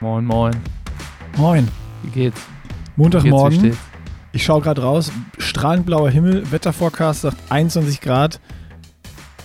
Moin, 0.00 0.24
moin. 0.24 0.54
Moin. 1.36 1.68
Wie 2.02 2.10
geht's? 2.10 2.40
Montagmorgen. 2.96 3.58
Wie 3.62 3.62
geht's, 3.68 3.78
Ich 4.32 4.44
schaue 4.44 4.60
gerade 4.60 4.82
raus. 4.82 5.10
Strahlend 5.38 5.86
blauer 5.86 6.10
Himmel. 6.10 6.50
Wetterforecast 6.50 7.22
sagt 7.22 7.36
21 7.50 8.00
Grad. 8.00 8.40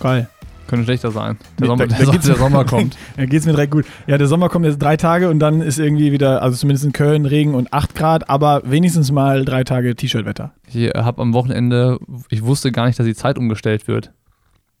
Geil. 0.00 0.28
Könnte 0.66 0.84
schlechter 0.84 1.10
sein. 1.10 1.36
Der, 1.58 1.62
Nee, 1.62 1.66
Sommer, 1.66 1.86
da- 1.86 1.96
der, 1.96 2.06
da 2.06 2.12
der 2.18 2.36
Sommer 2.36 2.64
kommt. 2.66 2.96
Ja, 3.16 3.26
geht's 3.26 3.46
mir 3.46 3.52
direkt 3.52 3.72
gut. 3.72 3.84
Ja, 4.06 4.16
der 4.16 4.26
Sommer 4.28 4.48
kommt 4.48 4.64
jetzt 4.64 4.80
drei 4.80 4.96
Tage 4.96 5.28
und 5.28 5.38
dann 5.40 5.60
ist 5.60 5.78
irgendwie 5.78 6.12
wieder, 6.12 6.42
also 6.42 6.56
zumindest 6.56 6.84
in 6.86 6.92
Köln, 6.92 7.26
Regen 7.26 7.54
und 7.54 7.72
8 7.72 7.94
Grad, 7.94 8.30
aber 8.30 8.62
wenigstens 8.64 9.10
mal 9.12 9.44
drei 9.44 9.64
Tage 9.64 9.94
T-Shirt-Wetter. 9.94 10.52
Ich 10.72 10.76
habe 10.96 11.20
am 11.20 11.34
Wochenende, 11.34 11.98
ich 12.30 12.44
wusste 12.44 12.72
gar 12.72 12.86
nicht, 12.86 12.98
dass 12.98 13.06
die 13.06 13.14
Zeit 13.14 13.38
umgestellt 13.38 13.88
wird. 13.88 14.12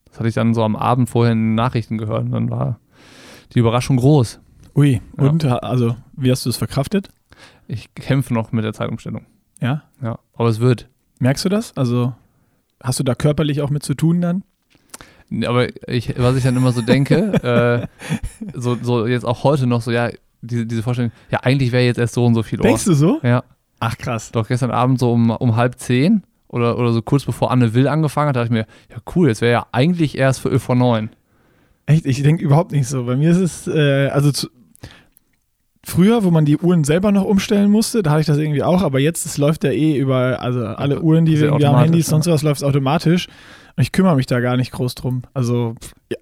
Das 0.08 0.20
hatte 0.20 0.28
ich 0.28 0.34
dann 0.34 0.54
so 0.54 0.62
am 0.62 0.76
Abend 0.76 1.10
vorher 1.10 1.32
in 1.32 1.38
den 1.50 1.54
Nachrichten 1.56 1.98
gehört 1.98 2.24
und 2.24 2.30
dann 2.32 2.48
war 2.50 2.78
die 3.52 3.58
Überraschung 3.58 3.96
groß. 3.96 4.40
Ui. 4.76 5.00
Ja. 5.18 5.24
Und, 5.24 5.44
also, 5.44 5.96
wie 6.16 6.30
hast 6.30 6.44
du 6.44 6.50
es 6.50 6.56
verkraftet? 6.56 7.08
Ich 7.66 7.94
kämpfe 7.94 8.34
noch 8.34 8.52
mit 8.52 8.64
der 8.64 8.72
Zeitumstellung. 8.72 9.26
Ja. 9.60 9.84
Ja, 10.02 10.18
aber 10.34 10.48
es 10.48 10.60
wird. 10.60 10.88
Merkst 11.20 11.44
du 11.44 11.48
das? 11.48 11.76
Also, 11.76 12.14
hast 12.82 12.98
du 12.98 13.04
da 13.04 13.14
körperlich 13.14 13.62
auch 13.62 13.70
mit 13.70 13.82
zu 13.82 13.94
tun 13.94 14.20
dann? 14.20 14.42
Aber 15.46 15.68
ich, 15.88 16.14
was 16.18 16.36
ich 16.36 16.42
dann 16.42 16.56
immer 16.56 16.72
so 16.72 16.82
denke, 16.82 17.88
äh, 18.42 18.58
so, 18.58 18.76
so 18.80 19.06
jetzt 19.06 19.24
auch 19.24 19.44
heute 19.44 19.66
noch 19.66 19.80
so, 19.80 19.90
ja, 19.90 20.10
diese, 20.42 20.66
diese 20.66 20.82
Vorstellung, 20.82 21.12
ja, 21.30 21.40
eigentlich 21.40 21.72
wäre 21.72 21.84
jetzt 21.84 21.98
erst 21.98 22.14
so 22.14 22.24
und 22.24 22.34
so 22.34 22.42
viel 22.42 22.58
Uhr. 22.58 22.64
Denkst 22.64 22.84
du 22.84 22.94
so? 22.94 23.20
Ja, 23.22 23.42
Ach, 23.80 23.96
krass. 23.96 24.32
doch 24.32 24.48
gestern 24.48 24.70
Abend 24.70 24.98
so 24.98 25.12
um, 25.12 25.30
um 25.30 25.56
halb 25.56 25.78
zehn 25.78 26.22
oder, 26.48 26.78
oder 26.78 26.92
so 26.92 27.02
kurz 27.02 27.24
bevor 27.24 27.50
Anne 27.50 27.74
Will 27.74 27.88
angefangen 27.88 28.28
hat, 28.28 28.36
dachte 28.36 28.46
ich 28.46 28.52
mir, 28.52 28.66
ja 28.90 28.96
cool, 29.14 29.28
jetzt 29.28 29.40
wäre 29.40 29.52
ja 29.52 29.66
eigentlich 29.72 30.18
erst 30.18 30.40
für 30.40 30.58
vor 30.60 30.74
neun. 30.74 31.10
Echt, 31.86 32.06
ich 32.06 32.22
denke 32.22 32.44
überhaupt 32.44 32.72
nicht 32.72 32.86
so. 32.86 33.04
Bei 33.04 33.16
mir 33.16 33.30
ist 33.30 33.38
es, 33.38 33.66
äh, 33.66 34.08
also 34.08 34.30
zu, 34.32 34.48
früher, 35.86 36.24
wo 36.24 36.30
man 36.30 36.44
die 36.44 36.56
Uhren 36.56 36.84
selber 36.84 37.12
noch 37.12 37.24
umstellen 37.24 37.70
musste, 37.70 38.02
da 38.02 38.10
hatte 38.10 38.20
ich 38.22 38.26
das 38.26 38.38
irgendwie 38.38 38.62
auch, 38.62 38.82
aber 38.82 38.98
jetzt 39.00 39.26
es 39.26 39.38
läuft 39.38 39.64
ja 39.64 39.70
eh 39.70 39.96
über, 39.98 40.40
also 40.40 40.64
alle 40.64 41.00
Uhren, 41.02 41.24
die 41.24 41.38
wir 41.38 41.46
irgendwie 41.46 41.66
haben, 41.66 41.78
Handys, 41.78 42.06
ja. 42.06 42.10
sonst 42.10 42.26
was 42.26 42.42
läuft 42.42 42.64
automatisch. 42.64 43.28
Und 43.76 43.82
ich 43.82 43.92
kümmere 43.92 44.16
mich 44.16 44.26
da 44.26 44.40
gar 44.40 44.56
nicht 44.56 44.72
groß 44.72 44.94
drum. 44.94 45.22
Also 45.34 45.74
ja, 46.10 46.16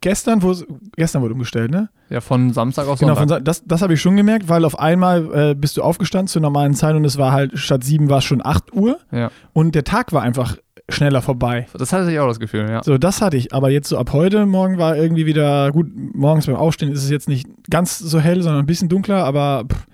gestern, 0.00 0.42
wo 0.42 0.54
gestern 0.96 1.22
wurde 1.22 1.34
umgestellt, 1.34 1.70
ne? 1.70 1.88
Ja, 2.08 2.20
von 2.20 2.52
Samstag 2.52 2.86
auf 2.86 3.00
Genau, 3.00 3.14
Sonntag. 3.14 3.20
von, 3.20 3.28
Sa- 3.28 3.40
das, 3.40 3.64
das 3.64 3.82
habe 3.82 3.94
ich 3.94 4.00
schon 4.00 4.16
gemerkt, 4.16 4.48
weil 4.48 4.64
auf 4.64 4.78
einmal 4.78 5.50
äh, 5.50 5.54
bist 5.54 5.76
du 5.76 5.82
aufgestanden 5.82 6.28
zur 6.28 6.42
normalen 6.42 6.74
Zeit 6.74 6.94
und 6.94 7.04
es 7.04 7.18
war 7.18 7.32
halt 7.32 7.58
statt 7.58 7.82
sieben 7.82 8.08
war 8.08 8.18
es 8.18 8.24
schon 8.24 8.44
8 8.44 8.72
Uhr 8.72 8.98
ja. 9.10 9.30
und 9.52 9.74
der 9.74 9.82
Tag 9.84 10.12
war 10.12 10.22
einfach 10.22 10.56
schneller 10.88 11.20
vorbei. 11.22 11.66
Das 11.76 11.92
hatte 11.92 12.10
ich 12.12 12.18
auch 12.18 12.28
das 12.28 12.38
Gefühl, 12.40 12.68
ja. 12.70 12.82
So, 12.82 12.96
das 12.98 13.20
hatte 13.22 13.36
ich. 13.36 13.52
Aber 13.52 13.70
jetzt 13.70 13.88
so 13.88 13.98
ab 13.98 14.12
heute, 14.12 14.46
morgen 14.46 14.78
war 14.78 14.96
irgendwie 14.96 15.26
wieder, 15.26 15.72
gut, 15.72 15.88
morgens 16.14 16.46
beim 16.46 16.56
Aufstehen 16.56 16.92
ist 16.92 17.02
es 17.04 17.10
jetzt 17.10 17.28
nicht 17.28 17.46
ganz 17.70 17.98
so 17.98 18.20
hell, 18.20 18.42
sondern 18.42 18.62
ein 18.62 18.66
bisschen 18.66 18.88
dunkler, 18.88 19.24
aber 19.24 19.64
pff, 19.70 19.86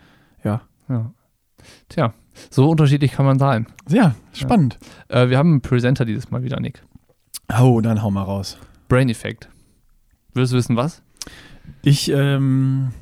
ja. 0.45 0.61
Tja, 1.89 2.13
so 2.51 2.69
unterschiedlich 2.69 3.13
kann 3.13 3.25
man 3.25 3.39
sein. 3.39 3.67
ja, 3.89 4.15
spannend. 4.35 4.79
Äh, 5.09 5.29
wir 5.31 5.39
haben 5.39 5.51
einen 5.53 5.61
Presenter 5.63 6.05
dieses 6.05 6.31
Mal 6.31 6.43
wieder, 6.43 6.61
Nick. 6.61 6.83
Oh, 7.61 7.81
dann 7.81 8.03
hau 8.03 8.11
mal 8.11 8.23
raus. 8.25 8.59
Brain 8.89 9.09
Effect. 9.09 9.49
Willst 10.35 10.53
du 10.53 10.57
wissen, 10.57 10.77
was? 10.77 11.03
Ich, 11.83 12.11
ähm, 12.11 12.93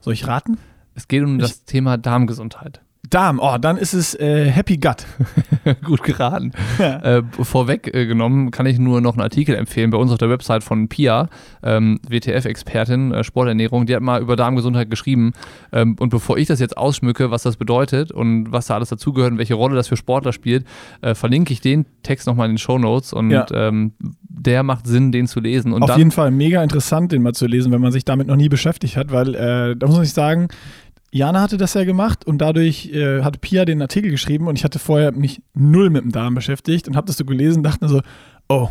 soll 0.00 0.12
ich 0.12 0.26
raten? 0.28 0.58
Es 0.94 1.08
geht 1.08 1.22
um 1.24 1.36
Ich- 1.36 1.42
das 1.42 1.64
Thema 1.64 1.96
Darmgesundheit. 1.96 2.80
Darm, 3.10 3.38
oh, 3.42 3.56
dann 3.58 3.76
ist 3.76 3.94
es 3.94 4.14
äh, 4.14 4.46
Happy 4.50 4.76
Gut. 4.76 5.06
Gut 5.84 6.02
geraten. 6.02 6.52
äh, 6.78 7.22
vorweg 7.42 7.94
äh, 7.94 8.06
genommen 8.06 8.50
kann 8.50 8.66
ich 8.66 8.78
nur 8.78 9.00
noch 9.00 9.14
einen 9.14 9.22
Artikel 9.22 9.54
empfehlen 9.54 9.90
bei 9.90 9.98
uns 9.98 10.10
auf 10.12 10.18
der 10.18 10.30
Website 10.30 10.62
von 10.64 10.88
Pia, 10.88 11.28
ähm, 11.62 12.00
WTF-Expertin, 12.08 13.12
äh, 13.12 13.24
Sporternährung. 13.24 13.86
Die 13.86 13.94
hat 13.94 14.02
mal 14.02 14.20
über 14.20 14.36
Darmgesundheit 14.36 14.90
geschrieben. 14.90 15.32
Ähm, 15.72 15.96
und 15.98 16.10
bevor 16.10 16.38
ich 16.38 16.46
das 16.48 16.60
jetzt 16.60 16.76
ausschmücke, 16.76 17.30
was 17.30 17.42
das 17.42 17.56
bedeutet 17.56 18.12
und 18.12 18.52
was 18.52 18.66
da 18.66 18.74
alles 18.74 18.88
dazugehört 18.88 19.32
und 19.32 19.38
welche 19.38 19.54
Rolle 19.54 19.74
das 19.76 19.88
für 19.88 19.96
Sportler 19.96 20.32
spielt, 20.32 20.64
äh, 21.02 21.14
verlinke 21.14 21.52
ich 21.52 21.60
den 21.60 21.86
Text 22.02 22.26
nochmal 22.26 22.46
in 22.46 22.52
den 22.52 22.58
Show 22.58 22.78
Notes 22.78 23.12
und 23.12 23.30
Ja. 23.30 23.46
ähm, 23.52 23.92
der 24.30 24.62
macht 24.62 24.86
Sinn, 24.86 25.10
den 25.12 25.26
zu 25.26 25.40
lesen. 25.40 25.72
Und 25.72 25.82
Auf 25.82 25.96
jeden 25.96 26.12
Fall 26.12 26.30
mega 26.30 26.62
interessant, 26.62 27.10
den 27.12 27.22
mal 27.22 27.32
zu 27.34 27.46
lesen, 27.46 27.72
wenn 27.72 27.80
man 27.80 27.90
sich 27.92 28.04
damit 28.04 28.28
noch 28.28 28.36
nie 28.36 28.48
beschäftigt 28.48 28.96
hat, 28.96 29.10
weil 29.10 29.34
äh, 29.34 29.76
da 29.76 29.86
muss 29.88 29.98
ich 30.00 30.12
sagen, 30.12 30.48
Jana 31.10 31.40
hatte 31.40 31.56
das 31.56 31.74
ja 31.74 31.84
gemacht 31.84 32.26
und 32.26 32.38
dadurch 32.38 32.90
äh, 32.92 33.22
hat 33.22 33.40
Pia 33.40 33.64
den 33.64 33.80
Artikel 33.80 34.10
geschrieben 34.10 34.46
und 34.46 34.56
ich 34.56 34.64
hatte 34.64 34.78
vorher 34.78 35.12
mich 35.12 35.42
null 35.54 35.90
mit 35.90 36.04
dem 36.04 36.12
Darm 36.12 36.34
beschäftigt 36.34 36.86
und 36.88 36.96
habe 36.96 37.06
das 37.06 37.16
so 37.16 37.24
gelesen 37.24 37.58
und 37.58 37.62
dachte 37.64 37.84
mir 37.84 37.88
so, 37.88 38.00
oh, 38.48 38.68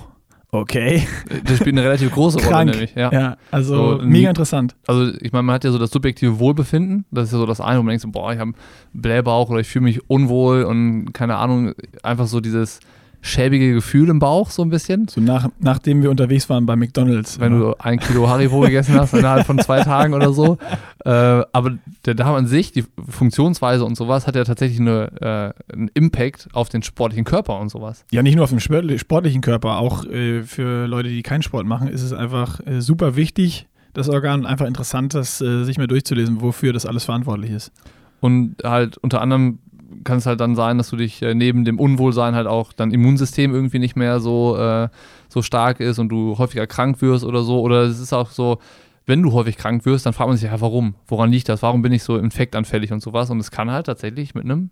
okay, 0.51 1.07
das 1.45 1.57
spielt 1.57 1.75
eine 1.75 1.83
relativ 1.83 2.11
große 2.11 2.39
Rolle, 2.45 2.71
nämlich. 2.71 2.95
Ja. 2.95 3.11
Ja, 3.11 3.37
also 3.51 3.97
So, 3.97 4.03
mega 4.03 4.29
interessant. 4.29 4.75
Also 4.85 5.13
ich 5.19 5.31
meine, 5.31 5.43
man 5.43 5.55
hat 5.55 5.63
ja 5.63 5.71
so 5.71 5.79
das 5.79 5.91
subjektive 5.91 6.39
Wohlbefinden. 6.39 7.05
Das 7.11 7.25
ist 7.25 7.33
ja 7.33 7.39
so 7.39 7.45
das 7.45 7.59
eine, 7.59 7.79
wo 7.79 7.83
man 7.83 7.89
denkt 7.89 8.03
so, 8.03 8.09
boah, 8.11 8.31
ich 8.31 8.39
habe 8.39 8.53
Blähbauch 8.93 9.49
oder 9.49 9.59
ich 9.59 9.67
fühle 9.67 9.83
mich 9.83 10.09
unwohl 10.09 10.63
und 10.63 11.13
keine 11.13 11.37
Ahnung, 11.37 11.73
einfach 12.03 12.27
so 12.27 12.39
dieses 12.39 12.79
schäbige 13.27 13.73
Gefühl 13.73 14.09
im 14.09 14.19
Bauch 14.19 14.49
so 14.49 14.63
ein 14.63 14.69
bisschen. 14.69 15.07
So 15.07 15.21
nach, 15.21 15.49
nachdem 15.59 16.01
wir 16.01 16.09
unterwegs 16.09 16.49
waren 16.49 16.65
bei 16.65 16.75
McDonalds. 16.75 17.39
Wenn 17.39 17.59
du 17.59 17.75
ein 17.77 17.99
Kilo 17.99 18.27
Haribo 18.29 18.61
gegessen 18.61 18.95
hast 18.95 19.13
innerhalb 19.13 19.45
von 19.45 19.59
zwei 19.59 19.81
Tagen 19.81 20.13
oder 20.13 20.33
so. 20.33 20.57
Äh, 21.05 21.09
aber 21.09 21.77
der 22.05 22.15
Darm 22.15 22.35
an 22.35 22.47
sich, 22.47 22.71
die 22.71 22.83
Funktionsweise 23.07 23.85
und 23.85 23.95
sowas, 23.95 24.27
hat 24.27 24.35
ja 24.35 24.43
tatsächlich 24.43 24.79
eine, 24.79 25.53
äh, 25.69 25.73
einen 25.73 25.89
Impact 25.93 26.47
auf 26.53 26.69
den 26.69 26.83
sportlichen 26.83 27.25
Körper 27.25 27.59
und 27.59 27.69
sowas. 27.69 28.05
Ja, 28.11 28.23
nicht 28.23 28.35
nur 28.35 28.43
auf 28.43 28.49
dem 28.49 28.59
sport- 28.59 28.99
sportlichen 28.99 29.41
Körper, 29.41 29.77
auch 29.77 30.05
äh, 30.05 30.43
für 30.43 30.87
Leute, 30.87 31.09
die 31.09 31.21
keinen 31.23 31.43
Sport 31.43 31.65
machen, 31.65 31.87
ist 31.87 32.01
es 32.01 32.13
einfach 32.13 32.59
äh, 32.65 32.81
super 32.81 33.15
wichtig, 33.15 33.67
das 33.93 34.09
Organ, 34.09 34.45
einfach 34.45 34.67
interessant, 34.67 35.13
das 35.13 35.41
äh, 35.41 35.63
sich 35.63 35.77
mal 35.77 35.87
durchzulesen, 35.87 36.41
wofür 36.41 36.71
das 36.73 36.85
alles 36.85 37.05
verantwortlich 37.05 37.51
ist. 37.51 37.71
Und 38.19 38.55
halt 38.63 38.97
unter 38.97 39.21
anderem 39.21 39.59
kann 40.07 40.17
es 40.17 40.25
halt 40.25 40.39
dann 40.39 40.55
sein, 40.55 40.77
dass 40.77 40.89
du 40.89 40.95
dich 40.95 41.21
äh, 41.21 41.35
neben 41.35 41.65
dem 41.65 41.79
Unwohlsein 41.79 42.33
halt 42.33 42.47
auch 42.47 42.73
dein 42.73 42.91
Immunsystem 42.91 43.53
irgendwie 43.53 43.77
nicht 43.77 43.95
mehr 43.95 44.19
so, 44.19 44.57
äh, 44.57 44.87
so 45.27 45.41
stark 45.41 45.79
ist 45.81 45.99
und 45.99 46.09
du 46.09 46.37
häufiger 46.37 46.65
krank 46.65 47.01
wirst 47.01 47.25
oder 47.25 47.43
so. 47.43 47.59
Oder 47.61 47.83
es 47.83 47.99
ist 47.99 48.13
auch 48.13 48.31
so, 48.31 48.59
wenn 49.05 49.21
du 49.21 49.33
häufig 49.33 49.57
krank 49.57 49.85
wirst, 49.85 50.05
dann 50.05 50.13
fragt 50.13 50.29
man 50.29 50.37
sich 50.37 50.49
ja, 50.49 50.61
warum? 50.61 50.95
Woran 51.07 51.31
liegt 51.31 51.49
das? 51.49 51.61
Warum 51.61 51.81
bin 51.81 51.91
ich 51.91 52.03
so 52.03 52.17
infektanfällig 52.17 52.91
und 52.93 53.01
sowas? 53.01 53.29
Und 53.29 53.39
es 53.39 53.51
kann 53.51 53.69
halt 53.69 53.85
tatsächlich 53.85 54.33
mit 54.33 54.45
einem 54.45 54.71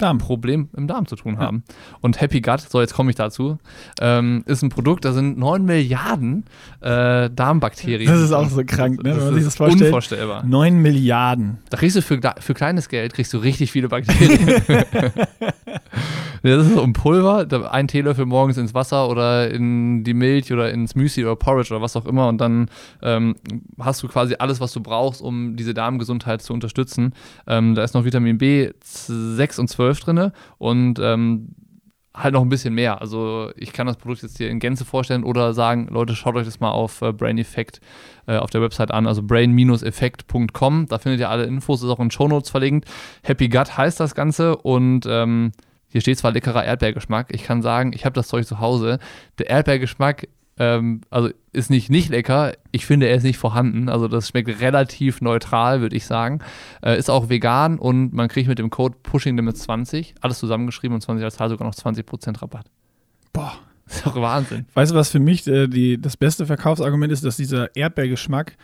Darm. 0.00 0.18
Problem 0.18 0.68
im 0.76 0.86
Darm 0.86 1.06
zu 1.06 1.16
tun 1.16 1.34
Ja. 1.34 1.40
haben. 1.46 1.62
Und 2.00 2.20
Happy 2.20 2.40
Gut, 2.40 2.60
so 2.60 2.80
jetzt 2.80 2.94
komme 2.94 3.10
ich 3.10 3.16
dazu, 3.16 3.58
ähm, 4.00 4.42
ist 4.46 4.62
ein 4.62 4.68
Produkt, 4.70 5.04
da 5.04 5.12
sind 5.12 5.38
9 5.38 5.64
Milliarden 5.64 6.44
äh, 6.80 7.30
Darmbakterien. 7.30 8.10
Das 8.10 8.20
ist 8.20 8.32
auch 8.32 8.48
so 8.48 8.62
krank, 8.64 9.02
ne, 9.02 9.16
wenn 9.16 9.24
man 9.24 9.34
sich 9.34 9.44
das 9.44 9.56
vorstellt. 9.56 9.82
Unvorstellbar. 9.82 10.44
9 10.44 10.76
Milliarden. 10.82 11.58
Da 11.70 11.76
kriegst 11.76 11.96
du 11.96 12.02
für, 12.02 12.18
für 12.40 12.54
kleines 12.54 12.88
Geld 12.88 13.14
kriegst 13.14 13.32
du 13.32 13.38
richtig 13.38 13.70
viele 13.72 13.88
Bakterien. 13.88 14.62
Ja, 16.42 16.56
das 16.56 16.68
ist 16.68 16.72
so 16.74 16.82
ein 16.82 16.94
Pulver, 16.94 17.46
ein 17.70 17.86
Teelöffel 17.86 18.24
morgens 18.24 18.56
ins 18.56 18.72
Wasser 18.72 19.10
oder 19.10 19.50
in 19.50 20.04
die 20.04 20.14
Milch 20.14 20.50
oder 20.50 20.70
ins 20.72 20.94
Müsli 20.94 21.22
oder 21.24 21.36
Porridge 21.36 21.74
oder 21.74 21.82
was 21.82 21.96
auch 21.96 22.06
immer 22.06 22.28
und 22.28 22.38
dann 22.40 22.70
ähm, 23.02 23.36
hast 23.78 24.02
du 24.02 24.08
quasi 24.08 24.36
alles, 24.38 24.58
was 24.58 24.72
du 24.72 24.80
brauchst, 24.80 25.20
um 25.20 25.56
diese 25.56 25.74
Darmgesundheit 25.74 26.40
zu 26.40 26.54
unterstützen. 26.54 27.12
Ähm, 27.46 27.74
da 27.74 27.84
ist 27.84 27.92
noch 27.92 28.06
Vitamin 28.06 28.38
B 28.38 28.70
6 28.82 29.58
und 29.58 29.68
12 29.68 29.89
drin 29.98 30.30
und 30.58 31.00
ähm, 31.00 31.56
halt 32.14 32.34
noch 32.34 32.42
ein 32.42 32.48
bisschen 32.48 32.74
mehr. 32.74 33.00
Also 33.00 33.50
ich 33.56 33.72
kann 33.72 33.86
das 33.86 33.96
Produkt 33.96 34.22
jetzt 34.22 34.38
hier 34.38 34.50
in 34.50 34.58
Gänze 34.58 34.84
vorstellen 34.84 35.24
oder 35.24 35.54
sagen, 35.54 35.88
Leute, 35.90 36.14
schaut 36.14 36.36
euch 36.36 36.44
das 36.44 36.60
mal 36.60 36.70
auf 36.70 37.02
äh, 37.02 37.12
Brain 37.12 37.38
Effect 37.38 37.80
äh, 38.26 38.36
auf 38.36 38.50
der 38.50 38.60
Website 38.60 38.90
an, 38.90 39.06
also 39.06 39.22
brain-effekt.com. 39.22 40.86
Da 40.86 40.98
findet 40.98 41.20
ihr 41.20 41.30
alle 41.30 41.44
Infos, 41.44 41.82
ist 41.82 41.88
auch 41.88 42.00
in 42.00 42.10
Shownotes 42.10 42.50
verlinkt. 42.50 42.88
Happy 43.22 43.48
Gut 43.48 43.76
heißt 43.76 44.00
das 44.00 44.14
Ganze 44.14 44.56
und 44.56 45.06
ähm, 45.08 45.52
hier 45.88 46.00
steht 46.00 46.18
zwar 46.18 46.32
leckerer 46.32 46.64
Erdbeergeschmack. 46.64 47.34
Ich 47.34 47.42
kann 47.42 47.62
sagen, 47.62 47.92
ich 47.94 48.04
habe 48.04 48.14
das 48.14 48.28
Zeug 48.28 48.46
zu 48.46 48.60
Hause. 48.60 48.98
Der 49.38 49.48
Erdbeergeschmack 49.50 50.28
ähm, 50.60 51.00
also 51.08 51.30
ist 51.52 51.70
nicht 51.70 51.90
nicht 51.90 52.10
lecker. 52.10 52.52
Ich 52.70 52.84
finde, 52.84 53.08
er 53.08 53.16
ist 53.16 53.22
nicht 53.22 53.38
vorhanden. 53.38 53.88
Also 53.88 54.06
das 54.08 54.28
schmeckt 54.28 54.60
relativ 54.60 55.22
neutral, 55.22 55.80
würde 55.80 55.96
ich 55.96 56.04
sagen. 56.04 56.40
Äh, 56.82 56.98
ist 56.98 57.10
auch 57.10 57.30
vegan 57.30 57.78
und 57.78 58.12
man 58.12 58.28
kriegt 58.28 58.46
mit 58.46 58.58
dem 58.58 58.68
Code 58.68 58.96
PushingLimit20, 59.02 60.14
alles 60.20 60.38
zusammengeschrieben 60.38 60.94
und 60.94 61.00
20 61.00 61.24
als 61.24 61.36
Zahl 61.36 61.48
sogar 61.48 61.66
noch 61.66 61.74
20% 61.74 62.42
Rabatt. 62.42 62.66
Boah. 63.32 63.54
Das 63.86 63.96
ist 63.96 64.06
doch 64.06 64.20
Wahnsinn. 64.20 64.66
Weißt 64.74 64.92
du, 64.92 64.94
was 64.94 65.10
für 65.10 65.18
mich 65.18 65.46
äh, 65.48 65.66
die, 65.66 66.00
das 66.00 66.16
beste 66.16 66.46
Verkaufsargument 66.46 67.10
ist, 67.10 67.24
dass 67.24 67.36
dieser 67.36 67.74
Erdbeergeschmack 67.74 68.56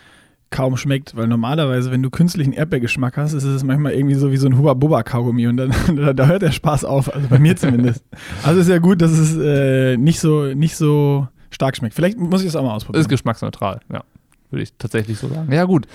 kaum 0.51 0.77
schmeckt, 0.77 1.17
weil 1.17 1.27
normalerweise, 1.27 1.91
wenn 1.91 2.03
du 2.03 2.11
künstlichen 2.11 2.53
Erdbeergeschmack 2.53 3.17
hast, 3.17 3.33
ist 3.33 3.43
es 3.43 3.65
manchmal 3.65 3.95
irgendwie 3.95 4.15
so 4.15 4.31
wie 4.31 4.37
so 4.37 4.47
ein 4.47 4.57
Hubba-Bubba-Kaugummi 4.57 5.49
und 5.49 5.57
dann 5.57 5.73
da, 5.97 6.13
da 6.13 6.27
hört 6.27 6.43
der 6.43 6.53
Spaß 6.53 6.85
auf, 6.85 7.13
also 7.13 7.27
bei 7.29 7.39
mir 7.39 7.57
zumindest. 7.57 8.05
Also 8.45 8.61
ist 8.61 8.69
ja 8.69 8.79
gut, 8.79 9.01
dass 9.01 9.13
es 9.13 9.37
äh, 9.37 9.97
nicht, 9.97 10.21
so, 10.21 10.55
nicht 10.55 10.77
so 10.77 11.27
stark 11.57 11.77
schmeckt. 11.77 11.95
Vielleicht 11.95 12.19
muss 12.19 12.43
ich 12.43 12.49
es 12.49 12.57
auch 12.57 12.63
mal 12.63 12.75
ausprobieren. 12.75 13.01
Ist 13.01 13.09
geschmacksneutral, 13.09 13.81
ja. 13.91 14.05
Würde 14.51 14.63
ich 14.63 14.75
tatsächlich 14.79 15.19
so 15.19 15.29
sagen. 15.29 15.51
Ja, 15.51 15.65
gut. 15.65 15.87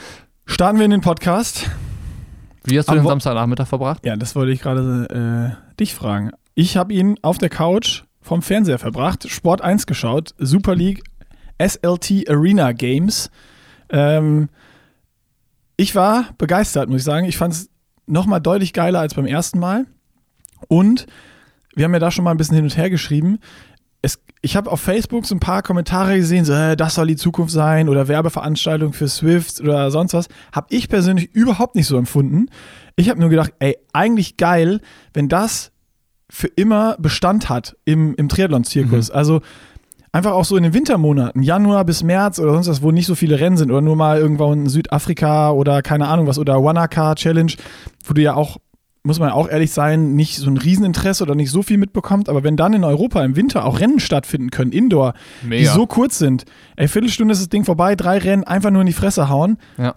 Starten 0.46 0.80
wir 0.80 0.86
in 0.86 0.92
den 0.92 1.02
Podcast. 1.02 1.70
Wie 2.64 2.78
hast 2.78 2.88
du 2.88 2.94
Am 2.94 2.98
den 2.98 3.08
Samstagnachmittag 3.08 3.68
verbracht? 3.68 4.06
Ja, 4.06 4.16
das 4.16 4.36
wollte 4.36 4.52
ich 4.52 4.60
gerade 4.60 5.56
äh, 5.70 5.76
dich 5.80 5.94
fragen. 5.94 6.32
Ich 6.56 6.78
habe 6.78 6.94
ihn 6.94 7.18
auf 7.22 7.38
der 7.38 7.50
Couch 7.50 8.04
vom 8.22 8.42
Fernseher 8.42 8.80
verbracht, 8.80 9.30
Sport 9.30 9.62
1 9.62 9.86
geschaut, 9.86 10.34
Super 10.38 10.76
League, 10.76 11.04
SLT 11.60 12.28
Arena 12.28 12.72
Games. 12.72 13.30
Ähm, 13.90 14.50
ich 15.78 15.96
war 15.96 16.26
begeistert, 16.38 16.90
muss 16.90 17.02
ich 17.02 17.06
sagen. 17.06 17.28
Ich 17.28 17.38
fand 17.38 17.54
es 17.54 17.70
nochmal 18.08 18.42
deutlich 18.42 18.74
geiler 18.74 19.00
als 19.00 19.14
beim 19.14 19.28
ersten 19.28 19.60
Mal. 19.60 19.86
Und 20.68 21.06
wir 21.76 21.86
haben 21.86 21.94
ja 21.94 22.00
da 22.00 22.12
schon 22.12 22.26
mal 22.26 22.32
ein 22.32 22.38
bisschen 22.38 22.56
hin 22.56 22.66
und 22.66 22.76
her 22.78 22.90
geschrieben. 22.90 23.40
Es, 24.02 24.20
ich 24.42 24.56
habe 24.56 24.72
auf 24.72 24.82
Facebook 24.82 25.26
so 25.26 25.36
ein 25.36 25.40
paar 25.40 25.62
Kommentare 25.62 26.18
gesehen, 26.18 26.46
so, 26.46 26.54
äh, 26.54 26.76
das 26.76 26.96
soll 26.96 27.08
die 27.08 27.16
Zukunft 27.16 27.54
sein 27.54 27.88
oder 27.88 28.08
Werbeveranstaltung 28.08 28.94
für 28.94 29.08
Swift 29.08 29.62
oder 29.62 29.92
sonst 29.92 30.14
was. 30.14 30.28
Habe 30.52 30.68
ich 30.70 30.90
persönlich 30.90 31.34
überhaupt 31.34 31.76
nicht 31.76 31.88
so 31.88 31.98
empfunden. 31.98 32.48
Ich 32.96 33.10
habe 33.10 33.20
nur 33.20 33.30
gedacht, 33.30 33.54
ey, 33.60 33.78
eigentlich 33.94 34.38
geil, 34.38 34.82
wenn 35.14 35.30
das 35.30 35.72
für 36.30 36.48
immer 36.48 36.96
Bestand 36.98 37.50
hat 37.50 37.76
im, 37.86 38.16
im 38.16 38.30
Triathlon-Zirkus. 38.30 39.10
Mhm. 39.10 39.16
Also 39.16 39.42
einfach 40.12 40.32
auch 40.32 40.46
so 40.46 40.58
in 40.58 40.64
den 40.64 40.74
Wintermonaten, 40.74 41.44
Januar 41.44 41.86
bis 41.86 42.04
März 42.04 42.40
oder 42.40 42.54
sonst 42.54 42.68
was, 42.68 42.82
wo 42.82 42.92
nicht 42.92 43.06
so 43.06 43.16
viele 43.16 43.40
Rennen 43.40 43.58
sind 43.58 43.72
oder 43.72 43.82
nur 43.82 43.96
mal 43.96 44.18
irgendwo 44.18 44.52
in 44.52 44.68
Südafrika 44.68 45.52
oder 45.52 45.82
keine 45.82 46.08
Ahnung 46.08 46.28
was 46.28 46.40
oder 46.40 46.64
Wanaka 46.64 47.16
Challenge, 47.16 47.54
wo 48.06 48.14
du 48.14 48.22
ja 48.22 48.34
auch 48.34 48.58
muss 49.04 49.20
man 49.20 49.32
auch 49.32 49.50
ehrlich 49.50 49.72
sein, 49.72 50.14
nicht 50.16 50.38
so 50.38 50.50
ein 50.50 50.58
Rieseninteresse 50.58 51.24
oder 51.24 51.34
nicht 51.34 51.50
so 51.50 51.64
viel 51.64 51.78
mitbekommt. 51.78 52.30
Aber 52.30 52.44
wenn 52.44 52.56
dann 52.56 52.74
in 52.74 52.84
Europa 52.84 53.24
im 53.24 53.36
Winter 53.36 53.66
auch 53.66 53.80
Rennen 53.80 54.00
stattfinden 54.00 54.52
können, 54.52 54.72
Indoor, 54.72 55.14
Mega. 55.42 55.58
die 55.58 55.66
so 55.66 55.88
kurz 55.88 56.20
sind, 56.20 56.46
ey, 56.76 56.88
Viertelstunde 56.88 57.32
ist 57.32 57.42
das 57.42 57.50
Ding 57.50 57.66
vorbei, 57.66 57.96
drei 57.96 58.20
Rennen, 58.20 58.44
einfach 58.44 58.70
nur 58.70 58.82
in 58.82 58.88
die 58.88 58.94
Fresse 58.94 59.30
hauen. 59.30 59.58
Ja. 59.78 59.96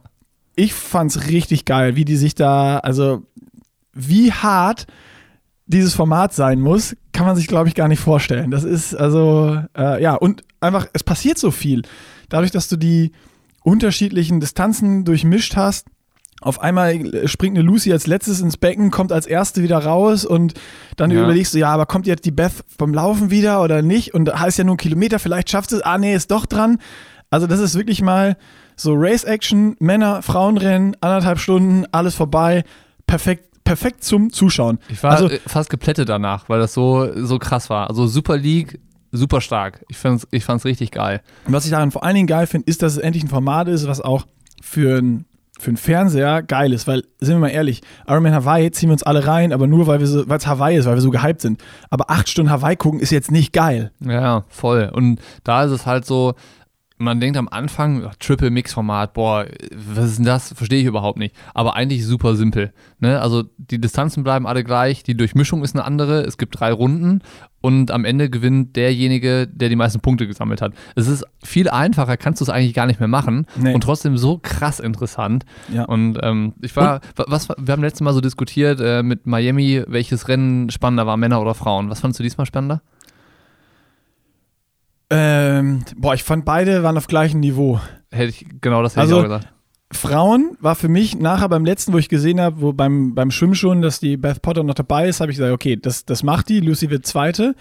Ich 0.57 0.73
fand's 0.73 1.29
richtig 1.29 1.65
geil, 1.65 1.97
wie 1.97 2.05
die 2.05 2.17
sich 2.17 2.35
da, 2.35 2.79
also 2.79 3.23
wie 3.93 4.33
hart 4.33 4.87
dieses 5.67 5.95
Format 5.95 6.35
sein 6.35 6.61
muss, 6.61 6.97
kann 7.13 7.27
man 7.27 7.37
sich, 7.37 7.47
glaube 7.47 7.69
ich, 7.69 7.75
gar 7.75 7.89
nicht 7.89 8.01
vorstellen. 8.01 8.51
Das 8.51 8.65
ist 8.65 8.95
also, 8.95 9.61
äh, 9.77 10.03
ja, 10.03 10.15
und 10.15 10.45
einfach, 10.61 10.87
es 10.93 11.03
passiert 11.03 11.39
so 11.39 11.51
viel. 11.51 11.83
Dadurch, 12.29 12.51
dass 12.51 12.69
du 12.69 12.77
die 12.77 13.13
unterschiedlichen 13.63 14.41
Distanzen 14.41 15.05
durchmischt 15.05 15.57
hast, 15.57 15.89
auf 16.45 16.61
einmal 16.61 17.27
springt 17.27 17.57
eine 17.57 17.67
Lucy 17.67 17.91
als 17.91 18.07
letztes 18.07 18.41
ins 18.41 18.59
Becken, 18.59 18.91
kommt 18.91 19.13
als 19.13 19.27
erste 19.27 19.63
wieder 19.63 19.79
raus 19.79 20.25
und 20.27 20.55
dann 20.97 21.11
ja. 21.11 21.23
überlegst 21.23 21.55
du, 21.55 21.59
ja, 21.59 21.73
aber 21.73 21.87
kommt 21.87 22.07
jetzt 22.07 22.25
die 22.27 22.31
Beth 22.31 22.53
vom 22.79 22.93
Laufen 22.93 23.31
wieder 23.31 23.63
oder 23.63 23.81
nicht? 23.81 24.13
Und 24.13 24.27
da 24.27 24.39
heißt 24.39 24.59
ja 24.59 24.65
nur 24.65 24.75
ein 24.75 24.79
Kilometer, 24.79 25.19
vielleicht 25.19 25.51
schafft 25.51 25.73
es, 25.73 25.81
ah 25.81 25.97
nee, 25.97 26.15
ist 26.15 26.31
doch 26.31 26.45
dran. 26.47 26.79
Also 27.31 27.47
das 27.47 27.61
ist 27.61 27.77
wirklich 27.77 28.03
mal 28.03 28.37
so 28.77 28.93
Race-Action, 28.95 29.77
Männer, 29.81 30.21
Frauenrennen, 30.23 30.97
anderthalb 31.01 31.39
Stunden, 31.39 31.87
alles 31.93 32.15
vorbei, 32.15 32.65
perfekt 33.07 33.51
perfekt 33.65 34.05
zum 34.05 34.31
Zuschauen. 34.31 34.79
Ich 34.91 35.03
war 35.03 35.13
also, 35.13 35.31
fast 35.47 35.71
geplättet 35.71 36.11
danach, 36.11 36.51
weil 36.51 36.61
das 36.61 36.75
so, 36.75 37.09
so 37.25 37.39
krass 37.39 37.71
war. 37.71 37.89
Also 37.89 38.07
Super 38.07 38.37
League, 38.37 38.79
super 39.11 39.41
stark. 39.41 39.83
Ich 39.89 39.97
fand's, 39.97 40.29
ich 40.31 40.45
fand's 40.45 40.67
richtig 40.67 40.91
geil. 40.91 41.23
Und 41.47 41.55
was 41.55 41.65
ich 41.65 41.71
daran 41.71 41.91
vor 41.91 42.05
allen 42.05 42.15
Dingen 42.15 42.27
geil 42.27 42.47
finde, 42.47 42.69
ist, 42.69 42.83
dass 42.83 42.93
es 42.93 42.99
endlich 42.99 43.25
ein 43.25 43.29
Format 43.29 43.69
ist, 43.69 43.89
was 43.89 44.03
auch 44.03 44.27
für 44.63 44.99
ein 44.99 45.25
für 45.59 45.69
einen 45.69 45.77
Fernseher 45.77 46.43
geil 46.43 46.73
ist, 46.73 46.87
weil, 46.87 47.05
sind 47.21 47.37
wir 47.37 47.41
mal 47.41 47.49
ehrlich, 47.49 47.83
Ironman 48.09 48.35
Hawaii 48.35 48.71
ziehen 48.71 48.89
wir 48.89 48.95
uns 48.95 49.05
alle 49.05 49.27
rein, 49.27 49.53
aber 49.53 49.67
nur 49.67 49.87
weil 49.87 50.01
wir 50.01 50.07
so, 50.07 50.29
weil 50.29 50.39
es 50.39 50.47
Hawaii 50.47 50.77
ist, 50.77 50.87
weil 50.87 50.95
wir 50.95 51.01
so 51.01 51.11
gehypt 51.11 51.41
sind. 51.41 51.63
Aber 51.91 52.11
acht 52.11 52.29
Stunden 52.29 52.51
Hawaii 52.51 52.77
gucken 52.77 53.01
ist 53.01 53.11
jetzt 53.11 53.31
nicht 53.31 53.53
geil. 53.53 53.93
Ja, 54.01 54.45
voll. 54.49 54.91
Und 54.93 55.21
da 55.45 55.65
ist 55.65 55.71
es 55.71 55.87
halt 55.87 56.07
so, 56.07 56.35
man 56.97 57.21
denkt 57.21 57.37
am 57.37 57.49
Anfang, 57.49 58.09
Triple 58.21 58.51
Mix 58.51 58.73
Format, 58.73 59.15
boah, 59.15 59.47
was 59.75 60.11
ist 60.11 60.19
denn 60.19 60.27
das? 60.27 60.53
Verstehe 60.53 60.81
ich 60.81 60.87
überhaupt 60.87 61.19
nicht. 61.19 61.35
Aber 61.53 61.75
eigentlich 61.75 62.07
super 62.07 62.37
simpel. 62.37 62.73
Ne? 63.01 63.21
Also 63.21 63.45
die 63.59 63.81
Distanzen 63.81 64.23
bleiben 64.23 64.47
alle 64.47 64.63
gleich, 64.63 65.03
die 65.03 65.17
Durchmischung 65.17 65.65
ist 65.65 65.75
eine 65.75 65.85
andere, 65.85 66.23
es 66.23 66.39
gibt 66.39 66.61
drei 66.61 66.73
Runden 66.73 67.21
und 67.61 67.91
am 67.91 68.05
Ende 68.05 68.31
gewinnt 68.31 68.77
derjenige, 68.77 69.49
der 69.49 69.71
die 69.71 69.77
meisten 69.77 70.01
Punkte 70.01 70.27
gesammelt 70.27 70.63
hat. 70.63 70.73
Es 70.95 71.09
ist 71.09 71.25
viel 71.43 71.69
einfacher, 71.69 72.17
kannst 72.17 72.41
du 72.41 72.45
es 72.45 72.51
eigentlich 72.51 72.75
gar 72.75 72.87
nicht 72.87 73.01
mehr 73.01 73.09
machen 73.09 73.47
nee. 73.57 73.75
und 73.75 73.81
trotzdem 73.83 74.17
so 74.17 74.39
krass 74.39 74.79
interessant. 74.79 75.45
Ja. 75.73 75.85
Und 75.87 76.19
ähm, 76.23 76.55
ich 76.63 76.77
war, 76.77 77.01
und? 77.19 77.25
was, 77.27 77.49
wir 77.49 77.73
haben 77.73 77.83
letztes 77.83 78.03
Mal 78.03 78.13
so 78.13 78.21
diskutiert 78.21 78.81
äh, 78.81 79.03
mit 79.03 79.27
Miami, 79.27 79.83
welches 79.89 80.29
Rennen 80.29 80.71
spannender 80.71 81.07
war, 81.07 81.17
Männer 81.17 81.41
oder 81.41 81.55
Frauen. 81.55 81.91
Was 81.91 82.01
fandest 82.01 82.21
du 82.21 82.23
diesmal 82.23 82.47
spannender? 82.47 82.83
Ähm, 85.17 85.85
boah, 85.97 86.15
ich 86.15 86.25
fand 86.25 86.45
beide 86.45 86.83
waren 86.83 86.97
auf 86.97 87.07
gleichem 87.07 87.41
Niveau. 87.41 87.81
Hätte 88.11 88.31
ich, 88.31 88.47
genau 88.61 88.83
das 88.83 88.93
hätte 88.93 89.03
also, 89.03 89.17
ich 89.17 89.21
auch 89.21 89.29
gesagt. 89.29 89.49
Frauen 89.93 90.57
war 90.61 90.75
für 90.75 90.89
mich 90.89 91.17
nachher 91.17 91.49
beim 91.49 91.65
letzten, 91.65 91.93
wo 91.93 91.99
ich 91.99 92.09
gesehen 92.09 92.41
habe, 92.41 92.61
wo 92.61 92.73
beim, 92.73 93.15
beim 93.15 93.31
Schwimmen 93.31 93.55
schon, 93.55 93.81
dass 93.81 94.01
die 94.01 94.17
Beth 94.17 94.43
Potter 94.43 94.65
noch 94.65 94.75
dabei 94.75 95.09
ist, 95.09 95.21
habe 95.21 95.31
ich 95.31 95.39
gesagt, 95.39 95.55
okay, 95.55 95.77
das, 95.77 96.05
das 96.05 96.25
macht 96.25 96.49
die, 96.49 96.59
Lucy 96.59 96.91
wird 96.91 97.07
Zweite. 97.07 97.55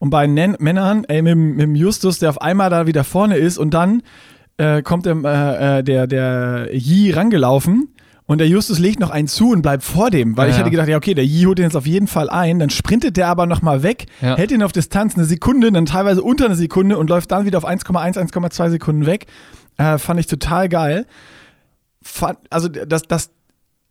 Und 0.00 0.10
bei 0.10 0.26
den 0.26 0.56
Männern, 0.58 1.04
ey, 1.04 1.22
mit, 1.22 1.36
mit 1.36 1.76
Justus, 1.76 2.18
der 2.18 2.30
auf 2.30 2.40
einmal 2.40 2.68
da 2.70 2.88
wieder 2.88 3.04
vorne 3.04 3.36
ist 3.36 3.58
und 3.58 3.74
dann 3.74 4.02
äh, 4.56 4.82
kommt 4.82 5.06
der, 5.06 5.16
äh, 5.24 5.78
äh 5.78 5.82
der, 5.84 6.06
der 6.08 6.68
Yi 6.72 7.12
rangelaufen 7.12 7.94
und 8.28 8.38
der 8.38 8.46
Justus 8.46 8.78
legt 8.78 9.00
noch 9.00 9.08
einen 9.08 9.26
zu 9.26 9.52
und 9.52 9.62
bleibt 9.62 9.82
vor 9.82 10.10
dem, 10.10 10.36
weil 10.36 10.48
ja, 10.48 10.54
ich 10.54 10.60
hatte 10.60 10.70
gedacht, 10.70 10.86
ja, 10.86 10.98
okay, 10.98 11.14
der 11.14 11.24
Yi 11.24 11.44
holt 11.44 11.56
den 11.56 11.64
jetzt 11.64 11.76
auf 11.76 11.86
jeden 11.86 12.06
Fall 12.06 12.28
ein. 12.28 12.58
Dann 12.58 12.68
sprintet 12.68 13.16
der 13.16 13.26
aber 13.26 13.46
nochmal 13.46 13.82
weg, 13.82 14.04
ja. 14.20 14.36
hält 14.36 14.52
ihn 14.52 14.62
auf 14.62 14.70
Distanz 14.70 15.14
eine 15.14 15.24
Sekunde, 15.24 15.72
dann 15.72 15.86
teilweise 15.86 16.22
unter 16.22 16.44
eine 16.44 16.54
Sekunde 16.54 16.98
und 16.98 17.08
läuft 17.08 17.32
dann 17.32 17.46
wieder 17.46 17.56
auf 17.56 17.66
1,1, 17.66 18.18
1,2 18.18 18.68
Sekunden 18.68 19.06
weg. 19.06 19.28
Äh, 19.78 19.96
fand 19.96 20.20
ich 20.20 20.26
total 20.26 20.68
geil. 20.68 21.06
Fand, 22.02 22.38
also, 22.50 22.68
das, 22.68 23.02
das 23.02 23.30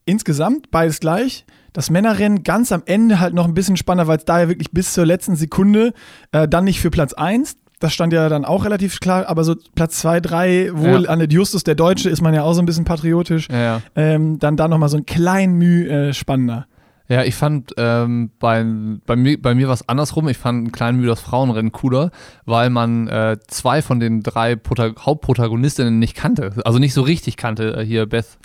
insgesamt 0.06 0.70
beides 0.70 1.00
gleich. 1.00 1.44
Das 1.74 1.90
Männerrennen 1.90 2.44
ganz 2.44 2.72
am 2.72 2.84
Ende 2.86 3.20
halt 3.20 3.34
noch 3.34 3.46
ein 3.46 3.56
bisschen 3.56 3.76
spannender, 3.76 4.08
weil 4.08 4.20
es 4.20 4.26
da 4.26 4.42
ja 4.42 4.50
wirklich 4.50 4.70
bis 4.70 4.94
zur 4.94 5.08
letzten 5.08 5.36
Sekunde 5.36 5.94
äh, 6.32 6.48
dann 6.48 6.66
nicht 6.66 6.80
für 6.80 6.92
Platz 6.92 7.14
1, 7.14 7.58
das 7.80 7.94
stand 7.94 8.14
ja 8.14 8.28
dann 8.30 8.46
auch 8.46 8.66
relativ 8.66 9.00
klar, 9.00 9.28
aber 9.28 9.44
so 9.44 9.56
Platz 9.76 10.00
2, 10.00 10.20
3, 10.20 10.70
wohl 10.74 11.04
ja. 11.04 11.10
Annette 11.10 11.34
Justus, 11.34 11.64
der 11.64 11.76
Deutsche, 11.76 12.10
ist 12.10 12.22
man 12.22 12.34
ja 12.34 12.44
auch 12.44 12.54
so 12.54 12.62
ein 12.62 12.66
bisschen 12.66 12.86
patriotisch. 12.86 13.48
Ja, 13.50 13.58
ja. 13.58 13.82
Ähm, 13.96 14.40
dann 14.40 14.58
da 14.58 14.68
nochmal 14.68 14.90
so 14.90 14.98
ein 14.98 15.06
klein 15.06 15.54
Müh 15.54 15.88
äh, 15.88 16.14
spannender. 16.14 16.68
Ja, 17.10 17.24
ich 17.24 17.36
fand 17.36 17.74
ähm, 17.78 18.32
bei, 18.38 18.66
bei 19.06 19.16
mir, 19.16 19.42
bei 19.42 19.56
mir 19.56 19.68
war 19.68 19.74
es 19.74 19.88
andersrum. 19.88 20.28
Ich 20.28 20.38
fand 20.38 20.68
ein 20.68 20.72
klein 20.74 20.98
Mühe 20.98 21.08
das 21.08 21.22
Frauenrennen 21.22 21.72
cooler, 21.72 22.12
weil 22.46 22.70
man 22.70 23.08
äh, 23.08 23.38
zwei 23.48 23.82
von 23.82 24.02
den 24.02 24.24
drei 24.24 24.58
Prota 24.58 24.92
Hauptprotagonistinnen 25.00 26.00
nicht 26.00 26.16
kannte. 26.16 26.52
Also 26.66 26.80
nicht 26.80 26.94
so 26.94 27.04
richtig 27.04 27.38
kannte. 27.38 27.78
Äh, 27.78 27.86
hier 27.86 28.08
Beth 28.08 28.38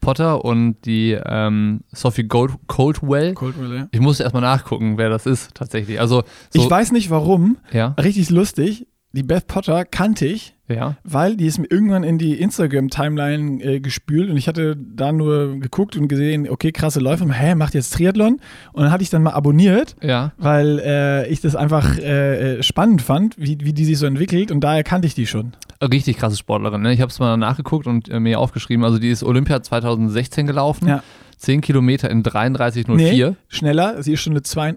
Potter 0.00 0.44
und 0.44 0.76
die 0.84 1.18
ähm, 1.24 1.80
Sophie 1.92 2.24
Gold 2.24 2.52
Coldwell. 2.66 3.34
Coldwell 3.34 3.76
ja. 3.76 3.88
Ich 3.90 4.00
musste 4.00 4.22
erstmal 4.22 4.42
nachgucken, 4.42 4.98
wer 4.98 5.08
das 5.08 5.26
ist 5.26 5.54
tatsächlich. 5.54 6.00
Also 6.00 6.22
so, 6.50 6.62
ich 6.62 6.70
weiß 6.70 6.92
nicht 6.92 7.10
warum. 7.10 7.58
Ja. 7.72 7.94
Richtig 7.98 8.30
lustig. 8.30 8.86
Die 9.12 9.24
Beth 9.24 9.48
Potter 9.48 9.84
kannte 9.84 10.24
ich, 10.24 10.54
ja. 10.68 10.96
weil 11.02 11.36
die 11.36 11.46
ist 11.46 11.58
mir 11.58 11.66
irgendwann 11.68 12.04
in 12.04 12.16
die 12.16 12.40
Instagram-Timeline 12.40 13.60
äh, 13.60 13.80
gespült 13.80 14.30
und 14.30 14.36
ich 14.36 14.46
hatte 14.46 14.76
da 14.76 15.10
nur 15.10 15.58
geguckt 15.58 15.96
und 15.96 16.06
gesehen, 16.06 16.48
okay, 16.48 16.70
krasse 16.70 17.00
Läufer, 17.00 17.28
hä, 17.28 17.56
macht 17.56 17.74
jetzt 17.74 17.92
Triathlon? 17.92 18.40
Und 18.72 18.82
dann 18.84 18.92
hatte 18.92 19.02
ich 19.02 19.10
dann 19.10 19.24
mal 19.24 19.32
abonniert, 19.32 19.96
ja. 20.00 20.32
weil 20.38 20.78
äh, 20.78 21.28
ich 21.28 21.40
das 21.40 21.56
einfach 21.56 21.98
äh, 21.98 22.58
äh 22.58 22.62
spannend 22.62 23.02
fand, 23.02 23.36
wie, 23.36 23.58
wie 23.62 23.72
die 23.72 23.84
sich 23.84 23.98
so 23.98 24.06
entwickelt 24.06 24.52
und 24.52 24.60
daher 24.60 24.84
kannte 24.84 25.08
ich 25.08 25.14
die 25.16 25.26
schon. 25.26 25.54
Richtig 25.82 26.18
krasse 26.18 26.36
Sportlerin, 26.36 26.82
ne? 26.82 26.92
Ich 26.92 27.00
habe 27.00 27.10
es 27.10 27.18
mal 27.18 27.36
nachgeguckt 27.36 27.88
und 27.88 28.08
äh, 28.08 28.20
mir 28.20 28.38
aufgeschrieben, 28.38 28.84
also 28.84 29.00
die 29.00 29.10
ist 29.10 29.24
Olympia 29.24 29.60
2016 29.60 30.46
gelaufen, 30.46 30.86
ja. 30.86 31.02
10 31.38 31.62
Kilometer 31.62 32.08
in 32.10 32.22
33,04. 32.22 32.94
Nee, 32.94 33.36
schneller, 33.48 34.02
sie 34.04 34.12
ist 34.12 34.20
schon 34.20 34.34
eine 34.34 34.42
2... 34.42 34.76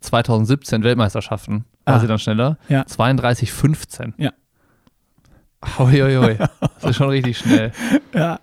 2017 0.00 0.82
Weltmeisterschaften 0.82 1.64
war 1.84 1.96
ah. 1.96 2.00
sie 2.00 2.06
dann 2.06 2.18
schneller. 2.18 2.58
Ja. 2.68 2.82
32,15. 2.82 4.14
Ja. 4.16 4.32
Uiuiui. 5.78 6.38
Das 6.80 6.90
ist 6.90 6.96
schon 6.96 7.10
richtig 7.10 7.38
schnell. 7.38 7.72
Ja. 8.14 8.40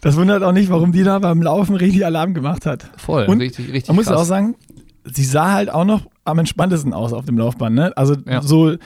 Das 0.00 0.16
wundert 0.16 0.42
auch 0.42 0.52
nicht, 0.52 0.70
warum 0.70 0.92
die 0.92 1.02
da 1.02 1.18
beim 1.18 1.42
Laufen 1.42 1.76
richtig 1.76 2.04
Alarm 2.04 2.34
gemacht 2.34 2.66
hat. 2.66 2.84
Voll, 2.96 3.24
Und 3.24 3.40
richtig, 3.40 3.72
richtig. 3.72 3.88
Man 3.88 3.96
muss 3.96 4.08
auch 4.08 4.24
sagen, 4.24 4.56
sie 5.04 5.24
sah 5.24 5.52
halt 5.52 5.70
auch 5.70 5.84
noch 5.84 6.02
am 6.24 6.38
entspanntesten 6.38 6.92
aus 6.92 7.12
auf 7.12 7.24
dem 7.26 7.38
Laufband. 7.38 7.74
Ne? 7.74 7.92
Also 7.96 8.16
ja. 8.26 8.42
so, 8.42 8.76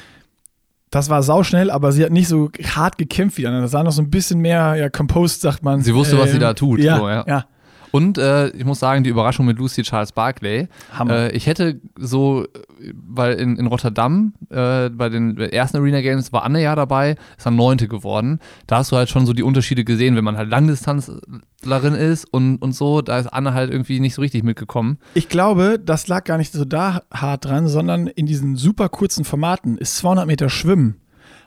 das 0.90 1.10
war 1.10 1.22
sauschnell, 1.22 1.70
aber 1.70 1.92
sie 1.92 2.04
hat 2.04 2.12
nicht 2.12 2.28
so 2.28 2.50
hart 2.74 2.98
gekämpft 2.98 3.38
wie 3.38 3.46
andere. 3.46 3.62
Das 3.62 3.70
sah 3.70 3.82
noch 3.82 3.92
so 3.92 4.02
ein 4.02 4.10
bisschen 4.10 4.40
mehr, 4.40 4.74
ja, 4.76 4.88
composed, 4.88 5.40
sagt 5.40 5.62
man. 5.62 5.82
Sie 5.82 5.94
wusste, 5.94 6.16
äh, 6.16 6.20
was 6.20 6.32
sie 6.32 6.38
da 6.38 6.54
tut. 6.54 6.80
Ja, 6.80 6.98
so, 6.98 7.08
ja. 7.08 7.24
ja. 7.26 7.44
Und 7.90 8.18
äh, 8.18 8.48
ich 8.50 8.64
muss 8.64 8.78
sagen, 8.78 9.04
die 9.04 9.10
Überraschung 9.10 9.46
mit 9.46 9.58
Lucy 9.58 9.82
Charles 9.82 10.12
Barclay. 10.12 10.68
Hammer. 10.92 11.14
Äh, 11.14 11.32
ich 11.32 11.46
hätte 11.46 11.80
so, 11.96 12.46
weil 12.92 13.34
in, 13.34 13.56
in 13.56 13.66
Rotterdam 13.66 14.34
äh, 14.50 14.90
bei 14.90 15.08
den 15.08 15.38
ersten 15.38 15.78
Arena 15.78 16.00
Games 16.00 16.32
war 16.32 16.44
Anne 16.44 16.62
ja 16.62 16.74
dabei, 16.74 17.16
ist 17.36 17.46
dann 17.46 17.56
Neunte 17.56 17.88
geworden. 17.88 18.40
Da 18.66 18.78
hast 18.78 18.92
du 18.92 18.96
halt 18.96 19.08
schon 19.08 19.26
so 19.26 19.32
die 19.32 19.42
Unterschiede 19.42 19.84
gesehen, 19.84 20.16
wenn 20.16 20.24
man 20.24 20.36
halt 20.36 20.50
Langdistanzlerin 20.50 21.94
ist 21.94 22.24
und, 22.32 22.58
und 22.58 22.72
so, 22.72 23.02
da 23.02 23.18
ist 23.18 23.26
Anne 23.28 23.54
halt 23.54 23.70
irgendwie 23.70 24.00
nicht 24.00 24.14
so 24.14 24.22
richtig 24.22 24.42
mitgekommen. 24.42 24.98
Ich 25.14 25.28
glaube, 25.28 25.78
das 25.78 26.08
lag 26.08 26.24
gar 26.24 26.38
nicht 26.38 26.52
so 26.52 26.64
da 26.64 27.02
hart 27.12 27.44
dran, 27.44 27.68
sondern 27.68 28.06
in 28.06 28.26
diesen 28.26 28.56
super 28.56 28.88
kurzen 28.88 29.24
Formaten 29.24 29.78
ist 29.78 29.96
200 29.98 30.26
Meter 30.26 30.48
Schwimmen 30.48 31.00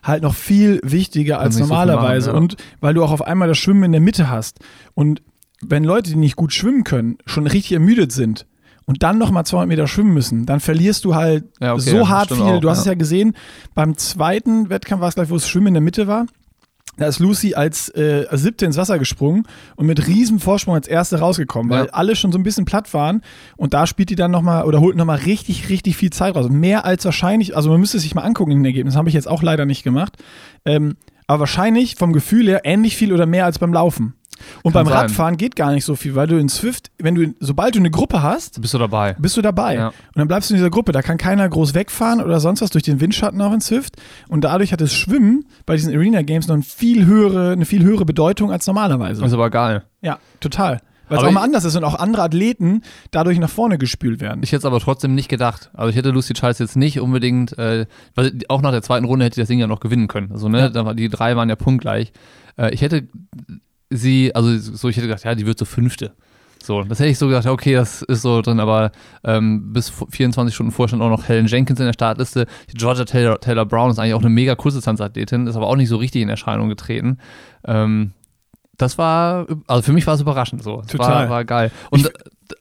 halt 0.04 0.24
noch 0.24 0.34
viel 0.34 0.80
wichtiger 0.84 1.40
als 1.40 1.60
normalerweise. 1.60 2.26
So 2.26 2.32
machen, 2.32 2.36
ja. 2.36 2.42
Und 2.42 2.56
weil 2.80 2.94
du 2.94 3.04
auch 3.04 3.12
auf 3.12 3.22
einmal 3.22 3.48
das 3.48 3.58
Schwimmen 3.58 3.84
in 3.84 3.92
der 3.92 4.02
Mitte 4.02 4.30
hast. 4.30 4.60
Und 4.94 5.22
wenn 5.62 5.84
Leute, 5.84 6.12
die 6.12 6.18
nicht 6.18 6.36
gut 6.36 6.54
schwimmen 6.54 6.84
können, 6.84 7.18
schon 7.26 7.48
richtig 7.48 7.72
ermüdet 7.74 8.12
sind 8.12 8.46
und 8.86 9.04
dann 9.04 9.18
nochmal 9.18 9.46
200 9.46 9.68
Meter 9.68 9.88
schwimmen 9.88 10.14
müssen, 10.14 10.46
dann 10.46 10.60
verlierst 10.60 11.06
du 11.06 11.16
halt 11.16 11.46
ja, 11.60 11.74
okay, 11.74 11.82
so 11.82 12.10
hart 12.10 12.32
viel. 12.32 12.42
Auch, 12.42 12.60
du 12.60 12.70
hast 12.70 12.80
ja. 12.80 12.82
es 12.82 12.88
ja 12.88 12.94
gesehen, 12.96 13.36
beim 13.76 13.96
zweiten 13.98 14.70
Wettkampf 14.70 15.02
war 15.02 15.10
es 15.10 15.16
gleich, 15.16 15.30
wo 15.30 15.36
es 15.36 15.48
Schwimmen 15.48 15.68
in 15.68 15.74
der 15.76 15.82
Mitte 15.82 16.08
war. 16.08 16.26
Da 16.98 17.08
ist 17.08 17.20
Lucy 17.20 17.56
als 17.56 17.88
äh, 17.90 18.28
siebte 18.34 18.66
ins 18.66 18.76
Wasser 18.76 19.00
gesprungen 19.00 19.44
und 19.76 19.86
mit 19.86 20.08
riesem 20.08 20.40
Vorsprung 20.40 20.76
als 20.76 20.88
erste 20.90 21.20
rausgekommen, 21.20 21.72
weil 21.72 21.86
Ja. 21.86 21.92
alle 21.94 22.16
schon 22.18 22.34
so 22.34 22.38
ein 22.38 22.44
bisschen 22.44 22.66
platt 22.66 22.94
waren. 22.94 23.22
Und 23.56 23.74
da 23.74 23.88
spielt 23.88 24.10
die 24.10 24.16
dann 24.16 24.30
nochmal 24.30 24.66
oder 24.66 24.82
holt 24.82 24.98
nochmal 24.98 25.20
richtig, 25.20 25.70
richtig 25.70 25.96
viel 25.96 26.10
Zeit 26.10 26.36
raus. 26.36 26.50
Mehr 26.50 26.84
als 26.84 27.06
wahrscheinlich, 27.06 27.56
also 27.56 27.70
man 27.70 27.80
müsste 27.80 27.98
es 27.98 28.04
sich 28.04 28.14
mal 28.14 28.24
angucken 28.24 28.52
in 28.52 28.58
den 28.60 28.66
Ergebnissen, 28.66 28.98
habe 28.98 29.08
ich 29.08 29.16
jetzt 29.16 29.28
auch 29.28 29.42
leider 29.42 29.66
nicht 29.66 29.84
gemacht. 29.84 30.18
Ähm, 30.66 30.98
aber 31.28 31.42
wahrscheinlich 31.42 31.96
vom 31.96 32.12
Gefühl 32.12 32.48
her 32.48 32.62
ähnlich 32.66 32.98
viel 32.98 33.14
oder 33.14 33.26
mehr 33.26 33.46
als 33.46 33.58
beim 33.58 33.74
Laufen. 33.74 34.16
Und 34.64 34.74
Kann 34.74 34.84
beim 34.86 34.94
sein. 34.94 35.02
Radfahren 35.04 35.38
geht 35.38 35.56
gar 35.56 35.72
nicht 35.72 35.86
so 35.86 35.96
viel, 35.96 36.16
weil 36.16 36.28
du 36.28 36.38
in 36.38 36.50
Swift, 36.50 36.92
wenn 37.00 37.16
du, 37.16 37.34
sobald 37.40 37.76
du 37.76 37.80
eine 37.80 37.90
Gruppe 37.90 38.22
hast, 38.22 38.62
Bist 38.62 38.74
du 38.74 38.78
dabei? 38.78 39.16
bist 39.20 39.36
du 39.38 39.42
dabei. 39.42 39.76
Ja. 39.76 39.88
Und 39.88 39.96
dann 40.16 40.28
bleibst 40.28 40.50
du 40.50 40.54
in 40.54 40.58
dieser 40.60 40.70
Gruppe. 40.70 40.92
Da 40.92 41.02
kann 41.02 41.18
keiner 41.18 41.48
groß 41.50 41.74
wegfahren 41.74 42.22
oder 42.22 42.40
sonst 42.40 42.62
was 42.62 42.70
durch 42.70 42.84
den 42.84 43.00
Windschatten 43.02 43.42
auch 43.42 43.54
in 43.54 43.62
Swift. 43.62 43.96
Und 44.30 44.44
dadurch 44.44 44.72
hat 44.74 44.82
das 44.82 44.94
Schwimmen 44.94 45.46
bei 45.66 45.76
diesen 45.76 45.94
Arena 45.96 46.22
Games 46.22 46.48
noch 46.48 46.56
eine 46.56 46.64
viel 46.64 47.06
höhere, 47.06 47.52
eine 47.54 47.66
viel 47.66 47.84
höhere 47.84 48.06
Bedeutung 48.06 48.52
als 48.52 48.68
normalerweise. 48.68 49.24
Ist 49.26 49.34
aber 49.34 49.50
geil. 49.50 49.84
ja, 50.02 50.20
total. 50.40 50.80
Weil 51.10 51.18
es 51.18 51.24
auch 51.26 51.32
mal 51.32 51.42
ich- 51.42 51.46
anders 51.46 51.66
ist 51.66 51.76
und 51.76 51.84
auch 51.84 51.96
andere 52.00 52.22
Athleten 52.22 52.84
dadurch 53.12 53.38
nach 53.38 53.50
vorne 53.50 53.78
gespült 53.78 54.22
werden. 54.22 54.44
Ich 54.44 54.52
hätte 54.54 54.60
es 54.60 54.66
aber 54.66 54.80
trotzdem 54.80 55.14
nicht 55.14 55.28
gedacht. 55.28 55.70
Also 55.74 55.90
ich 55.90 55.98
hätte 55.98 56.12
Lucy 56.12 56.34
Charles 56.34 56.60
jetzt 56.60 56.78
nicht 56.78 57.02
unbedingt, 57.02 57.58
äh, 57.58 57.86
weil 58.16 58.32
auch 58.48 58.62
nach 58.62 58.72
der 58.72 58.82
zweiten 58.82 59.04
Runde 59.06 59.26
hätte 59.26 59.36
sie 59.36 59.42
das 59.42 59.50
Ding 59.50 59.60
ja 59.60 59.68
noch 59.68 59.82
gewinnen 59.82 60.08
können. 60.08 60.32
Also, 60.32 60.48
ne, 60.48 60.72
Ja. 60.74 60.94
die 60.94 61.10
drei 61.10 61.36
waren 61.36 61.50
ja 61.50 61.58
punktgleich. 61.58 62.14
Äh, 62.58 62.74
ich 62.74 62.82
hätte 62.82 63.10
sie, 63.92 64.34
also 64.34 64.58
so, 64.58 64.90
ich 64.90 64.98
hätte 64.98 65.08
gedacht, 65.08 65.24
ja, 65.24 65.36
die 65.36 65.46
wird 65.46 65.60
so 65.60 65.66
Fünfte. 65.66 66.14
So, 66.64 66.84
das 66.84 67.00
hätte 67.00 67.10
ich 67.10 67.18
so 67.18 67.28
gedacht, 67.28 67.48
okay, 67.48 67.74
das 67.74 68.04
ist 68.04 68.22
so 68.22 68.40
drin, 68.42 68.60
aber 68.60 68.92
ähm, 69.24 69.74
bis 69.74 69.90
v- 69.90 70.06
24 70.12 70.54
Stunden 70.54 70.72
vorher 70.72 70.90
stand 70.90 71.02
auch 71.02 71.10
noch 71.10 71.28
Helen 71.28 71.48
Jenkins 71.48 71.80
in 71.80 71.88
der 71.88 71.94
Startliste. 71.94 72.46
Georgia 72.74 73.04
Taylor, 73.04 73.40
Taylor 73.40 73.66
Brown 73.66 73.90
ist 73.90 73.98
eigentlich 73.98 74.14
auch 74.14 74.20
eine 74.22 74.30
mega 74.30 74.54
Kurzdistanzathletin, 74.56 75.48
ist 75.48 75.56
aber 75.56 75.66
auch 75.68 75.76
nicht 75.76 75.90
so 75.90 75.98
richtig 75.98 76.22
in 76.22 76.30
Erscheinung 76.30 76.70
getreten. 76.70 77.18
Ähm, 77.66 78.12
das 78.78 78.98
war, 79.00 79.48
also 79.68 79.82
für 79.84 79.92
mich 79.94 80.06
war 80.08 80.14
es 80.16 80.22
überraschend 80.22 80.62
so. 80.64 80.82
Total. 80.88 81.24
War, 81.24 81.30
war 81.30 81.46
geil. 81.46 81.72
Und, 81.90 82.12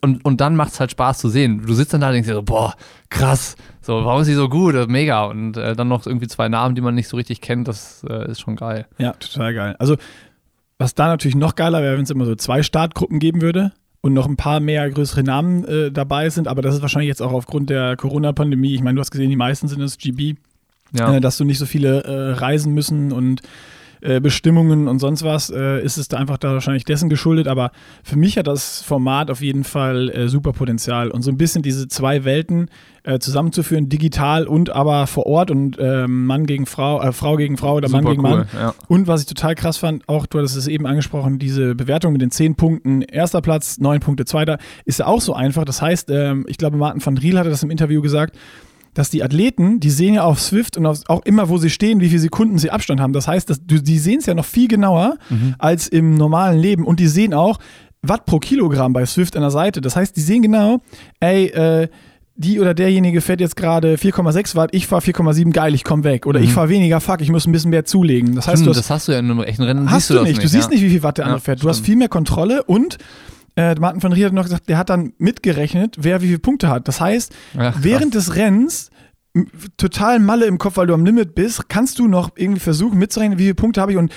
und, 0.00 0.24
und 0.24 0.40
dann 0.40 0.56
macht 0.56 0.72
es 0.72 0.80
halt 0.80 0.90
Spaß 0.90 1.18
zu 1.18 1.28
sehen. 1.28 1.62
Du 1.66 1.74
sitzt 1.74 1.92
dann 1.92 2.00
da 2.00 2.08
und 2.08 2.14
denkst 2.14 2.28
dir 2.28 2.34
so, 2.34 2.42
boah, 2.42 2.74
krass, 3.10 3.54
so, 3.82 4.02
warum 4.04 4.22
ist 4.22 4.26
sie 4.28 4.34
so 4.34 4.48
gut? 4.48 4.74
Mega. 4.88 5.24
Und 5.24 5.56
äh, 5.58 5.76
dann 5.76 5.88
noch 5.88 6.06
irgendwie 6.06 6.26
zwei 6.28 6.48
Namen, 6.48 6.74
die 6.74 6.80
man 6.80 6.94
nicht 6.94 7.08
so 7.08 7.16
richtig 7.18 7.40
kennt, 7.42 7.68
das 7.68 8.02
äh, 8.08 8.30
ist 8.30 8.40
schon 8.40 8.56
geil. 8.56 8.86
Ja, 8.98 9.12
total 9.12 9.52
geil. 9.54 9.76
Also, 9.78 9.96
was 10.80 10.94
da 10.94 11.08
natürlich 11.08 11.36
noch 11.36 11.56
geiler 11.56 11.82
wäre, 11.82 11.96
wenn 11.96 12.04
es 12.04 12.10
immer 12.10 12.24
so 12.24 12.34
zwei 12.34 12.62
Startgruppen 12.62 13.18
geben 13.18 13.42
würde 13.42 13.72
und 14.00 14.14
noch 14.14 14.26
ein 14.26 14.38
paar 14.38 14.60
mehr 14.60 14.90
größere 14.90 15.22
Namen 15.22 15.64
äh, 15.66 15.92
dabei 15.92 16.30
sind. 16.30 16.48
Aber 16.48 16.62
das 16.62 16.74
ist 16.74 16.80
wahrscheinlich 16.80 17.08
jetzt 17.08 17.20
auch 17.20 17.32
aufgrund 17.32 17.68
der 17.68 17.98
Corona-Pandemie. 17.98 18.74
Ich 18.74 18.82
meine, 18.82 18.94
du 18.94 19.00
hast 19.00 19.10
gesehen, 19.10 19.28
die 19.28 19.36
meisten 19.36 19.68
sind 19.68 19.80
das 19.80 19.98
GB. 19.98 20.36
Ja. 20.96 21.14
äh, 21.14 21.20
dass 21.20 21.36
du 21.36 21.44
nicht 21.44 21.58
so 21.58 21.66
viele 21.66 22.02
äh, 22.04 22.32
reisen 22.32 22.72
müssen 22.72 23.12
und 23.12 23.42
äh, 24.00 24.20
Bestimmungen 24.20 24.88
und 24.88 24.98
sonst 24.98 25.22
was, 25.24 25.50
äh, 25.50 25.82
ist 25.82 25.96
es 25.96 26.08
da 26.08 26.18
einfach 26.18 26.38
da 26.38 26.52
wahrscheinlich 26.52 26.84
dessen 26.84 27.08
geschuldet. 27.08 27.48
Aber 27.48 27.70
für 28.02 28.16
mich 28.16 28.38
hat 28.38 28.46
das 28.46 28.82
Format 28.82 29.30
auf 29.30 29.42
jeden 29.42 29.64
Fall 29.64 30.10
äh, 30.10 30.28
super 30.28 30.52
Potenzial 30.52 31.10
und 31.10 31.22
so 31.22 31.30
ein 31.30 31.36
bisschen 31.36 31.62
diese 31.62 31.88
zwei 31.88 32.24
Welten 32.24 32.68
äh, 33.02 33.18
zusammenzuführen, 33.18 33.88
digital 33.88 34.46
und 34.46 34.70
aber 34.70 35.06
vor 35.06 35.26
Ort 35.26 35.50
und 35.50 35.76
ähm, 35.80 36.26
Mann 36.26 36.46
gegen 36.46 36.66
Frau, 36.66 37.00
äh, 37.00 37.12
Frau 37.12 37.36
gegen 37.36 37.56
Frau 37.56 37.76
oder 37.76 37.88
Mann 37.88 38.02
Super 38.02 38.14
gegen 38.14 38.26
cool. 38.26 38.36
Mann. 38.38 38.46
Ja. 38.54 38.74
Und 38.88 39.06
was 39.06 39.22
ich 39.22 39.26
total 39.26 39.54
krass 39.54 39.78
fand, 39.78 40.08
auch 40.08 40.26
du 40.26 40.38
hattest 40.38 40.56
es 40.56 40.66
eben 40.66 40.86
angesprochen, 40.86 41.38
diese 41.38 41.74
Bewertung 41.74 42.12
mit 42.12 42.22
den 42.22 42.30
zehn 42.30 42.56
Punkten, 42.56 43.02
erster 43.02 43.40
Platz, 43.40 43.78
neun 43.78 44.00
Punkte, 44.00 44.24
zweiter, 44.24 44.58
ist 44.84 44.98
ja 44.98 45.06
auch 45.06 45.20
so 45.20 45.34
einfach. 45.34 45.64
Das 45.64 45.80
heißt, 45.80 46.10
ähm, 46.10 46.44
ich 46.48 46.58
glaube, 46.58 46.76
Martin 46.76 47.04
van 47.04 47.14
Driel 47.14 47.38
hatte 47.38 47.50
das 47.50 47.62
im 47.62 47.70
Interview 47.70 48.02
gesagt, 48.02 48.36
dass 48.94 49.10
die 49.10 49.22
Athleten, 49.22 49.80
die 49.80 49.90
sehen 49.90 50.14
ja 50.14 50.24
auf 50.24 50.40
Swift 50.40 50.76
und 50.76 50.86
auf, 50.86 51.00
auch 51.08 51.24
immer, 51.24 51.48
wo 51.48 51.58
sie 51.58 51.70
stehen, 51.70 52.00
wie 52.00 52.08
viele 52.08 52.20
Sekunden 52.20 52.58
sie 52.58 52.70
Abstand 52.70 53.00
haben. 53.00 53.12
Das 53.12 53.28
heißt, 53.28 53.48
dass, 53.48 53.64
du, 53.64 53.80
die 53.80 53.98
sehen 53.98 54.18
es 54.18 54.26
ja 54.26 54.34
noch 54.34 54.44
viel 54.44 54.68
genauer 54.68 55.16
als 55.58 55.86
im 55.88 56.14
normalen 56.14 56.58
Leben 56.58 56.84
und 56.84 57.00
die 57.00 57.06
sehen 57.06 57.34
auch 57.34 57.58
Watt 58.02 58.24
pro 58.24 58.38
Kilogramm 58.38 58.92
bei 58.92 59.04
Swift 59.06 59.36
an 59.36 59.42
der 59.42 59.50
Seite. 59.50 59.80
Das 59.80 59.94
heißt, 59.94 60.16
die 60.16 60.22
sehen 60.22 60.42
genau, 60.42 60.80
ey, 61.20 61.46
äh, 61.46 61.88
die 62.34 62.58
oder 62.58 62.72
derjenige 62.72 63.20
fährt 63.20 63.40
jetzt 63.40 63.54
gerade 63.54 63.96
4,6 63.96 64.56
Watt, 64.56 64.70
ich 64.72 64.86
fahre 64.86 65.02
4,7, 65.02 65.52
geil, 65.52 65.74
ich 65.74 65.84
komme 65.84 66.04
weg. 66.04 66.24
Oder 66.24 66.40
ich 66.40 66.52
fahre 66.54 66.70
weniger, 66.70 66.98
fuck, 67.00 67.20
ich 67.20 67.30
muss 67.30 67.46
ein 67.46 67.52
bisschen 67.52 67.70
mehr 67.70 67.84
zulegen. 67.84 68.34
Das 68.34 68.46
heißt, 68.46 68.62
Stimmt, 68.62 68.66
du 68.66 68.70
hast 68.70 68.78
das 68.78 68.90
hast 68.90 69.08
du 69.08 69.12
ja 69.12 69.18
in 69.18 69.30
einem 69.30 69.42
echten 69.42 69.62
Rennen. 69.62 69.90
Hast 69.90 70.06
siehst 70.06 70.18
du, 70.18 70.22
nicht. 70.24 70.42
Du 70.42 70.48
siehst 70.48 70.64
ja. 70.64 70.70
nicht, 70.70 70.82
wie 70.82 70.88
viel 70.88 71.02
Watt 71.02 71.18
der 71.18 71.26
andere 71.26 71.40
Ja, 71.40 71.44
fährt. 71.44 71.62
Du 71.62 71.68
hast 71.68 71.76
stimmt. 71.76 71.86
viel 71.86 71.96
mehr 71.96 72.08
Kontrolle 72.08 72.62
und 72.62 72.96
äh, 73.56 73.74
Martin 73.74 74.02
van 74.02 74.12
Rier 74.12 74.26
hat 74.26 74.32
noch 74.32 74.44
gesagt, 74.44 74.68
der 74.68 74.78
hat 74.78 74.90
dann 74.90 75.12
mitgerechnet, 75.18 75.96
wer 76.00 76.22
wie 76.22 76.26
viele 76.26 76.38
Punkte 76.38 76.68
hat. 76.68 76.88
Das 76.88 77.00
heißt, 77.00 77.32
Ach, 77.58 77.76
während 77.80 78.14
des 78.14 78.36
Rennens 78.36 78.90
total 79.76 80.18
Malle 80.18 80.46
im 80.46 80.58
Kopf, 80.58 80.76
weil 80.76 80.86
du 80.86 80.94
am 80.94 81.04
Limit 81.04 81.34
bist, 81.34 81.68
kannst 81.68 81.98
du 81.98 82.08
noch 82.08 82.30
irgendwie 82.36 82.60
versuchen 82.60 82.98
mitzurechnen, 82.98 83.38
wie 83.38 83.44
viele 83.44 83.54
Punkte 83.54 83.80
habe 83.80 83.92
ich 83.92 83.98
und 83.98 84.12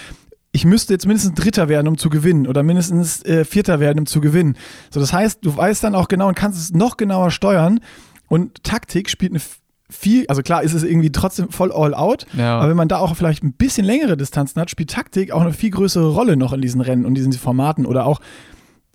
ich 0.51 0.65
müsste 0.65 0.93
jetzt 0.93 1.07
mindestens 1.07 1.33
Dritter 1.33 1.67
werden, 1.67 1.87
um 1.87 1.97
zu 1.97 2.09
gewinnen 2.09 2.45
oder 2.47 2.61
mindestens 2.63 3.23
äh, 3.25 3.43
Vierter 3.43 3.79
werden, 3.79 3.99
um 3.99 4.05
zu 4.05 4.21
gewinnen. 4.21 4.55
So, 4.91 4.99
das 4.99 5.11
heißt, 5.13 5.39
du 5.43 5.55
weißt 5.55 5.83
dann 5.83 5.95
auch 5.95 6.07
genau 6.07 6.27
und 6.27 6.35
kannst 6.35 6.59
es 6.59 6.71
noch 6.73 6.97
genauer 6.97 7.31
steuern 7.31 7.79
und 8.27 8.63
Taktik 8.63 9.09
spielt 9.09 9.31
eine 9.31 9.41
viel, 9.89 10.25
also 10.27 10.41
klar 10.41 10.63
ist 10.63 10.73
es 10.73 10.83
irgendwie 10.83 11.11
trotzdem 11.11 11.49
voll 11.49 11.71
all 11.71 11.93
out, 11.93 12.25
Ja. 12.35 12.57
aber 12.59 12.69
wenn 12.69 12.77
man 12.77 12.87
da 12.87 12.97
auch 12.97 13.15
vielleicht 13.15 13.43
ein 13.43 13.53
bisschen 13.53 13.85
längere 13.85 14.17
Distanzen 14.17 14.59
hat, 14.59 14.71
spielt 14.71 14.89
Taktik 14.91 15.31
auch 15.31 15.41
eine 15.41 15.53
viel 15.53 15.69
größere 15.69 16.11
Rolle 16.11 16.35
noch 16.37 16.53
in 16.53 16.61
diesen 16.61 16.81
Rennen 16.81 17.05
und 17.05 17.13
diesen 17.15 17.33
Formaten 17.33 17.85
oder 17.85 18.05
auch 18.07 18.19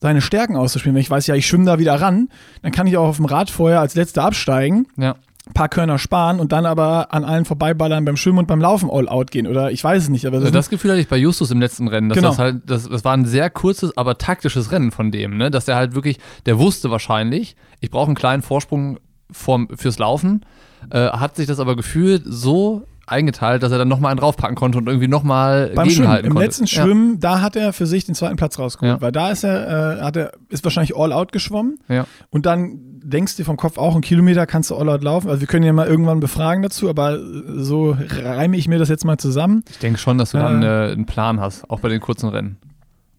seine 0.01 0.21
Stärken 0.21 0.57
auszuspielen. 0.57 0.95
Wenn 0.95 1.03
ich 1.03 1.11
weiß, 1.11 1.27
ja, 1.27 1.35
ich 1.35 1.47
schwimme 1.47 1.65
da 1.65 1.79
wieder 1.79 2.01
ran, 2.01 2.29
dann 2.63 2.73
kann 2.73 2.87
ich 2.87 2.97
auch 2.97 3.09
auf 3.09 3.17
dem 3.17 3.25
Rad 3.25 3.51
vorher 3.51 3.81
als 3.81 3.95
Letzter 3.95 4.25
absteigen, 4.25 4.87
ja. 4.97 5.17
ein 5.47 5.55
paar 5.55 5.69
Körner 5.69 5.99
sparen 5.99 6.39
und 6.41 6.53
dann 6.53 6.67
aber 6.67 7.13
an 7.13 7.25
allen 7.25 7.45
vorbeiballern 7.45 8.05
beim 8.05 8.17
Schwimmen 8.17 8.39
und 8.39 8.47
beim 8.47 8.61
Laufen 8.61 8.89
all 8.93 9.09
out 9.09 9.31
gehen. 9.31 9.47
Oder 9.47 9.73
ich 9.73 9.83
weiß 9.83 10.05
es 10.05 10.09
nicht, 10.09 10.27
aber 10.27 10.37
das, 10.37 10.47
Also 10.47 10.55
Das 10.55 10.71
Gefühl 10.71 10.93
hatte 10.93 11.01
ich 11.01 11.09
bei 11.09 11.17
Justus 11.17 11.51
im 11.51 11.61
letzten 11.61 11.89
Rennen. 11.89 12.09
Dass 12.09 12.17
Genau. 12.17 12.29
das, 12.29 12.39
halt, 12.39 12.63
das, 12.67 12.89
das 12.89 13.05
war 13.05 13.15
ein 13.15 13.25
sehr 13.25 13.51
kurzes, 13.51 13.97
aber 13.97 14.19
taktisches 14.19 14.71
Rennen 14.71 14.93
von 14.93 15.11
dem, 15.11 15.37
ne? 15.37 15.51
Dass 15.51 15.65
der 15.65 15.77
halt 15.77 15.95
wirklich, 15.95 16.19
der 16.47 16.59
wusste 16.59 16.91
wahrscheinlich, 16.91 17.57
ich 17.81 17.91
brauche 17.91 18.07
einen 18.07 18.15
kleinen 18.15 18.43
Vorsprung 18.43 18.99
vorm, 19.31 19.69
fürs 19.75 19.99
Laufen, 19.99 20.45
äh, 20.91 21.09
hat 21.09 21.37
sich 21.37 21.47
das 21.47 21.59
aber 21.61 21.75
gefühlt 21.77 22.23
so 22.25 22.85
eingeteilt, 23.09 23.63
dass 23.63 23.73
er 23.73 23.79
dann 23.79 23.89
nochmal 23.89 24.11
einen 24.13 24.21
draufpacken 24.21 24.55
konnte 24.57 24.79
und 24.79 24.87
irgendwie 24.87 25.09
nochmal 25.09 25.73
beim 25.75 25.87
Schwimmen, 25.87 25.97
gegenhalten 26.03 26.27
im 26.27 26.33
konnte. 26.35 26.45
letzten 26.47 26.65
Ja. 26.67 26.83
Schwimmen, 26.83 27.21
da 27.21 27.41
hat 27.41 27.57
er 27.57 27.73
für 27.73 27.87
sich 27.87 28.05
den 28.05 28.15
zweiten 28.15 28.37
Platz 28.37 28.59
rausgeholt, 28.59 28.97
Ja. 28.99 29.01
weil 29.01 29.13
da 29.13 29.31
ist 29.31 29.45
er, 29.45 29.99
äh, 29.99 30.03
hat 30.03 30.17
er, 30.17 30.33
ist 30.49 30.63
wahrscheinlich 30.65 30.97
all 30.97 31.13
out 31.13 31.33
geschwommen 31.33 31.79
Ja. 31.89 32.07
und 32.31 32.47
dann 32.47 32.79
denkst 33.03 33.37
du 33.37 33.45
vom 33.45 33.57
Kopf 33.57 33.79
auch, 33.79 33.93
einen 33.95 34.03
Kilometer 34.03 34.45
kannst 34.47 34.71
du 34.71 34.77
all 34.77 34.89
out 34.89 35.03
laufen. 35.03 35.29
Also 35.31 35.41
wir 35.41 35.47
können 35.49 35.65
ja 35.65 35.73
mal 35.73 35.87
irgendwann 35.87 36.21
befragen 36.21 36.63
dazu, 36.63 36.89
aber 36.91 37.19
so 37.57 37.97
reime 37.99 38.57
ich 38.57 38.69
mir 38.69 38.79
das 38.79 38.89
jetzt 38.91 39.05
mal 39.05 39.17
zusammen. 39.19 39.65
Ich 39.71 39.79
denke 39.79 39.99
schon, 39.99 40.19
dass 40.19 40.33
du 40.33 40.39
Äh. 40.39 40.41
dann 40.43 40.63
äh, 40.63 40.67
einen 40.93 41.07
Plan 41.07 41.41
hast, 41.41 41.69
auch 41.71 41.81
bei 41.81 41.89
den 41.89 42.01
kurzen 42.01 42.29
Rennen. 42.29 42.59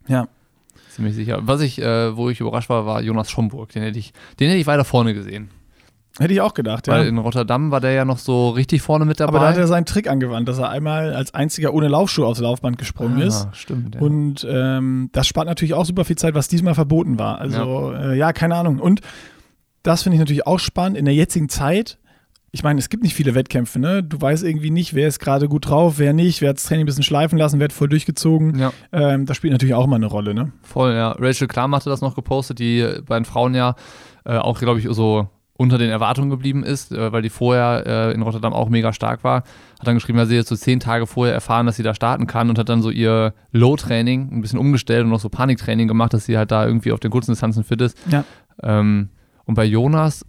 Ja. 0.06 0.28
Ziemlich 0.90 1.14
sicher. 1.14 1.38
Was 1.42 1.60
ich, 1.60 1.80
äh, 1.80 2.16
wo 2.16 2.30
ich 2.30 2.40
überrascht 2.40 2.68
war, 2.68 2.84
war 2.84 3.00
Jonas 3.00 3.30
Schomburg. 3.30 3.70
Den 3.72 3.82
hätte 3.82 3.98
ich, 3.98 4.12
den 4.38 4.48
hätte 4.48 4.60
ich 4.60 4.66
weiter 4.66 4.84
vorne 4.84 5.14
gesehen. 5.14 5.48
Hätte 6.18 6.34
ich 6.34 6.40
auch 6.40 6.54
gedacht, 6.54 6.86
ja. 6.86 6.94
Weil 6.94 7.06
in 7.06 7.18
Rotterdam 7.18 7.70
war 7.70 7.80
der 7.80 7.92
ja 7.92 8.04
noch 8.04 8.18
so 8.18 8.50
richtig 8.50 8.82
vorne 8.82 9.04
mit 9.04 9.20
dabei. 9.20 9.36
Aber 9.36 9.38
da 9.40 9.48
hat 9.50 9.56
er 9.56 9.66
seinen 9.66 9.86
Trick 9.86 10.08
angewandt, 10.08 10.48
dass 10.48 10.58
er 10.58 10.68
einmal 10.68 11.14
als 11.14 11.32
einziger 11.34 11.72
ohne 11.72 11.88
Laufschuh 11.88 12.24
aufs 12.24 12.40
Laufband 12.40 12.78
gesprungen 12.78 13.20
ist. 13.20 13.46
Ah, 13.46 13.54
stimmt. 13.54 13.94
Ja. 13.94 14.00
Und 14.00 14.46
ähm, 14.48 15.08
das 15.12 15.26
spart 15.26 15.46
natürlich 15.46 15.74
auch 15.74 15.84
super 15.84 16.04
viel 16.04 16.16
Zeit, 16.16 16.34
was 16.34 16.48
diesmal 16.48 16.74
verboten 16.74 17.18
war. 17.18 17.38
Also, 17.40 17.92
ja, 17.92 18.10
äh, 18.10 18.18
ja 18.18 18.32
keine 18.32 18.56
Ahnung. 18.56 18.80
Und 18.80 19.00
das 19.82 20.02
finde 20.02 20.16
ich 20.16 20.20
natürlich 20.20 20.46
auch 20.46 20.58
spannend 20.58 20.98
in 20.98 21.04
der 21.04 21.14
jetzigen 21.14 21.48
Zeit. 21.48 21.98
Ich 22.52 22.64
meine, 22.64 22.80
es 22.80 22.88
gibt 22.88 23.04
nicht 23.04 23.14
viele 23.14 23.36
Wettkämpfe, 23.36 23.78
ne? 23.78 24.02
Du 24.02 24.20
weißt 24.20 24.42
irgendwie 24.42 24.70
nicht, 24.70 24.94
wer 24.94 25.06
ist 25.06 25.20
gerade 25.20 25.48
gut 25.48 25.68
drauf, 25.68 25.94
wer 25.98 26.12
nicht, 26.12 26.40
wer 26.40 26.48
hat 26.48 26.56
das 26.56 26.64
Training 26.64 26.82
ein 26.82 26.86
bisschen 26.86 27.04
schleifen 27.04 27.38
lassen, 27.38 27.60
wer 27.60 27.64
hat 27.64 27.72
voll 27.72 27.88
durchgezogen. 27.88 28.58
ja. 28.58 28.72
Ähm, 28.92 29.24
das 29.24 29.36
spielt 29.36 29.52
natürlich 29.52 29.74
auch 29.74 29.86
mal 29.86 29.96
eine 29.96 30.06
Rolle, 30.06 30.34
ne? 30.34 30.52
Voll, 30.62 30.92
ja. 30.92 31.12
Rachel 31.12 31.46
Klam 31.46 31.72
hatte 31.74 31.88
das 31.88 32.00
noch 32.00 32.16
gepostet, 32.16 32.58
die 32.58 32.84
bei 33.06 33.16
den 33.16 33.24
Frauen 33.24 33.54
ja 33.54 33.76
äh, 34.24 34.36
auch, 34.36 34.58
glaube 34.58 34.80
ich, 34.80 34.88
so 34.90 35.28
unter 35.60 35.76
den 35.76 35.90
Erwartungen 35.90 36.30
geblieben 36.30 36.64
ist, 36.64 36.90
äh, 36.90 37.12
weil 37.12 37.20
die 37.20 37.28
vorher 37.28 37.84
äh, 37.86 38.14
in 38.14 38.22
Rotterdam 38.22 38.54
auch 38.54 38.70
mega 38.70 38.94
stark 38.94 39.24
war. 39.24 39.42
Hat 39.78 39.86
dann 39.86 39.94
geschrieben, 39.94 40.16
dass 40.16 40.30
sie 40.30 40.34
jetzt 40.34 40.48
so 40.48 40.56
zehn 40.56 40.80
Tage 40.80 41.06
vorher 41.06 41.34
erfahren, 41.34 41.66
dass 41.66 41.76
sie 41.76 41.82
da 41.82 41.92
starten 41.94 42.26
kann 42.26 42.48
und 42.48 42.58
hat 42.58 42.70
dann 42.70 42.80
so 42.80 42.88
ihr 42.88 43.34
Low-Training 43.52 44.30
ein 44.32 44.40
bisschen 44.40 44.58
umgestellt 44.58 45.04
und 45.04 45.10
noch 45.10 45.20
so 45.20 45.28
Paniktraining 45.28 45.86
gemacht, 45.86 46.14
dass 46.14 46.24
sie 46.24 46.38
halt 46.38 46.50
da 46.50 46.64
irgendwie 46.64 46.92
auf 46.92 47.00
den 47.00 47.10
kurzen 47.10 47.32
Distanzen 47.32 47.62
fit 47.62 47.82
ist. 47.82 47.98
Ja. 48.10 48.24
Ähm, 48.62 49.10
und 49.44 49.54
bei 49.54 49.66
Jonas, 49.66 50.24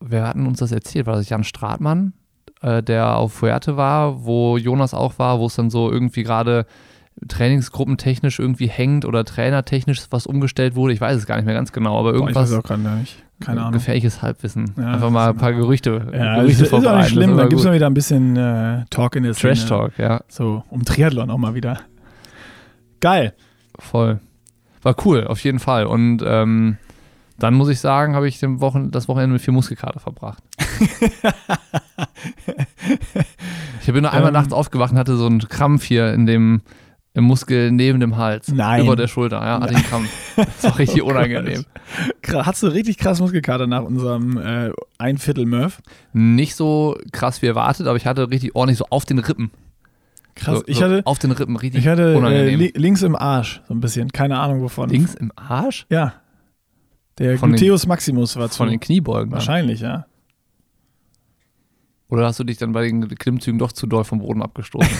wer 0.00 0.26
hatten 0.26 0.48
uns 0.48 0.58
das 0.58 0.72
erzählt? 0.72 1.06
War 1.06 1.14
das 1.14 1.28
Jan 1.28 1.44
Stratmann, 1.44 2.14
äh, 2.60 2.82
der 2.82 3.18
auf 3.18 3.34
Fuerte 3.34 3.76
war, 3.76 4.24
wo 4.24 4.56
Jonas 4.56 4.94
auch 4.94 5.16
war, 5.16 5.38
wo 5.38 5.46
es 5.46 5.54
dann 5.54 5.70
so 5.70 5.92
irgendwie 5.92 6.24
gerade 6.24 6.66
trainingsgruppentechnisch 7.28 8.40
irgendwie 8.40 8.68
hängt 8.68 9.04
oder 9.04 9.24
trainertechnisch 9.24 10.00
was 10.10 10.26
umgestellt 10.26 10.74
wurde. 10.74 10.92
Ich 10.92 11.00
weiß 11.00 11.18
es 11.18 11.26
gar 11.26 11.36
nicht 11.36 11.44
mehr 11.44 11.54
ganz 11.54 11.70
genau, 11.70 12.00
aber 12.00 12.10
Boah, 12.10 12.16
ich 12.16 12.20
irgendwas 12.22 12.50
weiß 12.50 12.58
auch 12.58 12.62
gerade 12.64 12.82
nicht. 12.98 13.22
Keine 13.44 13.60
Ahnung. 13.60 13.72
gefährliches 13.72 14.22
Halbwissen. 14.22 14.72
Ja, 14.76 14.92
Einfach 14.92 15.10
mal 15.10 15.30
ein 15.30 15.36
paar 15.36 15.52
Gerüchte. 15.52 16.10
Ja, 16.12 16.36
Gerüchte 16.40 16.64
ist, 16.64 16.72
ist 16.72 16.86
auch 16.86 16.96
nicht 16.96 17.10
schlimm, 17.10 17.36
dann 17.36 17.48
gibt 17.48 17.60
es 17.60 17.66
mal 17.66 17.74
wieder 17.74 17.86
ein 17.86 17.94
bisschen 17.94 18.36
äh, 18.36 18.84
Talk 18.90 19.16
in 19.16 19.22
der 19.24 19.34
Szene. 19.34 19.54
Trash 19.54 19.66
Talk, 19.66 19.98
ja, 19.98 20.20
So, 20.28 20.64
um 20.70 20.84
Triathlon 20.84 21.30
auch 21.30 21.38
mal 21.38 21.54
wieder. 21.54 21.80
Geil. 23.00 23.34
voll. 23.78 24.20
War 24.82 24.96
cool, 25.04 25.24
auf 25.26 25.38
jeden 25.44 25.58
Fall. 25.60 25.86
Und 25.86 26.22
ähm, 26.26 26.76
dann 27.38 27.54
muss 27.54 27.68
ich 27.68 27.78
sagen, 27.80 28.14
habe 28.16 28.26
ich 28.28 28.40
den 28.40 28.60
Wochen, 28.60 28.90
das 28.90 29.06
Wochenende 29.08 29.32
mit 29.34 29.42
viel 29.42 29.54
Muskelkater 29.54 30.00
verbracht. 30.00 30.42
ich 33.80 33.92
bin 33.92 34.02
nur 34.02 34.12
einmal 34.12 34.28
Ähm. 34.28 34.34
nachts 34.34 34.52
aufgewacht 34.52 34.92
und 34.92 34.98
hatte 34.98 35.16
so 35.16 35.26
einen 35.26 35.38
Krampf 35.40 35.84
hier 35.84 36.12
in 36.12 36.26
dem 36.26 36.62
Im 37.14 37.24
Muskel 37.24 37.70
neben 37.72 38.00
dem 38.00 38.16
Hals. 38.16 38.48
Nein. 38.48 38.84
Über 38.84 38.96
der 38.96 39.06
Schulter, 39.06 39.36
ja, 39.44 39.60
hatte 39.60 39.72
ich 39.74 39.76
einen 39.76 39.84
Krampf. 39.86 40.08
Das 40.36 40.64
war 40.64 40.78
richtig 40.78 41.02
Oh 41.02 41.08
unangenehm. 41.10 41.64
Hattest 42.26 42.62
du 42.62 42.68
richtig 42.68 42.96
krass 42.96 43.20
Muskelkater 43.20 43.66
nach 43.66 43.82
unserem 43.82 44.38
äh, 44.38 44.70
ein 44.96 45.18
Viertel 45.18 45.44
Murph? 45.44 45.82
Nicht 46.14 46.54
so 46.56 46.96
krass 47.12 47.42
wie 47.42 47.46
erwartet, 47.48 47.86
aber 47.86 47.96
ich 47.98 48.06
hatte 48.06 48.30
richtig 48.30 48.54
ordentlich 48.54 48.78
so 48.78 48.86
auf 48.88 49.04
den 49.04 49.18
Rippen. 49.18 49.50
Krass. 50.34 50.60
So, 50.60 50.64
ich 50.66 50.78
so 50.78 50.84
hatte, 50.84 51.02
auf 51.04 51.18
den 51.18 51.32
Rippen 51.32 51.56
richtig 51.56 51.82
ich 51.82 51.88
hatte 51.88 52.14
äh, 52.14 52.16
unangenehm. 52.16 52.58
li 52.58 52.72
links 52.74 53.02
im 53.02 53.14
Arsch 53.14 53.60
so 53.68 53.74
ein 53.74 53.80
bisschen. 53.80 54.10
Keine 54.10 54.38
Ahnung 54.38 54.62
wovon. 54.62 54.88
Links 54.88 55.14
im 55.14 55.30
Arsch? 55.36 55.84
Ja. 55.90 56.14
Der 57.18 57.36
Von 57.36 57.50
den- 57.50 57.58
Gluteus 57.58 57.86
Maximus 57.86 58.36
war 58.36 58.48
zu. 58.48 58.56
Von 58.56 58.70
den 58.70 58.80
Kniebeugen. 58.80 59.28
dann. 59.30 59.32
Wahrscheinlich, 59.38 59.80
ja. 59.80 60.06
Oder 62.12 62.26
hast 62.26 62.38
du 62.38 62.44
dich 62.44 62.58
dann 62.58 62.72
bei 62.72 62.82
den 62.82 63.08
Klimmzügen 63.08 63.58
doch 63.58 63.72
zu 63.72 63.86
doll 63.86 64.04
vom 64.04 64.18
Boden 64.18 64.42
abgestoßen? 64.42 64.86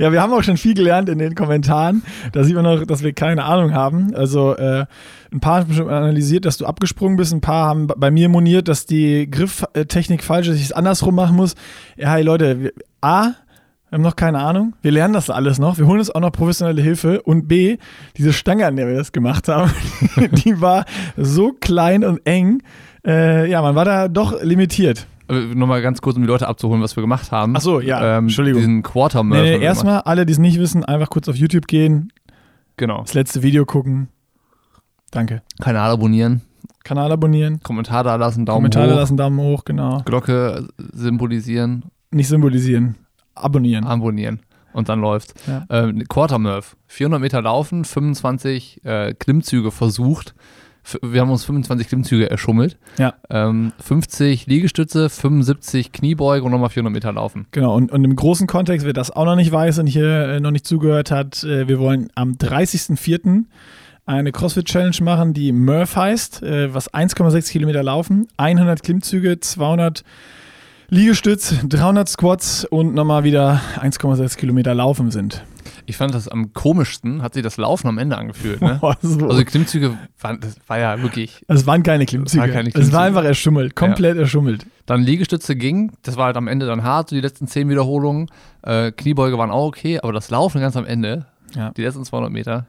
Ja, 0.00 0.10
wir 0.10 0.20
haben 0.20 0.32
auch 0.32 0.42
schon 0.42 0.56
viel 0.56 0.74
gelernt 0.74 1.08
in 1.08 1.18
den 1.18 1.36
Kommentaren. 1.36 2.02
Da 2.32 2.42
sieht 2.42 2.56
man 2.56 2.64
noch, 2.64 2.84
dass 2.84 3.04
wir 3.04 3.12
keine 3.12 3.44
Ahnung 3.44 3.74
haben. 3.74 4.12
Also 4.14 4.56
äh, 4.56 4.86
ein 5.32 5.38
paar 5.38 5.60
haben 5.60 5.72
schon 5.72 5.88
analysiert, 5.88 6.44
dass 6.46 6.56
du 6.56 6.66
abgesprungen 6.66 7.16
bist. 7.16 7.32
Ein 7.32 7.40
paar 7.40 7.68
haben 7.68 7.86
bei 7.86 8.10
mir 8.10 8.28
moniert, 8.28 8.66
dass 8.66 8.86
die 8.86 9.30
Grifftechnik 9.30 10.24
falsch 10.24 10.48
ist, 10.48 10.56
ich 10.56 10.64
es 10.64 10.72
andersrum 10.72 11.14
machen 11.14 11.36
muss. 11.36 11.54
Ja, 11.96 12.10
hey 12.10 12.24
Leute, 12.24 12.72
A, 13.00 13.34
wir 13.94 13.98
haben 13.98 14.02
noch 14.02 14.16
keine 14.16 14.40
Ahnung. 14.40 14.74
Wir 14.82 14.90
lernen 14.90 15.14
das 15.14 15.30
alles 15.30 15.60
noch. 15.60 15.78
Wir 15.78 15.86
holen 15.86 16.00
uns 16.00 16.10
auch 16.10 16.18
noch 16.18 16.32
professionelle 16.32 16.82
Hilfe. 16.82 17.22
Und 17.22 17.46
B, 17.46 17.76
diese 18.16 18.32
Stange, 18.32 18.66
an 18.66 18.74
der 18.74 18.88
wir 18.88 18.96
das 18.96 19.12
gemacht 19.12 19.46
haben, 19.46 19.70
die 20.32 20.60
war 20.60 20.84
so 21.16 21.52
klein 21.52 22.02
und 22.02 22.18
eng. 22.26 22.60
Äh, 23.06 23.48
ja, 23.48 23.62
man 23.62 23.76
war 23.76 23.84
da 23.84 24.08
doch 24.08 24.42
limitiert. 24.42 25.06
Äh, 25.28 25.54
Nochmal 25.54 25.80
ganz 25.80 26.00
kurz, 26.02 26.16
um 26.16 26.22
die 26.22 26.26
Leute 26.28 26.48
abzuholen, 26.48 26.82
was 26.82 26.96
wir 26.96 27.02
gemacht 27.02 27.30
haben. 27.30 27.54
Ach 27.56 27.60
so, 27.60 27.78
ja, 27.80 28.18
Ähm, 28.18 28.24
Entschuldigung. 28.24 28.58
Diesen 28.62 28.82
quarter 28.82 29.22
Nee, 29.22 29.58
nee, 29.58 29.58
erstmal, 29.62 30.00
alle, 30.00 30.26
die 30.26 30.32
es 30.32 30.40
nicht 30.40 30.58
wissen, 30.58 30.84
einfach 30.84 31.08
kurz 31.08 31.28
auf 31.28 31.36
YouTube 31.36 31.68
gehen, 31.68 32.12
Genau. 32.76 33.02
das 33.02 33.14
letzte 33.14 33.44
Video 33.44 33.64
gucken. 33.64 34.08
Danke. 35.12 35.42
Kanal 35.60 35.92
abonnieren, 35.92 36.40
Kanal 36.82 37.12
abonnieren, 37.12 37.60
Kommentar 37.62 38.02
da 38.02 38.16
lassen, 38.16 38.44
Daumen 38.44 38.56
Kommentare 38.72 38.90
hoch, 38.90 38.96
lassen, 38.96 39.16
Daumen 39.16 39.38
hoch, 39.38 39.64
genau. 39.64 40.02
Glocke 40.04 40.66
symbolisieren, 40.92 41.84
Nicht 42.10 42.26
symbolisieren, 42.26 42.96
abonnieren. 43.34 43.84
abonnieren 43.84 44.40
und 44.74 44.88
dann 44.88 45.00
läuft's. 45.00 45.34
Ja. 45.46 45.64
Ähm, 45.70 46.04
Quarter 46.08 46.38
Murph, 46.38 46.76
400 46.88 47.20
Meter 47.20 47.40
laufen, 47.40 47.84
25 47.84 48.84
äh, 48.84 49.14
Klimmzüge 49.14 49.70
versucht. 49.70 50.34
F 50.84 50.98
wir 51.00 51.22
haben 51.22 51.30
uns 51.30 51.44
25 51.44 51.88
Klimmzüge 51.88 52.30
erschummelt. 52.30 52.76
Ja. 52.98 53.14
Ähm, 53.30 53.72
50 53.80 54.46
Liegestütze, 54.46 55.08
75 55.08 55.92
Kniebeuge 55.92 56.44
und 56.44 56.50
nochmal 56.50 56.68
400 56.68 56.92
Meter 56.92 57.12
laufen. 57.12 57.46
Genau, 57.52 57.74
und, 57.74 57.90
und 57.90 58.04
im 58.04 58.14
großen 58.14 58.46
Kontext, 58.46 58.84
wer 58.84 58.92
das 58.92 59.10
auch 59.10 59.24
noch 59.24 59.36
nicht 59.36 59.50
weiß 59.50 59.78
und 59.78 59.86
hier 59.86 60.28
äh, 60.28 60.40
noch 60.40 60.50
nicht 60.50 60.66
zugehört 60.66 61.10
hat, 61.10 61.42
äh, 61.44 61.68
wir 61.68 61.78
wollen 61.78 62.10
am 62.14 62.32
30.04. 62.32 63.44
eine 64.04 64.32
CrossFit-Challenge 64.32 64.96
machen, 65.00 65.32
die 65.32 65.52
Murph 65.52 65.96
heißt, 65.96 66.42
äh, 66.42 66.74
was 66.74 66.92
1,6 66.92 67.50
Kilometer 67.50 67.82
laufen, 67.82 68.28
100 68.36 68.82
Klimmzüge, 68.82 69.40
200 69.40 70.04
Liegestütz, 70.94 71.52
300 71.68 72.08
Squats 72.08 72.64
und 72.66 72.94
nochmal 72.94 73.24
wieder 73.24 73.60
1,6 73.80 74.36
Kilometer 74.36 74.74
laufen 74.76 75.10
sind. 75.10 75.44
Ich 75.86 75.96
fand 75.96 76.14
das 76.14 76.28
am 76.28 76.52
komischsten, 76.52 77.20
hat 77.20 77.34
sich 77.34 77.42
das 77.42 77.56
Laufen 77.56 77.88
am 77.88 77.98
Ende 77.98 78.16
angefühlt. 78.16 78.60
Ne? 78.62 78.80
So. 79.02 79.28
Also 79.28 79.44
Klimmzüge, 79.44 79.98
waren, 80.20 80.38
das 80.38 80.54
war 80.68 80.78
ja 80.78 81.02
wirklich. 81.02 81.42
es 81.48 81.66
waren 81.66 81.82
keine 81.82 82.06
Klimmzüge. 82.06 82.40
war 82.42 82.48
keine 82.48 82.68
Es 82.68 82.74
Klimmzüge. 82.74 82.96
war 82.96 83.02
einfach 83.02 83.24
erschummelt, 83.24 83.74
komplett 83.74 84.16
erschummelt. 84.18 84.66
Dann 84.86 85.02
Liegestütze 85.02 85.56
ging, 85.56 85.90
das 86.02 86.16
war 86.16 86.26
halt 86.26 86.36
am 86.36 86.46
Ende 86.46 86.64
dann 86.66 86.84
hart, 86.84 87.08
so 87.10 87.16
die 87.16 87.22
letzten 87.22 87.48
10 87.48 87.68
Wiederholungen. 87.68 88.28
Äh, 88.62 88.92
Kniebeuge 88.92 89.36
waren 89.36 89.50
auch 89.50 89.66
okay, 89.66 89.98
aber 90.00 90.12
das 90.12 90.30
Laufen 90.30 90.60
ganz 90.60 90.76
am 90.76 90.86
Ende, 90.86 91.26
Ja. 91.56 91.72
die 91.72 91.82
letzten 91.82 92.04
200 92.04 92.30
Meter, 92.30 92.66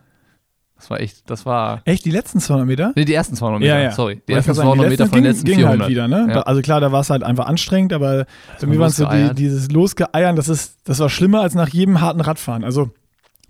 das 0.76 0.90
war 0.90 1.00
echt, 1.00 1.30
das 1.30 1.46
war. 1.46 1.82
Echt, 1.86 2.04
die 2.06 2.12
letzten 2.12 2.40
200 2.40 2.68
Meter? 2.68 2.94
Ne, 2.96 3.06
die 3.06 3.14
ersten 3.14 3.36
200 3.36 3.62
Meter, 3.62 3.92
sorry. 3.92 4.22
Die 4.28 4.34
ersten 4.34 4.54
sagen, 4.54 4.68
200 4.68 4.86
die 4.86 4.90
Meter 4.90 5.06
von 5.08 5.16
den 5.16 5.24
letzten 5.24 5.46
ging 5.46 5.56
400. 5.56 5.80
halt 5.80 5.90
wieder, 5.90 6.08
ne? 6.08 6.28
Ja. 6.30 6.42
Also 6.42 6.62
klar, 6.62 6.82
da 6.82 6.92
war 6.92 7.02
es 7.02 7.10
halt 7.10 7.24
einfach 7.24 7.46
anstrengend, 7.46 7.94
aber 7.94 8.26
bei 8.60 8.68
mir 8.68 8.80
war 8.80 8.88
es 8.88 8.98
so 8.98 9.06
die, 9.06 9.34
dieses 9.34 9.72
Losgeeiern, 9.72 10.36
das, 10.36 10.50
ist, 10.50 10.80
das 10.84 11.00
war 11.00 11.10
schlimmer 11.10 11.42
als 11.42 11.56
nach 11.56 11.70
jedem 11.70 12.02
harten 12.02 12.22
Radfahren. 12.22 12.64
Also 12.64 12.90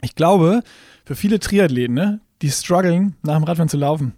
ich 0.02 0.16
glaube, 0.16 0.62
für 1.04 1.16
viele 1.16 1.40
Triathleten, 1.40 1.96
ne, 1.96 2.22
die 2.42 2.52
strugglen, 2.52 3.16
nach 3.24 3.36
dem 3.36 3.44
Radfahren 3.44 3.70
zu 3.70 3.78
laufen. 3.78 4.14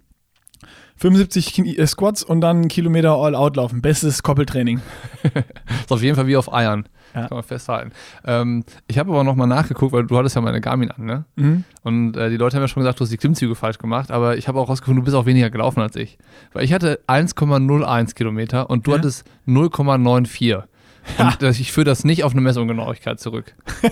75 0.96 1.54
Knie, 1.54 1.76
äh, 1.76 1.86
Squats 1.86 2.22
und 2.22 2.40
dann 2.40 2.56
einen 2.56 2.68
Kilometer 2.68 3.12
All-Out 3.12 3.56
laufen. 3.56 3.80
Bestes 3.80 4.22
Koppeltraining. 4.22 4.80
Ist 5.80 5.92
auf 5.92 6.02
jeden 6.02 6.16
Fall 6.16 6.26
wie 6.26 6.36
auf 6.36 6.52
Eiern. 6.52 6.88
Ja. 7.14 7.26
Kann 7.28 7.36
man 7.36 7.42
festhalten. 7.42 7.92
Ähm, 8.24 8.64
ich 8.86 8.98
habe 8.98 9.10
aber 9.10 9.24
nochmal 9.24 9.46
nachgeguckt, 9.46 9.92
weil 9.92 10.04
du 10.06 10.16
hattest 10.18 10.36
ja 10.36 10.42
meine 10.42 10.60
Garmin 10.60 10.90
an, 10.90 11.04
ne? 11.04 11.24
Mhm. 11.36 11.64
Und 11.82 12.16
äh, 12.16 12.28
die 12.30 12.36
Leute 12.36 12.56
haben 12.56 12.62
ja 12.62 12.68
schon 12.68 12.82
gesagt, 12.82 13.00
du 13.00 13.04
hast 13.04 13.10
die 13.10 13.16
Klimmzüge 13.16 13.54
falsch 13.54 13.78
gemacht, 13.78 14.10
aber 14.10 14.36
ich 14.36 14.46
habe 14.48 14.60
auch 14.60 14.68
rausgefunden, 14.68 15.02
du 15.02 15.04
bist 15.04 15.16
auch 15.16 15.26
weniger 15.26 15.50
gelaufen 15.50 15.80
als 15.80 15.96
ich. 15.96 16.18
Weil 16.52 16.64
ich 16.64 16.72
hatte 16.72 17.00
1,01 17.06 18.14
Kilometer 18.14 18.68
und 18.70 18.86
du 18.86 18.90
Ja. 18.92 18.98
hattest 18.98 19.24
0,94. 19.46 20.62
Und 21.18 21.40
das, 21.42 21.58
ich 21.58 21.72
führe 21.72 21.86
das 21.86 22.04
nicht 22.04 22.22
auf 22.22 22.32
eine 22.32 22.42
Messunggenauigkeit 22.42 23.18
zurück. 23.18 23.54
Ich, 23.82 23.90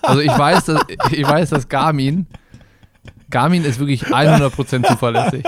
also 0.00 0.20
ich 0.22 0.30
weiß, 0.30 0.64
dass, 0.64 0.80
ich 1.10 1.28
weiß, 1.28 1.50
dass 1.50 1.68
Garmin, 1.68 2.26
Garmin 3.28 3.64
ist 3.64 3.78
wirklich 3.78 4.06
100% 4.06 4.86
zuverlässig. 4.88 5.44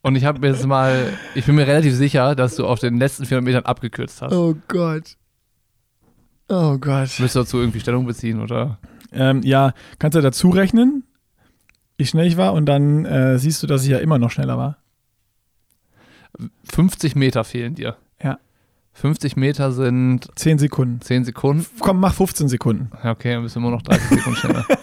Und 0.00 0.16
ich 0.16 0.24
habe 0.24 0.38
mir 0.38 0.48
jetzt 0.48 0.66
mal, 0.66 1.12
ich 1.34 1.44
bin 1.44 1.54
mir 1.56 1.66
relativ 1.66 1.94
sicher, 1.94 2.34
dass 2.34 2.56
du 2.56 2.66
auf 2.66 2.78
den 2.78 2.98
letzten 2.98 3.26
400 3.26 3.44
Metern 3.44 3.64
abgekürzt 3.64 4.22
hast. 4.22 4.32
Oh 4.32 4.54
Gott. 4.68 5.16
Oh 6.48 6.78
Gott. 6.78 7.18
Willst 7.18 7.34
du 7.34 7.40
dazu 7.40 7.58
irgendwie 7.58 7.80
Stellung 7.80 8.06
beziehen 8.06 8.40
oder? 8.40 8.78
Ähm, 9.12 9.42
ja, 9.42 9.72
kannst 9.98 10.16
du 10.16 10.20
dazu 10.20 10.50
rechnen, 10.50 11.04
wie 11.96 12.06
schnell 12.06 12.26
ich 12.26 12.36
war 12.36 12.52
und 12.52 12.66
dann 12.66 13.04
äh, 13.04 13.38
siehst 13.38 13.62
du, 13.62 13.66
dass 13.66 13.84
ich 13.84 13.90
ja 13.90 13.98
immer 13.98 14.18
noch 14.18 14.30
schneller 14.30 14.58
war. 14.58 14.78
50 16.72 17.14
Meter 17.14 17.44
fehlen 17.44 17.74
dir. 17.74 17.96
Ja. 18.22 18.38
50 18.94 19.36
Meter 19.36 19.72
sind 19.72 20.28
10 20.34 20.58
Sekunden. 20.58 21.00
10 21.00 21.24
Sekunden. 21.24 21.66
Komm, 21.80 22.00
mach 22.00 22.14
15 22.14 22.48
Sekunden. 22.48 22.90
Ja, 23.02 23.12
okay, 23.12 23.34
dann 23.34 23.42
bist 23.42 23.56
du 23.56 23.60
immer 23.60 23.70
noch 23.70 23.82
30 23.82 24.08
Sekunden 24.08 24.36
schneller. 24.36 24.66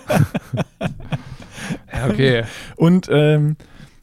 ja, 1.94 2.08
okay. 2.08 2.44
Und 2.76 3.08
ähm, 3.12 3.58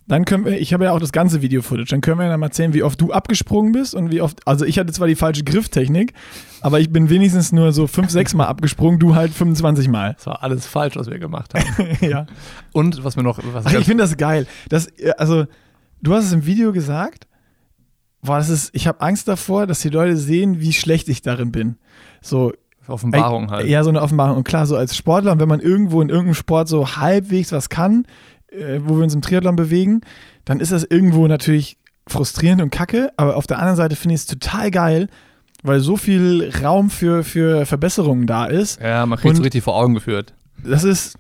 dann 0.08 0.24
können 0.24 0.46
wir, 0.46 0.58
ich 0.58 0.72
habe 0.72 0.84
ja 0.84 0.92
auch 0.92 0.98
das 0.98 1.12
ganze 1.12 1.42
Video-Footage, 1.42 1.90
dann 1.90 2.00
können 2.00 2.18
wir 2.18 2.26
ja 2.26 2.36
mal 2.36 2.46
erzählen, 2.46 2.72
wie 2.72 2.82
oft 2.82 2.98
du 3.00 3.12
abgesprungen 3.12 3.72
bist 3.72 3.94
und 3.94 4.10
wie 4.10 4.22
oft, 4.22 4.46
also 4.46 4.64
ich 4.64 4.78
hatte 4.78 4.92
zwar 4.92 5.06
die 5.06 5.14
falsche 5.14 5.44
Grifftechnik, 5.44 6.14
aber 6.62 6.80
ich 6.80 6.90
bin 6.90 7.10
wenigstens 7.10 7.52
nur 7.52 7.72
so 7.72 7.86
5, 7.86 8.10
6 8.10 8.34
Mal 8.34 8.46
abgesprungen, 8.46 8.98
du 8.98 9.14
halt 9.14 9.32
25 9.32 9.88
Mal. 9.88 10.14
Das 10.14 10.26
war 10.26 10.42
alles 10.42 10.66
falsch, 10.66 10.96
was 10.96 11.10
wir 11.10 11.18
gemacht 11.18 11.52
haben. 11.54 11.96
ja. 12.00 12.26
Und 12.72 13.04
was 13.04 13.16
mir 13.16 13.22
noch, 13.22 13.38
was 13.52 13.66
Ach, 13.66 13.72
ich 13.74 13.84
finde 13.84 14.02
das 14.02 14.16
geil. 14.16 14.46
Das, 14.70 14.86
äh, 14.98 15.12
also, 15.18 15.44
du 16.00 16.14
hast 16.14 16.24
es 16.24 16.32
im 16.32 16.46
Video 16.46 16.72
gesagt, 16.72 17.28
boah, 18.22 18.38
das 18.38 18.48
ist, 18.48 18.70
ich 18.72 18.86
habe 18.86 19.02
Angst 19.02 19.28
davor, 19.28 19.66
dass 19.66 19.80
die 19.80 19.90
Leute 19.90 20.16
sehen, 20.16 20.60
wie 20.60 20.72
schlecht 20.72 21.10
ich 21.10 21.20
darin 21.20 21.52
bin. 21.52 21.76
So, 22.22 22.52
Offenbarung 22.86 23.50
halt. 23.50 23.66
Ja, 23.66 23.84
so 23.84 23.90
eine 23.90 24.00
Offenbarung. 24.00 24.38
Und 24.38 24.44
klar, 24.44 24.66
so 24.66 24.74
als 24.74 24.96
Sportler, 24.96 25.32
und 25.32 25.40
wenn 25.40 25.48
man 25.48 25.60
irgendwo 25.60 26.00
in 26.00 26.08
irgendeinem 26.08 26.34
Sport 26.34 26.68
so 26.68 26.96
halbwegs 26.96 27.52
was 27.52 27.68
kann, 27.68 28.06
äh, 28.50 28.80
wo 28.84 28.96
wir 28.96 29.04
uns 29.04 29.14
im 29.14 29.22
Triathlon 29.22 29.56
bewegen, 29.56 30.00
dann 30.44 30.60
ist 30.60 30.72
das 30.72 30.84
irgendwo 30.84 31.26
natürlich 31.26 31.76
frustrierend 32.08 32.62
und 32.62 32.70
kacke. 32.70 33.10
Aber 33.16 33.36
auf 33.36 33.46
der 33.46 33.58
anderen 33.58 33.76
Seite 33.76 33.96
finde 33.96 34.14
ich 34.14 34.22
es 34.22 34.26
total 34.26 34.70
geil, 34.70 35.08
weil 35.62 35.80
so 35.80 35.96
viel 35.96 36.50
Raum 36.62 36.88
für, 36.90 37.24
für 37.24 37.66
Verbesserungen 37.66 38.26
da 38.26 38.46
ist. 38.46 38.80
Ja, 38.80 39.04
man 39.06 39.18
kriegt 39.18 39.36
Und- 39.36 39.42
richtig 39.44 39.64
vor 39.64 39.76
Augen 39.76 39.94
geführt. 39.94 40.34
Das 40.64 40.84
ist. 40.84 41.16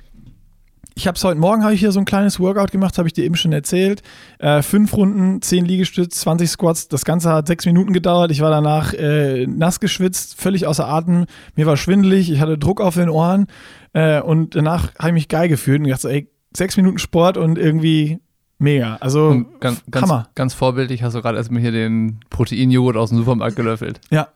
Ich 0.94 1.06
habe 1.06 1.14
es 1.14 1.22
heute 1.22 1.38
Morgen, 1.38 1.62
habe 1.62 1.74
ich 1.74 1.78
hier 1.78 1.92
so 1.92 2.00
ein 2.00 2.04
kleines 2.04 2.40
Workout 2.40 2.72
gemacht, 2.72 2.98
habe 2.98 3.06
ich 3.06 3.12
dir 3.14 3.22
eben 3.24 3.36
schon 3.36 3.52
erzählt. 3.52 4.02
Äh, 4.40 4.62
fünf 4.62 4.92
Runden, 4.94 5.40
zehn 5.42 5.64
Liegestütz, 5.64 6.18
20 6.22 6.50
Squats. 6.50 6.88
Das 6.88 7.04
Ganze 7.04 7.30
hat 7.32 7.46
sechs 7.46 7.64
Minuten 7.66 7.92
gedauert. 7.92 8.32
Ich 8.32 8.40
war 8.40 8.50
danach 8.50 8.94
äh, 8.94 9.46
nass 9.46 9.78
geschwitzt, 9.78 10.40
völlig 10.40 10.66
außer 10.66 10.88
Atem. 10.88 11.26
Mir 11.54 11.66
war 11.66 11.76
schwindelig, 11.76 12.32
ich 12.32 12.40
hatte 12.40 12.58
Druck 12.58 12.80
auf 12.80 12.96
den 12.96 13.10
Ohren. 13.10 13.46
Äh, 13.92 14.20
und 14.22 14.56
danach 14.56 14.92
habe 14.98 15.10
ich 15.10 15.14
mich 15.14 15.28
geil 15.28 15.48
gefühlt 15.48 15.78
und 15.78 15.84
gedacht, 15.84 16.00
so, 16.00 16.08
ey, 16.08 16.28
sechs 16.56 16.76
Minuten 16.76 16.98
Sport 16.98 17.36
und 17.36 17.58
irgendwie 17.58 18.20
mega. 18.58 18.96
Also, 19.00 19.28
Und 19.28 19.60
ganz, 19.60 19.82
ganz, 19.90 20.02
Hammer. 20.04 20.28
ganz 20.34 20.54
vorbildlich 20.54 21.02
hast 21.02 21.14
du 21.14 21.22
gerade 21.22 21.38
erstmal 21.38 21.60
hier 21.60 21.72
den 21.72 22.20
Proteinjoghurt 22.30 22.96
aus 22.96 23.10
dem 23.10 23.18
Supermarkt 23.18 23.56
gelöffelt. 23.56 24.00
ja, 24.10 24.28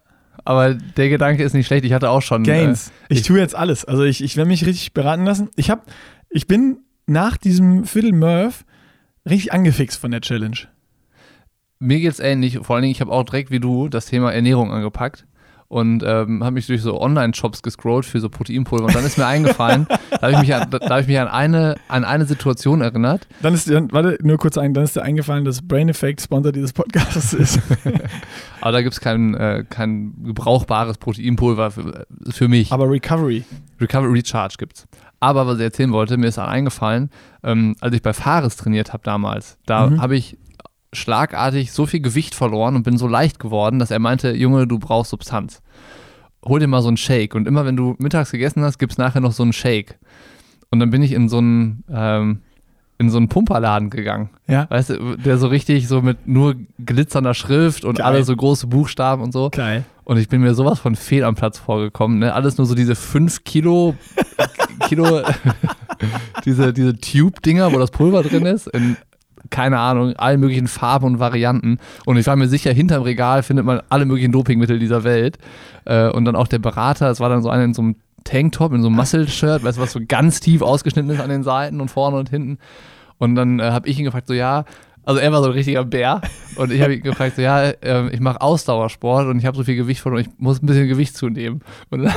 Aber 0.44 0.74
der 0.74 1.08
Gedanke 1.08 1.42
ist 1.42 1.54
nicht 1.54 1.66
schlecht. 1.66 1.84
Ich 1.84 1.92
hatte 1.92 2.10
auch 2.10 2.22
schon. 2.22 2.44
Gains. 2.44 2.88
Äh, 2.88 2.92
ich, 3.14 3.18
ich- 3.20 3.26
tue 3.26 3.38
jetzt 3.38 3.54
alles. 3.54 3.84
Also 3.84 4.04
ich, 4.04 4.22
ich 4.22 4.36
werde 4.36 4.48
mich 4.48 4.64
richtig 4.66 4.92
beraten 4.92 5.24
lassen. 5.24 5.48
Ich 5.56 5.70
habe, 5.70 5.82
ich 6.30 6.46
bin 6.46 6.78
nach 7.06 7.36
diesem 7.36 7.84
Viertel 7.84 8.12
Murph 8.12 8.64
richtig 9.28 9.52
angefixt 9.52 9.98
von 10.00 10.10
der 10.12 10.20
Challenge. 10.20 10.56
mir 11.78 11.98
geht's 12.00 12.20
ähnlich. 12.20 12.58
Vor 12.62 12.76
allen 12.76 12.82
Dingen, 12.82 12.92
ich 12.92 13.00
habe 13.00 13.10
auch 13.12 13.24
direkt 13.24 13.50
wie 13.50 13.60
du 13.60 13.88
das 13.88 14.06
Thema 14.06 14.32
Ernährung 14.32 14.70
angepackt. 14.72 15.26
Und 15.72 16.02
ähm, 16.06 16.44
habe 16.44 16.52
mich 16.52 16.66
durch 16.66 16.82
so 16.82 17.00
Online-Shops 17.00 17.62
gescrollt 17.62 18.04
für 18.04 18.20
so 18.20 18.28
Proteinpulver 18.28 18.84
und 18.84 18.94
dann 18.94 19.06
ist 19.06 19.16
mir 19.16 19.26
eingefallen, 19.26 19.86
da 20.10 20.20
habe 20.20 20.32
ich 20.32 20.38
mich, 20.40 20.54
an, 20.54 20.68
da 20.70 20.78
hab 20.90 21.00
ich 21.00 21.06
mich 21.06 21.18
an, 21.18 21.28
eine, 21.28 21.76
an 21.88 22.04
eine 22.04 22.26
Situation 22.26 22.82
erinnert. 22.82 23.26
Dann 23.40 23.54
ist 23.54 23.68
dir, 23.70 23.88
warte, 23.90 24.18
nur 24.22 24.36
kurz 24.36 24.58
ein, 24.58 24.74
dann 24.74 24.84
ist 24.84 24.96
dir 24.96 25.02
eingefallen, 25.02 25.46
dass 25.46 25.62
Brain 25.62 25.88
Effect 25.88 26.20
Sponsor 26.20 26.52
dieses 26.52 26.74
Podcasts 26.74 27.32
ist. 27.32 27.58
Aber 28.60 28.72
da 28.72 28.82
gibt 28.82 28.92
es 28.92 29.00
kein, 29.00 29.34
äh, 29.34 29.64
kein 29.68 30.12
gebrauchbares 30.22 30.98
Proteinpulver 30.98 31.70
für, 31.70 32.06
für 32.30 32.48
mich. 32.48 32.70
Aber 32.70 32.90
Recovery. 32.90 33.44
Recovery 33.80 34.12
Recharge 34.12 34.56
gibt's. 34.58 34.86
Aber 35.20 35.46
was 35.46 35.56
ich 35.56 35.62
erzählen 35.64 35.92
wollte, 35.92 36.18
mir 36.18 36.26
ist 36.26 36.38
eingefallen, 36.38 37.08
ähm, 37.44 37.76
als 37.80 37.94
ich 37.94 38.02
bei 38.02 38.12
Fares 38.12 38.56
trainiert 38.56 38.92
habe 38.92 39.04
damals, 39.04 39.56
da 39.64 39.86
Mhm. 39.86 40.02
habe 40.02 40.16
ich 40.16 40.36
schlagartig 40.92 41.72
so 41.72 41.86
viel 41.86 42.00
Gewicht 42.00 42.34
verloren 42.34 42.76
und 42.76 42.82
bin 42.82 42.98
so 42.98 43.08
leicht 43.08 43.38
geworden, 43.38 43.78
dass 43.78 43.90
er 43.90 43.98
meinte, 43.98 44.32
Junge, 44.32 44.66
du 44.66 44.78
brauchst 44.78 45.10
Substanz. 45.10 45.62
Hol 46.44 46.60
dir 46.60 46.66
mal 46.66 46.82
so 46.82 46.88
einen 46.88 46.96
Shake. 46.96 47.34
Und 47.34 47.46
immer 47.46 47.64
wenn 47.64 47.76
du 47.76 47.94
mittags 47.98 48.32
gegessen 48.32 48.62
hast, 48.62 48.78
gibt's 48.78 48.98
nachher 48.98 49.20
noch 49.20 49.32
so 49.32 49.42
einen 49.42 49.52
Shake. 49.52 49.98
Und 50.70 50.80
dann 50.80 50.90
bin 50.90 51.02
ich 51.02 51.12
in 51.12 51.28
so 51.28 51.38
einen, 51.38 51.84
ähm, 51.90 52.40
in 52.98 53.10
so 53.10 53.16
einen 53.16 53.28
Pumperladen 53.28 53.90
gegangen. 53.90 54.30
Ja. 54.48 54.68
Weißt 54.70 54.90
du, 54.90 55.16
der 55.16 55.38
so 55.38 55.48
richtig 55.48 55.88
so 55.88 56.02
mit 56.02 56.26
nur 56.26 56.56
glitzernder 56.84 57.34
Schrift 57.34 57.84
und 57.84 57.98
Geil. 57.98 58.06
alle 58.06 58.24
so 58.24 58.34
große 58.34 58.66
Buchstaben 58.66 59.22
und 59.22 59.32
so. 59.32 59.50
Geil. 59.50 59.84
Und 60.04 60.18
ich 60.18 60.28
bin 60.28 60.40
mir 60.40 60.54
sowas 60.54 60.80
von 60.80 60.96
fehl 60.96 61.24
am 61.24 61.36
Platz 61.36 61.58
vorgekommen. 61.58 62.18
Ne? 62.18 62.34
Alles 62.34 62.58
nur 62.58 62.66
so 62.66 62.74
diese 62.74 62.96
5 62.96 63.44
Kilo, 63.44 63.94
Kilo 64.88 65.22
diese, 66.44 66.72
diese 66.72 66.98
Tube-Dinger, 66.98 67.72
wo 67.72 67.78
das 67.78 67.90
Pulver 67.92 68.22
drin 68.22 68.46
ist. 68.46 68.66
In, 68.68 68.96
keine 69.50 69.78
Ahnung, 69.78 70.14
allen 70.16 70.40
möglichen 70.40 70.68
Farben 70.68 71.06
und 71.06 71.18
Varianten. 71.18 71.78
Und 72.06 72.16
ich 72.16 72.26
war 72.26 72.36
mir 72.36 72.48
sicher, 72.48 72.72
hinterm 72.72 73.02
Regal 73.02 73.42
findet 73.42 73.64
man 73.64 73.80
alle 73.88 74.04
möglichen 74.04 74.32
Dopingmittel 74.32 74.78
dieser 74.78 75.04
Welt. 75.04 75.38
Äh, 75.84 76.08
und 76.08 76.24
dann 76.24 76.36
auch 76.36 76.48
der 76.48 76.58
Berater, 76.58 77.10
es 77.10 77.20
war 77.20 77.28
dann 77.28 77.42
so 77.42 77.50
einer 77.50 77.64
in 77.64 77.74
so 77.74 77.82
einem 77.82 77.96
Tanktop, 78.24 78.72
in 78.72 78.82
so 78.82 78.88
einem 78.88 78.96
Muscle-Shirt, 78.96 79.64
weißt 79.64 79.78
du, 79.78 79.82
was 79.82 79.92
so 79.92 80.00
ganz 80.06 80.40
tief 80.40 80.62
ausgeschnitten 80.62 81.10
ist 81.10 81.20
an 81.20 81.30
den 81.30 81.42
Seiten 81.42 81.80
und 81.80 81.90
vorne 81.90 82.16
und 82.18 82.30
hinten. 82.30 82.58
Und 83.18 83.34
dann 83.34 83.60
äh, 83.60 83.70
habe 83.70 83.88
ich 83.88 83.98
ihn 83.98 84.04
gefragt, 84.04 84.26
so 84.26 84.34
ja, 84.34 84.64
also 85.04 85.20
er 85.20 85.32
war 85.32 85.42
so 85.42 85.48
ein 85.48 85.54
richtiger 85.54 85.84
Bär 85.84 86.20
und 86.56 86.72
ich 86.72 86.80
habe 86.80 86.94
ihn 86.94 87.02
gefragt, 87.02 87.36
so 87.36 87.42
ja, 87.42 87.72
ähm, 87.82 88.10
ich 88.12 88.20
mache 88.20 88.40
Ausdauersport 88.40 89.26
und 89.26 89.38
ich 89.38 89.46
habe 89.46 89.56
so 89.56 89.64
viel 89.64 89.76
Gewicht 89.76 90.00
verloren, 90.00 90.22
ich 90.22 90.30
muss 90.38 90.62
ein 90.62 90.66
bisschen 90.66 90.88
Gewicht 90.88 91.16
zunehmen. 91.16 91.60
Und 91.90 92.08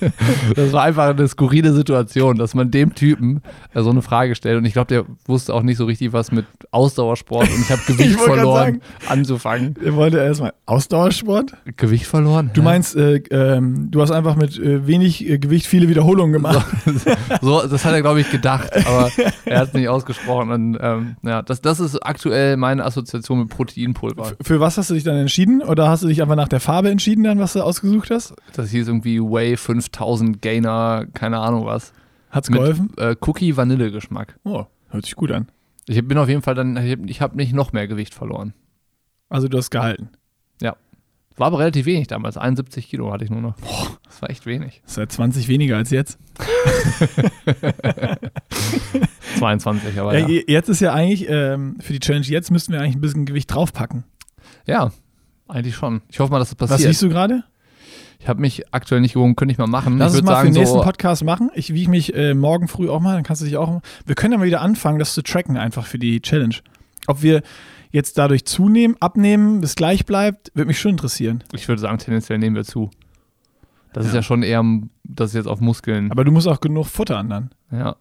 das 0.54 0.72
war 0.72 0.82
einfach 0.84 1.08
eine 1.08 1.28
skurrile 1.28 1.72
Situation, 1.72 2.36
dass 2.36 2.54
man 2.54 2.70
dem 2.70 2.94
Typen 2.94 3.42
äh, 3.74 3.82
so 3.82 3.90
eine 3.90 4.02
Frage 4.02 4.34
stellt 4.34 4.58
und 4.58 4.64
ich 4.64 4.72
glaube, 4.72 4.88
der 4.88 5.04
wusste 5.26 5.54
auch 5.54 5.62
nicht 5.62 5.76
so 5.76 5.84
richtig 5.86 6.12
was 6.12 6.32
mit 6.32 6.46
Ausdauersport 6.70 7.48
und 7.48 7.60
ich 7.60 7.70
habe 7.70 7.82
Gewicht 7.86 8.10
Ich 8.10 8.16
verloren 8.16 8.80
anzufangen. 9.08 9.74
Er 9.84 9.94
wollte 9.94 10.18
erstmal 10.18 10.52
Ausdauersport. 10.66 11.52
Gewicht 11.76 12.06
verloren? 12.06 12.50
Du 12.52 12.60
Hä? 12.60 12.64
meinst, 12.64 12.96
äh, 12.96 13.16
ähm, 13.30 13.90
du 13.90 14.00
hast 14.02 14.10
einfach 14.10 14.36
mit 14.36 14.58
äh, 14.58 14.86
wenig 14.86 15.28
äh, 15.28 15.38
Gewicht 15.38 15.66
viele 15.66 15.88
Wiederholungen 15.88 16.32
gemacht. 16.32 16.66
so, 17.40 17.66
das 17.66 17.84
hat 17.84 17.92
er, 17.92 18.02
glaube 18.02 18.20
ich, 18.20 18.30
gedacht, 18.30 18.70
aber 18.86 19.10
er 19.44 19.60
hat 19.60 19.68
es 19.68 19.74
nicht 19.74 19.88
ausgesprochen. 19.88 20.50
Und 20.50 20.78
ähm, 20.80 21.16
ja, 21.22 21.42
das, 21.42 21.60
das 21.60 21.80
ist 21.80 21.96
aktuell 22.04 22.56
meine 22.56 22.84
Assoziation 22.84 23.40
mit 23.40 23.48
Proteinpulver. 23.48 24.32
Für 24.42 24.60
was 24.60 24.78
hast 24.78 24.90
du 24.90 24.94
dich 24.94 25.04
dann 25.04 25.16
entschieden? 25.16 25.62
Oder 25.62 25.88
hast 25.88 26.02
du 26.02 26.08
dich 26.08 26.22
einfach 26.22 26.36
nach 26.36 26.48
der 26.48 26.60
Farbe 26.60 26.90
entschieden, 26.90 27.24
dann, 27.24 27.38
was 27.38 27.54
du 27.54 27.62
ausgesucht 27.62 28.10
hast? 28.10 28.34
Das 28.54 28.70
hieß 28.70 28.88
irgendwie 28.88 29.20
Way 29.20 29.56
5000 29.92 30.42
Gainer, 30.42 31.06
keine 31.14 31.38
Ahnung 31.38 31.64
was. 31.66 31.92
Hat's 32.30 32.50
Mit 32.50 32.60
geholfen? 32.60 32.90
äh, 32.98 33.16
Cookie-Vanille-Geschmack. 33.20 34.38
Oh, 34.44 34.66
hört 34.90 35.04
sich 35.04 35.16
gut 35.16 35.30
an. 35.32 35.48
Ich 35.86 36.06
bin 36.06 36.18
auf 36.18 36.28
jeden 36.28 36.42
Fall 36.42 36.54
dann, 36.54 36.76
ich 37.06 37.20
habe 37.22 37.32
hab 37.32 37.36
nicht 37.36 37.54
noch 37.54 37.72
mehr 37.72 37.88
Gewicht 37.88 38.14
verloren. 38.14 38.52
Also 39.30 39.48
du 39.48 39.56
hast 39.58 39.70
gehalten. 39.70 40.10
War 41.36 41.46
aber 41.46 41.60
relativ 41.60 41.86
wenig 41.86 42.08
damals. 42.08 42.36
71 42.36 42.88
Kilo 42.88 43.12
hatte 43.12 43.22
ich 43.22 43.30
nur 43.30 43.40
noch. 43.40 43.54
Boah, 43.60 43.86
das 44.02 44.20
war 44.20 44.28
echt 44.28 44.44
wenig. 44.44 44.80
Das 44.82 44.90
ist 44.94 44.98
halt 44.98 45.12
20 45.12 45.46
weniger 45.46 45.76
als 45.76 45.90
jetzt. 45.90 46.18
22, 49.38 50.00
aber 50.00 50.14
Ja, 50.18 50.20
ja. 50.20 50.26
je- 50.28 50.44
Jetzt 50.48 50.68
ist 50.68 50.80
ja 50.80 50.92
eigentlich, 50.92 51.26
ähm, 51.28 51.76
für 51.78 51.92
die 51.92 52.00
Challenge 52.00 52.26
jetzt 52.26 52.50
müssten 52.50 52.72
wir 52.72 52.80
eigentlich 52.80 52.96
ein 52.96 53.00
bisschen 53.00 53.24
Gewicht 53.24 53.54
draufpacken. 53.54 54.02
Ja, 54.66 54.90
eigentlich 55.46 55.76
schon. 55.76 56.02
Ich 56.10 56.18
hoffe 56.18 56.32
mal, 56.32 56.40
dass 56.40 56.50
das 56.50 56.58
Was 56.58 56.70
passiert. 56.70 56.90
siehst 56.90 57.02
du 57.02 57.08
gerade? 57.08 57.44
Ich 58.20 58.28
habe 58.28 58.40
mich 58.40 58.74
aktuell 58.74 59.00
nicht 59.00 59.14
gewogen, 59.14 59.36
könnte 59.36 59.52
ich 59.52 59.58
mal 59.58 59.66
machen. 59.68 59.96
Lass 59.98 60.12
ich 60.12 60.16
würde 60.18 60.26
mal 60.26 60.32
für 60.32 60.36
sagen, 60.38 60.52
den 60.54 60.60
nächsten 60.60 60.78
so, 60.78 60.82
Podcast 60.84 61.24
machen. 61.24 61.50
Ich 61.54 61.72
wiege 61.72 61.88
mich 61.90 62.14
äh, 62.14 62.34
morgen 62.34 62.66
früh 62.68 62.88
auch 62.88 63.00
mal, 63.00 63.14
dann 63.14 63.22
kannst 63.22 63.42
du 63.42 63.46
dich 63.46 63.56
auch. 63.56 63.80
Wir 64.06 64.14
können 64.16 64.32
ja 64.32 64.38
mal 64.38 64.46
wieder 64.46 64.60
anfangen, 64.60 64.98
das 64.98 65.14
zu 65.14 65.22
tracken, 65.22 65.56
einfach 65.56 65.86
für 65.86 65.98
die 65.98 66.20
Challenge. 66.20 66.56
Ob 67.06 67.22
wir 67.22 67.42
jetzt 67.90 68.18
dadurch 68.18 68.44
zunehmen, 68.44 68.96
abnehmen, 69.00 69.62
das 69.62 69.76
gleich 69.76 70.04
bleibt, 70.04 70.50
würde 70.54 70.66
mich 70.66 70.80
schon 70.80 70.90
interessieren. 70.92 71.44
ich 71.52 71.68
würde 71.68 71.80
sagen, 71.80 71.98
tendenziell 71.98 72.38
nehmen 72.38 72.56
wir 72.56 72.64
zu. 72.64 72.90
Das 73.92 74.04
ist 74.04 74.12
Ja. 74.12 74.18
ja 74.18 74.22
schon 74.22 74.42
eher, 74.42 74.62
das 75.04 75.30
ist 75.30 75.34
jetzt 75.34 75.46
auf 75.48 75.60
Muskeln. 75.60 76.10
Aber 76.10 76.24
du 76.24 76.32
musst 76.32 76.48
auch 76.48 76.60
genug 76.60 76.86
futtern 76.86 77.30
dann. 77.30 77.50
ja. 77.70 77.96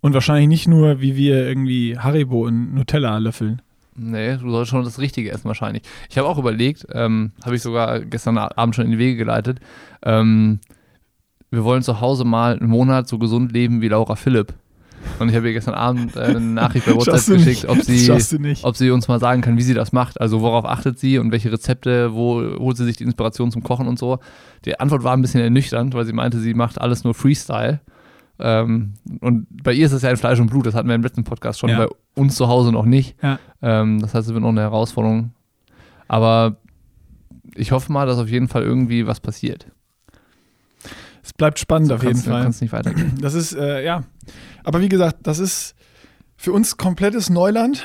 Und 0.00 0.12
wahrscheinlich 0.14 0.46
nicht 0.48 0.68
nur, 0.68 1.00
wie 1.00 1.16
wir 1.16 1.46
irgendwie 1.48 1.98
Haribo 1.98 2.46
und 2.46 2.74
Nutella 2.74 3.18
löffeln. 3.18 3.60
Nee, 3.96 4.36
du 4.36 4.50
sollst 4.50 4.70
schon 4.70 4.84
das 4.84 4.98
Richtige 4.98 5.30
essen 5.30 5.46
wahrscheinlich. 5.46 5.82
Ich 6.10 6.18
habe 6.18 6.28
auch 6.28 6.38
überlegt, 6.38 6.86
ähm, 6.92 7.32
habe 7.44 7.56
ich 7.56 7.62
sogar 7.62 8.00
gestern 8.00 8.38
Abend 8.38 8.74
schon 8.74 8.84
in 8.84 8.90
die 8.92 8.98
Wege 8.98 9.16
geleitet, 9.16 9.58
ähm, 10.02 10.60
wir 11.50 11.64
wollen 11.64 11.82
zu 11.82 12.00
Hause 12.00 12.24
mal 12.24 12.58
einen 12.58 12.68
Monat 12.68 13.08
so 13.08 13.18
gesund 13.18 13.52
leben 13.52 13.80
wie 13.80 13.88
Laura 13.88 14.16
Philipp. 14.16 14.52
Und 15.18 15.28
ich 15.28 15.36
habe 15.36 15.46
ihr 15.46 15.52
gestern 15.52 15.74
Abend 15.74 16.16
äh, 16.16 16.20
eine 16.20 16.40
Nachricht 16.40 16.86
bei 16.86 16.94
WhatsApp 16.94 17.38
geschickt, 17.38 17.66
ob 17.66 17.80
sie, 17.82 18.10
ob 18.62 18.76
sie 18.76 18.90
uns 18.90 19.06
mal 19.08 19.20
sagen 19.20 19.40
kann, 19.40 19.56
wie 19.56 19.62
sie 19.62 19.74
das 19.74 19.92
macht. 19.92 20.20
Also 20.20 20.40
worauf 20.40 20.64
achtet 20.64 20.98
sie 20.98 21.18
und 21.18 21.30
welche 21.30 21.52
Rezepte, 21.52 22.12
wo 22.12 22.42
holt 22.58 22.76
sie 22.76 22.84
sich 22.84 22.96
die 22.96 23.04
Inspiration 23.04 23.52
zum 23.52 23.62
Kochen 23.62 23.86
und 23.86 23.98
so. 23.98 24.18
Die 24.64 24.78
Antwort 24.80 25.04
war 25.04 25.16
ein 25.16 25.22
bisschen 25.22 25.40
ernüchternd, 25.40 25.94
weil 25.94 26.04
sie 26.04 26.12
meinte, 26.12 26.40
sie 26.40 26.54
macht 26.54 26.80
alles 26.80 27.04
nur 27.04 27.14
Freestyle. 27.14 27.80
Ähm, 28.38 28.94
und 29.20 29.46
bei 29.50 29.72
ihr 29.72 29.86
ist 29.86 29.92
es 29.92 30.02
ja 30.02 30.10
ein 30.10 30.16
Fleisch 30.16 30.38
und 30.40 30.48
Blut, 30.50 30.66
das 30.66 30.74
hatten 30.74 30.88
wir 30.88 30.94
im 30.94 31.02
letzten 31.02 31.24
Podcast 31.24 31.58
schon, 31.58 31.70
Ja. 31.70 31.86
bei 31.86 31.88
uns 32.14 32.36
zu 32.36 32.48
Hause 32.48 32.70
noch 32.72 32.84
nicht. 32.84 33.16
Ja. 33.22 33.38
Ähm, 33.62 34.00
das 34.00 34.14
heißt, 34.14 34.28
es 34.28 34.32
wird 34.34 34.42
noch 34.42 34.50
eine 34.50 34.60
Herausforderung. 34.60 35.32
Aber 36.08 36.56
ich 37.54 37.72
hoffe 37.72 37.90
mal, 37.92 38.06
dass 38.06 38.18
auf 38.18 38.28
jeden 38.28 38.48
Fall 38.48 38.62
irgendwie 38.62 39.06
was 39.06 39.20
passiert. 39.20 39.66
Es 41.22 41.32
bleibt 41.32 41.58
spannend 41.58 41.90
auf 41.90 42.02
jeden 42.04 42.18
Fall. 42.20 42.48
nicht 42.48 42.72
weitergehen. 42.72 43.18
Das 43.20 43.34
ist, 43.34 43.52
äh, 43.54 43.84
ja. 43.84 44.04
Aber 44.62 44.80
wie 44.80 44.88
gesagt, 44.88 45.26
das 45.26 45.38
ist 45.38 45.74
für 46.36 46.52
uns 46.52 46.76
komplettes 46.76 47.30
Neuland. 47.30 47.82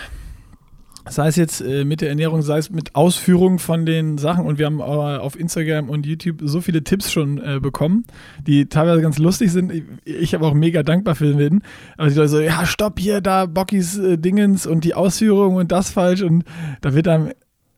Sei 1.09 1.27
es 1.27 1.35
jetzt 1.35 1.61
äh, 1.61 1.83
mit 1.83 2.01
der 2.01 2.09
Ernährung, 2.09 2.41
sei 2.41 2.59
es 2.59 2.69
mit 2.69 2.95
Ausführung 2.95 3.59
von 3.59 3.85
den 3.85 4.17
Sachen. 4.17 4.45
Und 4.45 4.59
wir 4.59 4.67
haben 4.67 4.81
aber 4.81 5.21
auf 5.21 5.39
Instagram 5.39 5.89
und 5.89 6.05
YouTube 6.05 6.41
so 6.43 6.61
viele 6.61 6.83
Tipps 6.83 7.11
schon 7.11 7.37
äh, 7.39 7.59
bekommen, 7.59 8.05
die 8.45 8.67
teilweise 8.67 9.01
ganz 9.01 9.17
lustig 9.17 9.51
sind. 9.51 9.71
Ich, 10.05 10.33
habe 10.33 10.45
auch 10.45 10.53
mega 10.53 10.83
dankbar 10.83 11.15
für 11.15 11.33
bin. 11.33 11.61
Aber 11.97 12.09
die 12.09 12.15
Leute 12.15 12.29
so, 12.29 12.39
ja, 12.39 12.65
stopp 12.65 12.99
hier, 12.99 13.21
da 13.21 13.45
Bockys 13.45 13.97
äh, 13.97 14.17
Dingens 14.17 14.67
und 14.67 14.83
die 14.83 14.93
Ausführung 14.93 15.55
und 15.55 15.71
das 15.71 15.89
falsch. 15.89 16.21
Und 16.21 16.43
da 16.81 16.93
wird 16.93 17.07
dann, 17.07 17.31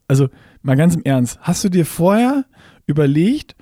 also 0.07 0.29
mal 0.61 0.75
ganz 0.75 0.95
im 0.95 1.03
Ernst, 1.03 1.39
hast 1.41 1.63
du 1.63 1.69
dir 1.69 1.85
vorher 1.85 2.45
überlegt, 2.85 3.55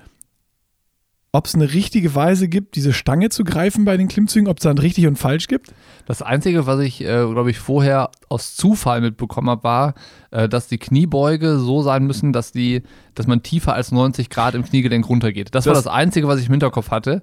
ob 1.34 1.46
es 1.46 1.54
eine 1.54 1.72
richtige 1.72 2.14
Weise 2.14 2.46
gibt, 2.46 2.76
diese 2.76 2.92
Stange 2.92 3.30
zu 3.30 3.42
greifen 3.42 3.86
bei 3.86 3.96
den 3.96 4.06
Klimmzügen, 4.06 4.48
ob 4.48 4.58
es 4.58 4.64
dann 4.64 4.76
richtig 4.76 5.06
und 5.06 5.16
falsch 5.16 5.48
gibt? 5.48 5.72
Das 6.06 6.20
Einzige, 6.20 6.66
was 6.66 6.80
ich, 6.80 7.00
äh, 7.00 7.04
glaube 7.26 7.50
ich, 7.50 7.58
vorher 7.58 8.10
aus 8.28 8.54
Zufall 8.54 9.00
mitbekommen 9.00 9.48
habe, 9.48 9.64
war, 9.64 9.94
äh, 10.30 10.46
dass 10.48 10.68
die 10.68 10.76
Kniebeuge 10.78 11.58
so 11.58 11.80
sein 11.82 12.06
müssen, 12.06 12.34
dass, 12.34 12.52
die, 12.52 12.82
dass 13.14 13.26
man 13.26 13.42
tiefer 13.42 13.72
als 13.72 13.92
90 13.92 14.28
Grad 14.28 14.54
im 14.54 14.62
Kniegelenk 14.62 15.08
runtergeht. 15.08 15.54
Das, 15.54 15.64
war 15.66 15.72
Das- 15.74 15.84
das 15.84 15.92
Einzige, 15.92 16.28
was 16.28 16.38
ich 16.38 16.46
im 16.46 16.52
Hinterkopf 16.52 16.90
hatte. 16.90 17.22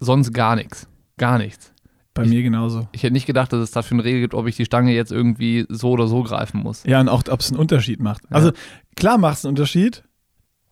Sonst 0.00 0.32
gar 0.32 0.56
nichts. 0.56 0.88
Gar 1.18 1.36
nichts. 1.38 1.72
Bei 2.14 2.22
Ich- 2.22 2.30
mir 2.30 2.42
genauso. 2.42 2.88
Ich 2.92 3.02
hätte 3.02 3.12
nicht 3.12 3.26
gedacht, 3.26 3.52
dass 3.52 3.60
es 3.60 3.70
dafür 3.70 3.96
eine 3.96 4.04
Regel 4.04 4.22
gibt, 4.22 4.32
ob 4.32 4.46
ich 4.46 4.56
die 4.56 4.64
Stange 4.64 4.94
jetzt 4.94 5.12
irgendwie 5.12 5.66
so 5.68 5.90
oder 5.90 6.06
so 6.08 6.22
greifen 6.22 6.62
muss. 6.62 6.84
Ja, 6.84 7.00
und 7.00 7.10
auch, 7.10 7.22
ob 7.28 7.40
es 7.40 7.50
einen 7.50 7.60
Unterschied 7.60 8.00
macht. 8.00 8.22
Also 8.30 8.52
klar 8.96 9.18
macht 9.18 9.36
es 9.36 9.44
einen 9.44 9.50
Unterschied, 9.50 10.04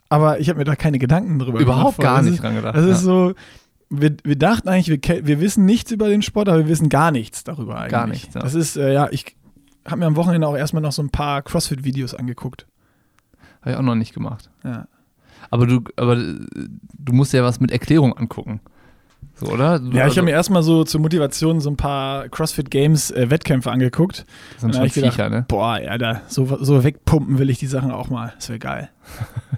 aber 0.09 0.41
ich 0.41 0.49
habe 0.49 0.59
mir 0.59 0.65
da 0.65 0.77
keine 0.77 0.99
Gedanken 0.99 1.39
drüber 1.39 1.61
Überhaupt 1.61 1.97
gemacht. 1.97 2.15
gar 2.15 2.17
Das 2.19 2.25
nicht 2.27 2.35
ist, 2.35 2.43
dran 2.43 2.55
gedacht. 2.55 2.77
Das 2.77 2.85
ist 2.85 2.91
ja. 2.91 3.05
so, 3.05 3.35
wir, 3.91 4.17
wir 4.23 4.37
dachten 4.37 4.69
eigentlich, 4.69 5.03
wir, 5.09 5.27
wir 5.27 5.41
wissen 5.41 5.65
nichts 5.65 5.91
über 5.91 6.09
den 6.09 6.23
Sport, 6.23 6.49
aber 6.49 6.59
wir 6.59 6.69
wissen 6.69 6.89
gar 6.89 7.11
nichts 7.11 7.45
darüber 7.45 7.77
eigentlich. 7.77 7.91
Gar 7.91 8.07
nichts, 8.07 8.35
ja. 8.35 8.41
Das 8.41 8.55
ist, 8.55 8.77
äh, 8.77 8.93
ja, 8.93 9.09
ich 9.11 9.37
habe 9.87 9.99
mir 9.99 10.07
am 10.07 10.17
Wochenende 10.17 10.47
auch 10.47 10.57
erstmal 10.57 10.83
noch 10.83 10.93
so 10.93 11.03
ein 11.03 11.11
paar 11.11 11.43
CrossFit-Videos 11.43 12.15
angeguckt. 12.15 12.67
Habe 13.63 13.73
ich 13.73 13.77
auch 13.77 13.83
noch 13.83 13.95
nicht 13.95 14.15
gemacht. 14.15 14.51
Ja. 14.65 14.87
Aber 15.51 15.67
du, 15.67 15.83
aber 15.97 16.17
äh, 16.17 16.39
du 16.55 17.13
musst 17.13 17.33
ja 17.33 17.43
was 17.43 17.61
mit 17.61 17.71
Erklärung 17.71 18.17
angucken. 18.17 18.61
So, 19.35 19.47
oder? 19.47 19.79
Du, 19.79 19.87
Ja, 19.87 19.93
ich 19.93 20.03
also, 20.03 20.17
habe 20.19 20.27
mir 20.27 20.33
erstmal 20.33 20.63
so 20.63 20.85
zur 20.85 21.01
Motivation 21.01 21.61
so 21.61 21.71
ein 21.71 21.77
paar 21.77 22.29
CrossFit 22.29 22.71
Games 22.71 23.11
äh, 23.11 23.31
Wettkämpfe 23.31 23.71
angeguckt. 23.71 24.27
das 24.55 24.63
sind 24.63 24.75
schon 24.75 24.85
ich 24.85 24.95
gedacht, 24.95 25.15
Viecher, 25.15 25.31
ne? 25.31 25.45
Boah, 25.49 25.81
ja, 25.81 25.99
da 25.99 26.23
so, 26.29 26.63
so 26.63 26.85
wegpumpen 26.85 27.39
will 27.39 27.51
ich 27.51 27.59
die 27.59 27.67
Sachen 27.67 27.91
auch 27.91 28.11
mal. 28.11 28.33
Das 28.37 28.49
wäre 28.49 28.59
geil. 28.59 28.91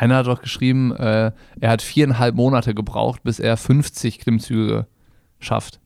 Einer 0.00 0.16
hat 0.16 0.26
doch 0.26 0.40
geschrieben, 0.40 0.96
äh, 0.96 1.30
er 1.60 1.70
hat 1.70 1.82
viereinhalb 1.82 2.34
Monate 2.34 2.74
gebraucht, 2.74 3.22
bis 3.22 3.38
er 3.38 3.58
50 3.58 4.18
Klimmzüge 4.18 4.86
schafft. 5.40 5.78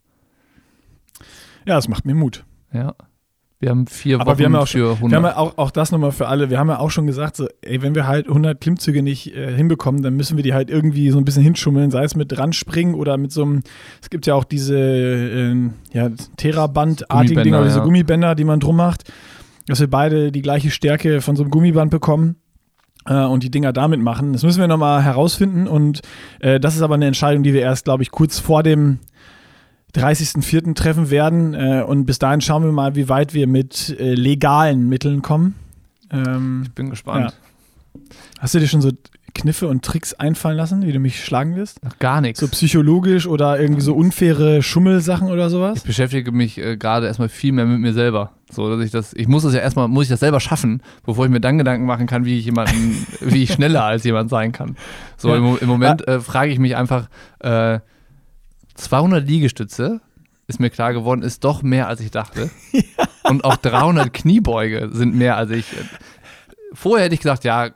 Ja, 1.66 1.74
das 1.74 1.88
macht 1.88 2.04
mir 2.04 2.14
Mut. 2.14 2.44
Ja. 2.72 2.94
Wir 3.58 3.70
haben 3.70 3.88
vier 3.88 4.20
Aber 4.20 4.32
Wochen 4.32 4.38
wir 4.38 4.46
haben 4.46 4.52
ja 4.52 4.60
auch 4.60 4.68
für 4.68 4.92
100. 4.92 5.10
Wir 5.10 5.16
haben 5.16 5.24
ja 5.24 5.36
auch, 5.36 5.58
auch 5.58 5.70
das 5.72 5.90
nochmal 5.90 6.12
für 6.12 6.28
alle. 6.28 6.48
Wir 6.48 6.60
haben 6.60 6.68
ja 6.68 6.78
auch 6.78 6.92
schon 6.92 7.08
gesagt, 7.08 7.34
so, 7.34 7.48
ey, 7.62 7.82
wenn 7.82 7.96
wir 7.96 8.06
halt 8.06 8.28
100 8.28 8.60
Klimmzüge 8.60 9.02
nicht 9.02 9.34
äh, 9.34 9.52
hinbekommen, 9.52 10.00
dann 10.02 10.14
müssen 10.14 10.36
wir 10.36 10.44
die 10.44 10.54
halt 10.54 10.70
irgendwie 10.70 11.10
so 11.10 11.18
ein 11.18 11.24
bisschen 11.24 11.42
hinschummeln, 11.42 11.90
sei 11.90 12.04
es 12.04 12.14
mit 12.14 12.38
ranspringen 12.38 12.94
oder 12.94 13.16
mit 13.16 13.32
so 13.32 13.42
einem, 13.42 13.62
es 14.00 14.10
gibt 14.10 14.26
ja 14.26 14.36
auch 14.36 14.44
diese 14.44 14.78
äh, 14.78 15.70
ja, 15.92 16.10
Theraband-artigen 16.36 17.42
Dinger, 17.42 17.64
diese 17.64 17.78
ja. 17.78 17.84
Gummibänder, 17.84 18.36
die 18.36 18.44
man 18.44 18.60
drum 18.60 18.76
macht, 18.76 19.10
dass 19.66 19.80
wir 19.80 19.90
beide 19.90 20.30
die 20.30 20.42
gleiche 20.42 20.70
Stärke 20.70 21.20
von 21.20 21.34
so 21.34 21.42
einem 21.42 21.50
Gummiband 21.50 21.90
bekommen. 21.90 22.36
Äh, 23.06 23.24
Und 23.24 23.42
die 23.42 23.50
Dinger 23.50 23.72
damit 23.72 24.00
machen. 24.00 24.32
Das 24.32 24.42
müssen 24.42 24.60
wir 24.60 24.68
nochmal 24.68 25.02
herausfinden. 25.02 25.66
Und 25.66 26.00
äh, 26.40 26.58
das 26.60 26.76
ist 26.76 26.82
aber 26.82 26.94
eine 26.94 27.06
Entscheidung, 27.06 27.42
die 27.42 27.52
wir 27.52 27.60
erst, 27.60 27.84
glaube 27.84 28.02
ich, 28.02 28.10
kurz 28.10 28.38
vor 28.38 28.62
dem 28.62 28.98
30.04. 29.94 30.74
treffen 30.74 31.10
werden. 31.10 31.54
Äh, 31.54 31.84
und 31.86 32.06
bis 32.06 32.18
dahin 32.18 32.40
schauen 32.40 32.64
wir 32.64 32.72
mal, 32.72 32.94
wie 32.94 33.08
weit 33.08 33.34
wir 33.34 33.46
mit 33.46 33.96
äh, 33.98 34.14
legalen 34.14 34.88
Mitteln 34.88 35.22
kommen. 35.22 35.54
Ähm, 36.10 36.62
ich 36.64 36.72
bin 36.72 36.90
gespannt. 36.90 37.38
hast 38.38 38.54
du 38.54 38.58
dir 38.58 38.68
schon 38.68 38.82
so 38.82 38.90
Kniffe 39.34 39.68
und 39.68 39.84
Tricks 39.84 40.14
einfallen 40.14 40.56
lassen, 40.56 40.82
wie 40.86 40.92
du 40.92 40.98
mich 41.00 41.24
schlagen 41.24 41.56
wirst? 41.56 41.82
Noch 41.84 41.98
gar 41.98 42.20
nichts. 42.20 42.40
So 42.40 42.48
psychologisch 42.48 43.26
oder 43.26 43.58
irgendwie 43.60 43.82
so 43.82 43.94
unfaire 43.94 44.62
Schummelsachen 44.62 45.28
oder 45.28 45.50
sowas? 45.50 45.78
ich 45.78 45.82
beschäftige 45.84 46.30
mich 46.32 46.56
äh, 46.58 46.76
gerade 46.76 47.06
erstmal 47.06 47.28
viel 47.28 47.52
mehr 47.52 47.66
mit 47.66 47.80
mir 47.80 47.92
selber. 47.92 48.32
So, 48.50 48.70
dass 48.74 48.84
ich 48.84 48.92
das, 48.92 49.12
ich 49.14 49.26
muss 49.26 49.42
das 49.42 49.52
ja 49.54 49.60
erstmal, 49.60 49.88
muss 49.88 50.04
ich 50.04 50.10
das 50.10 50.20
selber 50.20 50.38
schaffen, 50.40 50.82
bevor 51.04 51.24
ich 51.24 51.30
mir 51.30 51.40
dann 51.40 51.58
Gedanken 51.58 51.84
machen 51.86 52.06
kann, 52.06 52.24
wie 52.24 52.38
ich 52.38 52.44
jemanden, 52.44 53.06
wie 53.20 53.42
ich 53.42 53.52
schneller 53.52 53.84
als 53.84 54.04
jemand 54.04 54.30
sein 54.30 54.52
kann. 54.52 54.76
So, 55.16 55.30
Ja. 55.30 55.36
im, 55.36 55.58
im 55.60 55.68
Moment 55.68 56.06
äh, 56.06 56.20
frage 56.20 56.52
ich 56.52 56.58
mich 56.58 56.76
einfach, 56.76 57.08
äh, 57.40 57.80
200 58.76 59.26
Liegestütze 59.26 60.00
ist 60.46 60.60
mir 60.60 60.70
klar 60.70 60.92
geworden, 60.92 61.22
ist 61.22 61.44
doch 61.44 61.62
mehr 61.62 61.88
als 61.88 62.00
ich 62.00 62.10
dachte. 62.10 62.50
Und 63.28 63.44
auch 63.44 63.56
300 63.56 64.12
Kniebeuge 64.12 64.90
sind 64.92 65.14
mehr 65.14 65.36
als 65.36 65.50
ich. 65.50 65.72
Äh, 65.72 65.76
vorher 66.72 67.06
hätte 67.06 67.14
ich 67.14 67.20
gesagt, 67.20 67.44
ja, 67.44 67.70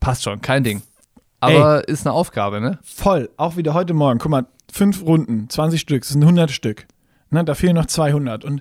passt 0.00 0.22
schon, 0.22 0.40
kein 0.40 0.64
Ding. 0.64 0.82
Aber 1.52 1.88
ist 1.88 2.06
eine 2.06 2.14
Aufgabe, 2.14 2.60
ne? 2.60 2.78
Voll. 2.82 3.30
Auch 3.36 3.56
wieder 3.56 3.74
heute 3.74 3.94
Morgen. 3.94 4.18
Guck 4.18 4.30
mal, 4.30 4.46
fünf 4.72 5.02
Runden, 5.04 5.48
20 5.48 5.80
Stück, 5.80 6.02
das 6.02 6.10
sind 6.10 6.22
100 6.22 6.50
Stück. 6.50 6.86
Ne, 7.30 7.44
da 7.44 7.54
fehlen 7.54 7.74
noch 7.76 7.86
200. 7.86 8.44
Und 8.44 8.60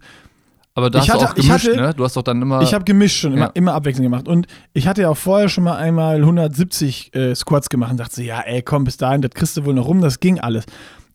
Aber 0.76 0.90
da 0.90 1.00
Ich 1.00 1.10
hast 1.10 1.22
du 1.22 1.22
hatte- 1.26 1.34
auch 1.34 1.38
ich 1.38 1.46
gemischt, 1.48 1.68
hatte- 1.68 1.78
ne? 1.82 1.94
Du 1.94 2.04
hast 2.04 2.16
doch 2.18 2.24
dann 2.24 2.42
immer. 2.42 2.62
Ich 2.64 2.74
habe 2.74 2.84
gemischt 2.84 3.20
schon, 3.20 3.34
immer, 3.34 3.42
Ja. 3.46 3.52
immer 3.54 3.74
abwechselnd 3.76 4.06
gemacht. 4.06 4.28
Und 4.28 4.48
ich 4.74 4.88
hatte 4.88 5.04
ja 5.04 5.10
auch 5.10 5.18
vorher 5.18 5.48
schon 5.50 5.64
mal 5.64 5.76
einmal 5.78 6.22
170 6.26 7.14
äh, 7.16 7.36
Squats 7.36 7.70
gemacht 7.70 7.92
und 7.92 7.98
dachte 8.00 8.24
ja, 8.24 8.40
ey, 8.42 8.62
komm, 8.64 8.84
bis 8.84 8.98
dahin, 8.98 9.22
das 9.22 9.32
kriegst 9.32 9.56
du 9.58 9.66
wohl 9.66 9.74
noch 9.76 9.86
rum, 9.88 10.02
das 10.02 10.20
ging 10.20 10.40
alles. 10.40 10.66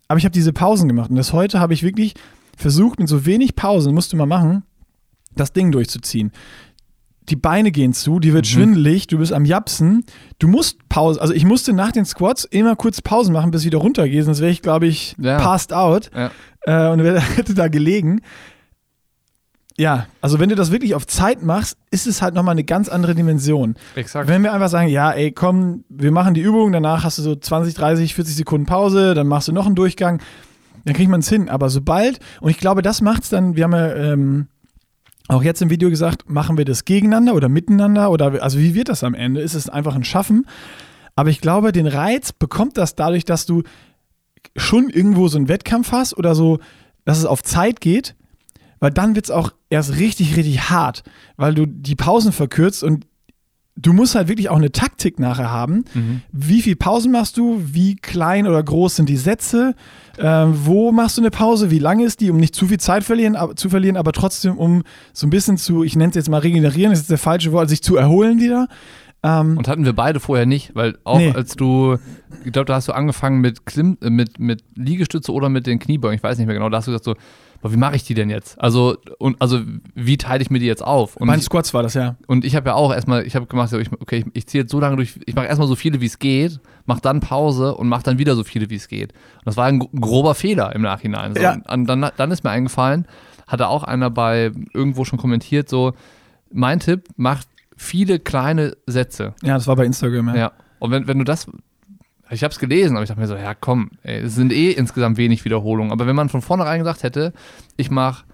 Aber 0.07 0.19
ich 0.19 0.25
habe 0.25 0.33
diese 0.33 0.53
Pausen 0.53 0.87
gemacht 0.89 1.11
und 1.11 1.17
das 1.17 1.33
heute 1.33 1.59
habe 1.59 1.75
ich 1.75 1.83
wirklich 1.83 2.15
versucht, 2.57 2.99
mit 3.01 3.09
so 3.09 3.27
wenig 3.27 3.57
Pausen, 3.57 3.95
musst 3.95 4.13
du 4.13 4.17
mal 4.17 4.27
machen, 4.27 4.63
das 5.35 5.53
Ding 5.53 5.73
durchzuziehen. 5.73 6.31
Die 7.29 7.37
Beine 7.37 7.71
gehen 7.71 7.93
zu, 7.93 8.21
die 8.21 8.33
wird 8.33 8.45
Mhm. 8.47 8.51
schwindelig, 8.51 9.07
du 9.07 9.19
bist 9.19 9.33
am 9.33 9.45
Japsen, 9.45 10.05
du 10.39 10.49
musst 10.49 10.89
Pause, 10.89 11.21
also 11.21 11.35
ich 11.35 11.45
musste 11.45 11.73
nach 11.73 11.93
den 11.93 12.05
Squats 12.07 12.45
immer 12.45 12.75
kurz 12.77 13.03
Pausen 13.03 13.33
machen, 13.33 13.51
bis 13.51 13.63
ich 13.63 13.67
wieder 13.67 13.79
runtergehe, 13.79 14.23
sonst 14.23 14.41
wäre 14.41 14.51
ich, 14.51 14.63
glaube 14.63 14.87
ich, 14.87 15.15
Ja. 15.19 15.39
passed 15.39 15.73
out 15.73 16.11
Ja. 16.17 16.31
äh, 16.63 16.91
und 16.93 17.01
hätte 17.37 17.55
da 17.55 17.69
gelegen. 17.69 18.21
Ja, 19.81 20.07
also 20.21 20.41
wenn 20.41 20.49
du 20.49 20.57
das 20.57 20.73
wirklich 20.73 20.97
auf 20.97 21.07
Zeit 21.07 21.43
machst, 21.45 21.77
ist 21.93 22.09
es 22.09 22.21
halt 22.21 22.35
nochmal 22.35 22.53
eine 22.53 22.65
ganz 22.65 22.89
andere 22.89 23.15
Dimension. 23.15 23.77
Exakt. 23.95 24.29
Wenn 24.29 24.43
wir 24.43 24.53
einfach 24.53 24.69
sagen, 24.69 24.89
ja, 24.89 25.13
ey, 25.13 25.31
komm, 25.31 25.85
wir 25.89 26.11
machen 26.11 26.35
die 26.35 26.41
Übung, 26.41 26.73
danach 26.73 27.05
hast 27.05 27.19
du 27.19 27.23
so 27.23 27.37
20, 27.37 27.75
30, 27.75 28.15
40 28.17 28.35
Sekunden 28.35 28.67
Pause, 28.67 29.15
dann 29.15 29.29
machst 29.29 29.47
du 29.47 29.53
noch 29.53 29.67
einen 29.67 29.77
Durchgang, 29.77 30.21
dann 30.85 30.95
kriegt 30.97 31.09
man 31.11 31.21
es 31.21 31.29
hin. 31.29 31.49
Aber 31.49 31.71
sobald, 31.71 32.19
und 32.41 32.51
ich 32.51 32.59
glaube, 32.59 32.83
das 32.83 33.03
macht 33.03 33.23
es 33.23 33.29
dann, 33.29 33.55
wir 33.55 33.65
haben 33.65 33.73
ja 33.73 33.95
ähm, 33.95 34.49
auch 35.29 35.43
jetzt 35.43 35.63
im 35.63 35.71
Video 35.71 35.91
gesagt, 35.91 36.29
machen 36.29 36.57
wir 36.57 36.65
das 36.65 36.85
gegeneinander 36.85 37.35
oder 37.35 37.49
miteinander 37.49 38.11
oder 38.11 38.43
also 38.43 38.59
wie 38.59 38.75
wird 38.75 38.89
das 38.89 39.05
am 39.05 39.15
Ende? 39.15 39.43
Ist 39.43 39.55
es 39.55 39.69
einfach 39.69 39.95
ein 39.95 40.05
Schaffen? 40.05 40.47
Aber 41.15 41.31
ich 41.31 41.41
glaube, 41.41 41.73
den 41.73 41.87
Reiz 41.87 42.33
bekommt 42.33 42.79
das 42.79 42.95
dadurch, 42.95 43.25
dass 43.25 43.45
du 43.45 43.63
schon 44.57 44.89
irgendwo 44.89 45.29
so 45.29 45.37
einen 45.37 45.49
Wettkampf 45.49 45.93
hast 45.93 46.17
oder 46.17 46.35
so, 46.35 46.59
dass 47.05 47.19
es 47.19 47.27
auf 47.27 47.43
Zeit 47.43 47.81
geht, 47.81 48.17
weil 48.81 48.91
dann 48.91 49.15
wird 49.15 49.27
es 49.27 49.31
auch 49.31 49.53
erst 49.69 49.99
richtig, 49.99 50.37
richtig 50.37 50.71
hart, 50.71 51.03
weil 51.37 51.55
du 51.55 51.67
die 51.67 51.97
Pausen 51.97 52.33
verkürzt 52.33 52.83
und 52.83 53.07
du 53.81 53.93
musst 53.93 54.15
halt 54.15 54.29
wirklich 54.29 54.49
auch 54.49 54.57
eine 54.57 54.73
Taktik 54.73 55.19
nachher 55.19 55.51
haben. 55.51 55.85
Mhm. 55.95 56.23
Wie 56.33 56.63
viel 56.63 56.77
Pausen 56.77 57.13
machst 57.13 57.37
du? 57.37 57.61
Wie 57.65 57.97
klein 57.97 58.47
oder 58.47 58.63
groß 58.63 58.97
sind 58.97 59.09
die 59.09 59.17
Sätze? 59.17 59.75
Ähm, 60.19 60.53
wo 60.65 60.91
machst 60.91 61.17
du 61.17 61.23
eine 61.23 61.31
Pause? 61.31 61.71
Wie 61.71 61.79
lange 61.79 62.05
ist 62.05 62.21
die? 62.21 62.31
Um 62.31 62.39
nicht 62.39 62.55
zu 62.55 62.67
viel 62.67 62.81
Zeit 62.81 63.05
verlieren, 63.05 63.37
aber, 63.37 63.55
zu 63.55 63.71
verlieren, 63.71 63.97
aber 63.97 64.13
trotzdem 64.13 64.57
um 64.59 64.83
so 65.13 65.27
ein 65.27 65.31
bisschen 65.31 65.57
zu, 65.59 65.85
ich 65.85 65.95
nenne 65.97 66.11
es 66.11 66.17
jetzt 66.17 66.29
mal 66.29 66.39
regenerieren, 66.41 66.91
das 66.91 67.01
ist 67.01 67.11
der 67.11 67.19
falsche 67.19 67.53
Wort, 67.53 67.69
sich 67.69 67.83
zu 67.83 67.97
erholen 67.97 68.41
wieder. 68.41 68.67
Ähm, 69.23 69.57
Und 69.57 69.69
hatten 69.69 69.85
wir 69.85 69.93
beide 69.95 70.21
vorher 70.21 70.47
nicht, 70.47 70.75
weil 70.75 70.97
auch 71.05 71.19
Nee. 71.19 71.33
als 71.33 71.55
du, 71.57 71.97
ich 72.45 72.53
glaube, 72.53 72.67
da 72.67 72.75
hast 72.75 72.89
du 72.89 72.93
angefangen 72.93 73.41
mit, 73.41 73.67
Klim, 73.67 73.99
äh, 74.01 74.11
mit, 74.11 74.39
mit 74.39 74.63
Liegestütze 74.77 75.33
oder 75.33 75.49
mit 75.49 75.67
den 75.67 75.79
Kniebeugen, 75.79 76.17
ich 76.17 76.23
weiß 76.23 76.39
nicht 76.39 76.47
mehr 76.47 76.55
genau, 76.55 76.69
da 76.69 76.79
hast 76.79 76.87
du 76.87 76.93
gesagt 76.93 77.05
so, 77.05 77.15
boah, 77.61 77.73
wie 77.73 77.77
mache 77.77 77.97
ich 77.97 78.05
die 78.05 78.15
denn 78.15 78.31
jetzt? 78.31 78.61
Also, 78.61 78.97
und, 79.19 79.41
also 79.41 79.61
wie 79.95 80.17
teile 80.17 80.43
ich 80.43 80.51
mir 80.51 80.59
die 80.59 80.67
jetzt 80.67 80.83
auf? 80.85 81.17
Und 81.17 81.33
ich, 81.35 81.43
Squats 81.43 81.75
war 81.75 81.83
das 81.83 81.95
ja. 81.95 82.17
und 82.27 82.45
ich 82.45 82.55
habe 82.57 82.71
ja 82.71 82.75
auch 82.75 82.93
erstmal, 82.93 83.27
ich 83.27 83.35
habe 83.37 83.47
gemacht, 83.47 83.73
ich, 83.73 83.93
okay, 83.93 84.25
ich, 84.27 84.37
ich 84.37 84.47
ziehe 84.47 84.63
jetzt 84.63 84.71
so 84.71 84.81
lange 84.81 84.97
durch, 84.97 85.19
ich 85.27 85.35
mache 85.35 85.47
erstmal 85.47 85.69
so 85.69 85.75
viele, 85.77 86.01
wie 86.01 86.07
es 86.07 86.19
geht, 86.19 86.61
mache 86.87 87.01
dann 87.01 87.21
Pause 87.21 87.75
und 87.75 87.89
mache 87.89 88.03
dann 88.03 88.19
wieder 88.19 88.35
so 88.37 88.45
viele, 88.45 88.71
wie 88.71 88.77
es 88.77 88.89
geht. 88.89 89.13
Und 89.13 89.47
das 89.47 89.57
war 89.57 89.67
ein 89.67 89.79
gro- 89.81 89.91
grober 90.01 90.35
Fehler 90.35 90.75
im 90.75 90.83
Nachhinein. 90.83 91.35
So. 91.35 91.41
Ja. 91.43 91.59
Und 91.69 91.87
dann, 91.87 92.11
dann 92.17 92.31
ist 92.31 92.45
mir 92.45 92.51
eingefallen, 92.51 93.07
hatte 93.47 93.69
auch 93.69 93.85
einer 93.85 94.11
bei 94.11 94.53
irgendwo 94.73 95.05
schon 95.05 95.19
kommentiert, 95.19 95.69
so, 95.69 95.93
mein 96.53 96.81
Tipp, 96.81 97.05
macht 97.17 97.47
viele 97.77 98.19
kleine 98.19 98.77
Sätze. 98.87 99.35
Ja, 99.43 99.55
das 99.55 99.67
war 99.67 99.77
bei 99.77 99.85
Instagram, 99.85 100.29
ja. 100.29 100.37
Ja. 100.37 100.53
Und 100.79 100.91
wenn, 100.91 101.07
wenn 101.07 101.19
du 101.19 101.25
das. 101.25 101.47
Ich 102.31 102.45
habe 102.45 102.53
es 102.53 102.59
gelesen, 102.59 102.97
aber 102.97 103.03
ich 103.05 103.09
dachte 103.09 103.21
mir 103.21 103.27
so, 103.27 103.37
ja 103.37 103.55
komm, 103.55 103.91
ey, 104.03 104.21
es 104.21 104.35
sind 104.35 104.53
eh 104.53 104.71
insgesamt 104.73 105.17
wenig 105.17 105.45
Wiederholungen. 105.45 105.93
Aber 105.93 106.07
wenn 106.07 106.17
man 106.17 106.29
von 106.29 106.43
vornherein 106.43 106.79
gesagt 106.81 107.03
hätte, 107.03 107.33
ich 107.77 107.91
mache, 107.91 108.25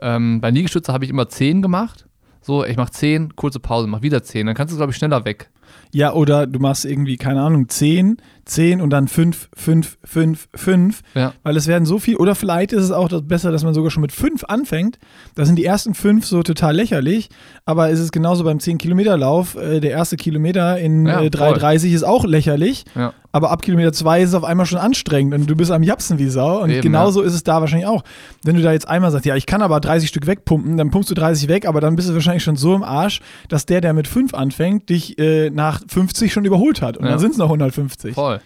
ähm, 0.00 0.40
bei 0.40 0.50
Liegestütze 0.50 0.92
habe 0.92 1.04
ich 1.04 1.10
immer 1.10 1.28
10 1.28 1.62
gemacht. 1.62 2.06
So, 2.40 2.64
ich 2.64 2.76
mache 2.76 2.92
10, 2.92 3.34
kurze 3.34 3.58
Pause, 3.58 3.88
mach 3.88 4.02
wieder 4.02 4.22
10. 4.22 4.46
Dann 4.46 4.54
kannst 4.54 4.72
du, 4.72 4.76
glaube 4.76 4.92
ich, 4.92 4.96
schneller 4.96 5.24
weg. 5.24 5.50
Ja, 5.92 6.12
oder 6.12 6.46
du 6.46 6.58
machst 6.58 6.84
irgendwie, 6.84 7.16
keine 7.16 7.40
Ahnung, 7.42 7.68
10, 7.68 8.18
10 8.44 8.80
und 8.80 8.90
dann 8.90 9.08
5, 9.08 9.48
5, 9.54 9.98
5, 10.04 10.48
5. 10.54 11.02
Ja. 11.14 11.32
Weil 11.42 11.56
es 11.56 11.66
werden 11.66 11.86
so 11.86 11.98
viel, 11.98 12.16
oder 12.16 12.34
vielleicht 12.34 12.72
ist 12.72 12.84
es 12.84 12.90
auch 12.92 13.08
das 13.08 13.22
besser, 13.26 13.50
dass 13.50 13.64
man 13.64 13.74
sogar 13.74 13.90
schon 13.90 14.02
mit 14.02 14.12
5 14.12 14.44
anfängt. 14.44 14.98
Da 15.34 15.44
sind 15.44 15.56
die 15.56 15.64
ersten 15.64 15.94
5 15.94 16.24
so 16.24 16.42
total 16.42 16.76
lächerlich, 16.76 17.30
aber 17.64 17.90
es 17.90 17.98
ist 17.98 18.12
genauso 18.12 18.44
beim 18.44 18.58
10-Kilometer-Lauf. 18.58 19.56
Äh, 19.56 19.80
der 19.80 19.90
erste 19.90 20.16
Kilometer 20.16 20.78
in 20.78 21.06
Ja, 21.06 21.22
äh, 21.22 21.30
3,30 21.30 21.92
ist 21.92 22.04
auch 22.04 22.24
lächerlich, 22.24 22.84
Ja. 22.94 23.12
Aber 23.36 23.50
ab 23.50 23.62
Kilometer 23.62 23.92
2 23.92 24.22
ist 24.22 24.28
es 24.30 24.34
auf 24.34 24.44
einmal 24.44 24.66
schon 24.66 24.78
anstrengend 24.78 25.34
und 25.34 25.46
du 25.48 25.54
bist 25.54 25.70
am 25.70 25.82
Japsen 25.82 26.18
wie 26.18 26.28
Sau. 26.28 26.62
Und 26.62 26.70
Eben, 26.70 26.82
genauso 26.82 27.22
ist 27.22 27.34
es 27.34 27.44
da 27.44 27.60
wahrscheinlich 27.60 27.86
auch. 27.86 28.02
Wenn 28.42 28.56
du 28.56 28.62
da 28.62 28.72
jetzt 28.72 28.88
einmal 28.88 29.10
sagst, 29.10 29.26
ja, 29.26 29.36
ich 29.36 29.46
kann 29.46 29.62
aber 29.62 29.78
30 29.80 30.08
Stück 30.08 30.26
wegpumpen, 30.26 30.76
dann 30.76 30.90
pumpst 30.90 31.10
du 31.10 31.14
30 31.14 31.48
weg, 31.48 31.66
aber 31.66 31.80
dann 31.80 31.94
bist 31.96 32.08
du 32.08 32.14
wahrscheinlich 32.14 32.42
schon 32.42 32.56
so 32.56 32.74
im 32.74 32.82
Arsch, 32.82 33.20
dass 33.48 33.66
der, 33.66 33.80
der 33.80 33.92
mit 33.92 34.08
5 34.08 34.34
anfängt, 34.34 34.88
dich 34.88 35.18
äh, 35.18 35.50
nach 35.50 35.80
50 35.86 36.32
schon 36.32 36.44
überholt 36.44 36.82
hat. 36.82 36.96
Und 36.96 37.04
Ja. 37.04 37.10
dann 37.12 37.18
sind 37.20 37.32
es 37.32 37.36
noch 37.38 37.46
150. 37.46 38.14
Voll. 38.14 38.40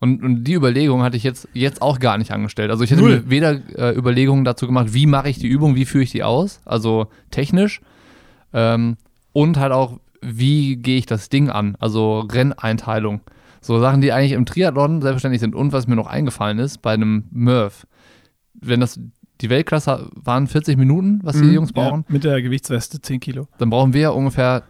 Und, 0.00 0.22
und 0.22 0.44
die 0.44 0.52
Überlegung 0.54 1.02
hatte 1.02 1.16
ich 1.16 1.22
jetzt, 1.22 1.48
jetzt 1.54 1.80
auch 1.80 1.98
gar 1.98 2.18
nicht 2.18 2.30
angestellt. 2.30 2.70
Also 2.70 2.84
ich 2.84 2.90
hätte 2.90 3.00
Null. 3.00 3.22
mir 3.22 3.30
weder 3.30 3.52
äh, 3.76 3.96
Überlegungen 3.96 4.44
dazu 4.44 4.66
gemacht, 4.66 4.88
wie 4.92 5.06
mache 5.06 5.30
ich 5.30 5.38
die 5.38 5.46
Übung, 5.48 5.76
wie 5.76 5.86
führe 5.86 6.04
ich 6.04 6.10
die 6.10 6.22
aus, 6.22 6.60
also 6.66 7.06
technisch, 7.30 7.80
ähm, 8.52 8.96
und 9.32 9.58
halt 9.58 9.72
auch, 9.72 9.98
wie 10.20 10.76
gehe 10.76 10.98
ich 10.98 11.06
das 11.06 11.28
Ding 11.28 11.48
an, 11.50 11.76
also 11.80 12.20
Renneinteilung. 12.20 13.20
So 13.66 13.80
Sachen, 13.80 14.00
die 14.00 14.12
eigentlich 14.12 14.32
im 14.32 14.44
Triathlon 14.46 15.00
selbstverständlich 15.00 15.40
sind. 15.40 15.54
Und 15.54 15.72
was 15.72 15.86
mir 15.86 15.96
noch 15.96 16.06
eingefallen 16.06 16.58
ist, 16.58 16.82
bei 16.82 16.92
einem 16.92 17.24
Murph, 17.30 17.86
wenn 18.54 18.80
das 18.80 19.00
die 19.40 19.50
Weltklasse 19.50 20.10
waren 20.14 20.46
40 20.46 20.76
Minuten, 20.76 21.20
was 21.22 21.36
die 21.36 21.42
Mhm, 21.44 21.52
Jungs 21.54 21.72
brauchen, 21.72 22.04
Ja, 22.08 22.12
mit 22.12 22.24
der 22.24 22.40
Gewichtsweste 22.42 23.00
10 23.00 23.20
Kilo. 23.20 23.48
dann 23.58 23.70
brauchen 23.70 23.92
wir 23.94 24.00
ja 24.02 24.10
ungefähr 24.10 24.62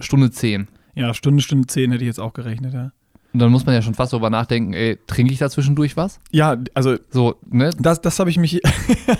Stunde 0.00 0.30
10. 0.30 0.68
Ja, 0.94 1.14
Stunde, 1.14 1.42
Stunde 1.42 1.66
10 1.66 1.92
hätte 1.92 2.02
ich 2.04 2.08
jetzt 2.08 2.20
auch 2.20 2.32
gerechnet, 2.32 2.74
ja. 2.74 2.92
Und 3.32 3.40
dann 3.40 3.50
muss 3.50 3.66
man 3.66 3.74
ja 3.74 3.82
schon 3.82 3.94
fast 3.94 4.12
darüber 4.12 4.30
nachdenken, 4.30 4.74
ey, 4.74 4.98
trinke 5.06 5.32
ich 5.32 5.38
da 5.38 5.48
zwischendurch 5.50 5.96
was? 5.96 6.18
Ja, 6.30 6.56
also 6.74 6.96
So, 7.10 7.36
ne? 7.48 7.70
das, 7.78 8.00
das 8.00 8.18
habe 8.20 8.30
ich 8.30 8.36
mich. 8.38 8.60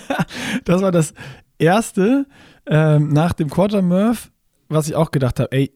das 0.65 0.81
war 0.81 0.91
das 0.91 1.13
erste 1.57 2.25
ähm, 2.67 3.09
nach 3.09 3.33
dem 3.33 3.49
Quarter 3.49 3.81
Murph, 3.81 4.31
was 4.69 4.87
ich 4.87 4.95
auch 4.95 5.11
gedacht 5.11 5.39
habe. 5.39 5.51
Ey, 5.51 5.71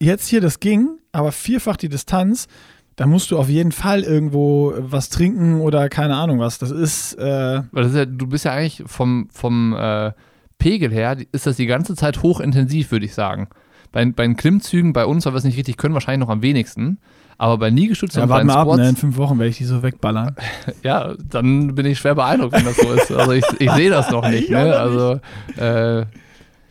jetzt 0.00 0.26
hier 0.28 0.40
das 0.40 0.58
ging, 0.60 0.98
aber 1.12 1.32
vierfach 1.32 1.76
die 1.76 1.88
Distanz. 1.88 2.46
Da 2.96 3.06
musst 3.06 3.30
du 3.30 3.38
auf 3.38 3.48
jeden 3.48 3.72
Fall 3.72 4.02
irgendwo 4.02 4.72
was 4.78 5.08
trinken 5.08 5.60
oder 5.60 5.88
keine 5.88 6.14
Ahnung 6.14 6.38
was. 6.38 6.58
Das 6.58 6.70
ist. 6.70 7.14
Äh, 7.14 7.62
das 7.72 7.88
ist 7.88 7.96
ja, 7.96 8.06
du 8.06 8.26
bist 8.26 8.44
ja 8.44 8.52
eigentlich 8.52 8.82
vom, 8.86 9.28
vom 9.32 9.74
äh, 9.76 10.12
Pegel 10.58 10.92
her, 10.92 11.16
ist 11.32 11.46
das 11.46 11.56
die 11.56 11.66
ganze 11.66 11.96
Zeit 11.96 12.22
hochintensiv, 12.22 12.92
würde 12.92 13.06
ich 13.06 13.14
sagen. 13.14 13.48
Bei, 13.90 14.04
bei 14.06 14.24
den 14.24 14.36
Klimmzügen, 14.36 14.92
bei 14.92 15.06
uns, 15.06 15.26
weil 15.26 15.34
wir 15.34 15.38
es 15.38 15.44
nicht 15.44 15.56
richtig 15.56 15.76
können, 15.76 15.94
wahrscheinlich 15.94 16.26
noch 16.26 16.32
am 16.32 16.42
wenigsten. 16.42 16.98
Aber 17.36 17.58
bei 17.58 17.68
Liegestützen 17.68 18.18
ja, 18.18 18.24
und 18.24 18.30
warte 18.30 18.46
mal 18.46 18.54
ab, 18.54 18.66
Squats, 18.66 18.78
ne? 18.78 18.88
in 18.90 18.96
fünf 18.96 19.16
Wochen 19.16 19.38
werde 19.38 19.50
ich 19.50 19.58
die 19.58 19.64
so 19.64 19.82
wegballern. 19.82 20.36
ja, 20.82 21.14
dann 21.28 21.74
bin 21.74 21.86
ich 21.86 21.98
schwer 21.98 22.14
beeindruckt, 22.14 22.52
wenn 22.54 22.64
das 22.64 22.76
so 22.76 22.92
ist. 22.92 23.12
Also 23.12 23.32
ich, 23.32 23.44
ich 23.58 23.70
sehe 23.72 23.90
das 23.90 24.10
noch 24.10 24.28
nicht. 24.28 24.48
Ja, 24.54 24.64
Ne? 24.64 24.76
Also 24.76 25.20
äh, 25.56 26.06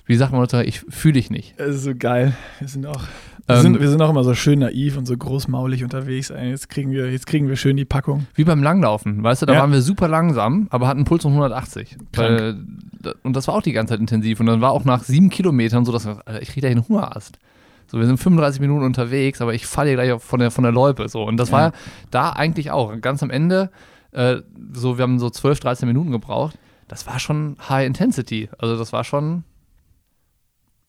Wie 0.06 0.16
sagt 0.16 0.34
man 0.34 0.46
ich 0.66 0.82
fühle 0.90 1.14
dich 1.14 1.30
nicht. 1.30 1.54
Das 1.58 1.76
ist 1.76 1.84
so 1.84 1.94
geil. 1.96 2.34
Wir 2.60 2.68
sind 2.68 2.86
auch, 2.86 3.04
wir, 3.48 3.56
Ähm, 3.56 3.62
sind, 3.62 3.80
wir 3.80 3.88
sind 3.90 4.02
auch 4.02 4.10
immer 4.10 4.24
so 4.24 4.34
schön 4.34 4.60
naiv 4.60 4.98
und 4.98 5.06
so 5.06 5.16
großmaulig 5.16 5.84
unterwegs. 5.84 6.30
Jetzt 6.30 6.70
kriegen 6.70 6.92
wir, 6.92 7.10
jetzt 7.12 7.26
kriegen 7.26 7.48
wir 7.48 7.56
schön 7.56 7.78
die 7.78 7.86
Packung. 7.86 8.28
Wie 8.36 8.44
beim 8.44 8.62
Langlaufen, 8.62 9.24
weißt 9.24 9.42
du, 9.42 9.46
da 9.46 9.54
Ja. 9.54 9.60
waren 9.62 9.72
wir 9.72 9.82
super 9.82 10.08
langsam, 10.10 10.68
aber 10.72 10.88
hatten 10.88 11.00
einen 11.00 11.06
Puls 11.06 11.24
von 11.24 11.32
180. 11.34 11.90
Krank. 11.90 12.08
Weil, 12.16 12.56
da- 13.02 13.14
und 13.24 13.36
das 13.36 13.48
war 13.48 13.56
auch 13.56 13.62
die 13.62 13.72
ganze 13.72 13.94
Zeit 13.94 14.02
intensiv. 14.02 14.40
Und 14.42 14.48
dann 14.48 14.60
war 14.62 14.72
auch 14.72 14.84
nach 14.86 15.04
sieben 15.04 15.30
Kilometern 15.30 15.86
so, 15.86 15.92
dass 15.94 16.06
Alter, 16.06 16.42
ich 16.42 16.50
kriege 16.50 16.62
gleich 16.62 16.72
einen 16.76 16.88
Hungerast. 16.88 17.40
So, 17.88 18.00
wir 18.00 18.06
sind 18.06 18.18
35 18.18 18.60
Minuten 18.62 18.84
unterwegs, 18.86 19.42
aber 19.42 19.54
ich 19.54 19.66
falle 19.68 19.94
gleich 19.94 20.22
von 20.22 20.40
der, 20.40 20.52
von 20.52 20.64
der 20.64 20.72
Loipe. 20.74 21.08
So. 21.10 21.24
Und 21.24 21.38
das 21.38 21.50
Ja. 21.50 21.58
war 21.58 21.72
da 22.12 22.32
eigentlich 22.32 22.72
auch. 22.72 23.00
Ganz 23.02 23.24
am 23.24 23.30
Ende, 23.30 23.70
äh, 24.12 24.38
so, 24.74 24.98
wir 24.98 25.04
haben 25.04 25.20
so 25.20 25.30
12, 25.30 25.60
13 25.62 25.88
Minuten 25.88 26.12
gebraucht. 26.12 26.58
Das 26.88 27.08
war 27.08 27.20
schon 27.20 27.56
High 27.70 27.86
Intensity. 27.88 28.50
Also 28.58 28.78
das 28.78 28.94
war 28.94 29.04
schon, 29.04 29.44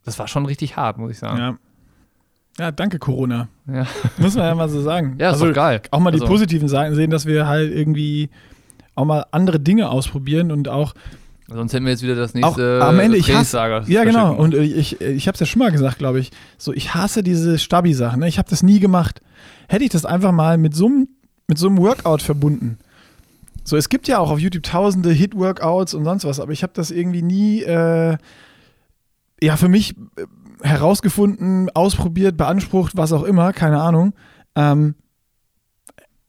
das 0.05 0.19
war 0.19 0.29
schon 0.29 0.47
richtig 0.47 0.77
hart, 0.77 0.99
muss 0.99 1.11
ich 1.13 1.19
sagen. 1.19 1.39
Ja. 1.39 1.57
Ja, 2.59 2.71
danke 2.71 2.99
Corona. 3.01 3.49
Ja, 3.67 3.85
Muss 4.19 4.37
man 4.37 4.45
ja 4.45 4.55
mal 4.55 4.69
so 4.69 4.81
sagen. 4.81 5.17
ja 5.19 5.29
ist 5.31 5.35
Also, 5.35 5.47
doch 5.49 5.55
geil. 5.55 5.83
auch 5.91 5.99
mal 5.99 6.13
die 6.13 6.21
Also- 6.21 6.27
positiven 6.33 6.69
Seiten 6.69 6.95
sehen, 6.95 7.11
dass 7.11 7.27
wir 7.27 7.49
halt 7.49 7.73
irgendwie 7.75 8.31
auch 8.95 9.05
mal 9.05 9.25
andere 9.33 9.59
Dinge 9.59 9.89
ausprobieren 9.91 10.53
und 10.53 10.69
auch 10.69 10.95
Sonst 11.49 11.75
hätten 11.75 11.85
wir 11.85 11.93
jetzt 11.93 12.03
wieder 12.03 12.15
das 12.15 12.33
nächste 12.33 12.81
am 12.83 12.99
Ende, 13.01 13.19
ich 13.19 13.31
hasse- 13.35 13.83
Ja, 13.89 14.05
genau. 14.05 14.33
Und 14.35 14.55
äh, 14.55 14.63
ich, 14.63 15.01
ich 15.03 15.27
habe 15.27 15.35
es 15.35 15.41
ja 15.41 15.47
schon 15.47 15.59
mal 15.59 15.71
gesagt, 15.71 15.99
glaube 15.99 16.19
ich. 16.19 16.31
So, 16.57 16.73
ich 16.73 16.95
hasse 16.95 17.23
diese 17.23 17.59
Stabi-Sachen. 17.59 18.21
Ne? 18.21 18.29
Ich 18.29 18.39
habe 18.39 18.49
das 18.49 18.63
nie 18.63 18.81
gemacht. 18.81 19.21
Hätte 19.69 19.85
ich 19.85 19.91
das 19.91 20.07
einfach 20.07 20.33
mal 20.33 20.57
mit 20.57 20.75
so 20.75 20.87
einem 20.87 21.09
mit 21.47 21.59
so 21.59 21.67
einem 21.67 21.77
Workout 21.79 22.23
verbunden. 22.23 22.79
So, 23.63 23.77
es 23.77 23.91
gibt 23.91 24.09
ja 24.09 24.19
auch 24.21 24.31
auf 24.31 24.39
YouTube 24.39 24.63
tausende 24.63 25.11
Hit-Workouts 25.11 25.93
und 25.93 26.05
sonst 26.05 26.25
was, 26.25 26.41
aber 26.41 26.53
ich 26.53 26.63
habe 26.63 26.73
das 26.75 26.91
irgendwie 26.91 27.21
nie, 27.23 27.63
äh, 27.63 28.17
ja, 29.45 29.57
für 29.57 29.69
mich 29.69 29.97
äh, 30.17 30.25
herausgefunden, 30.63 31.71
ausprobiert, 31.75 32.37
beansprucht, 32.37 32.97
was 32.97 33.13
auch 33.13 33.25
immer, 33.25 33.53
keine 33.53 33.81
Ahnung. 33.81 34.15
Ähm, 34.57 34.95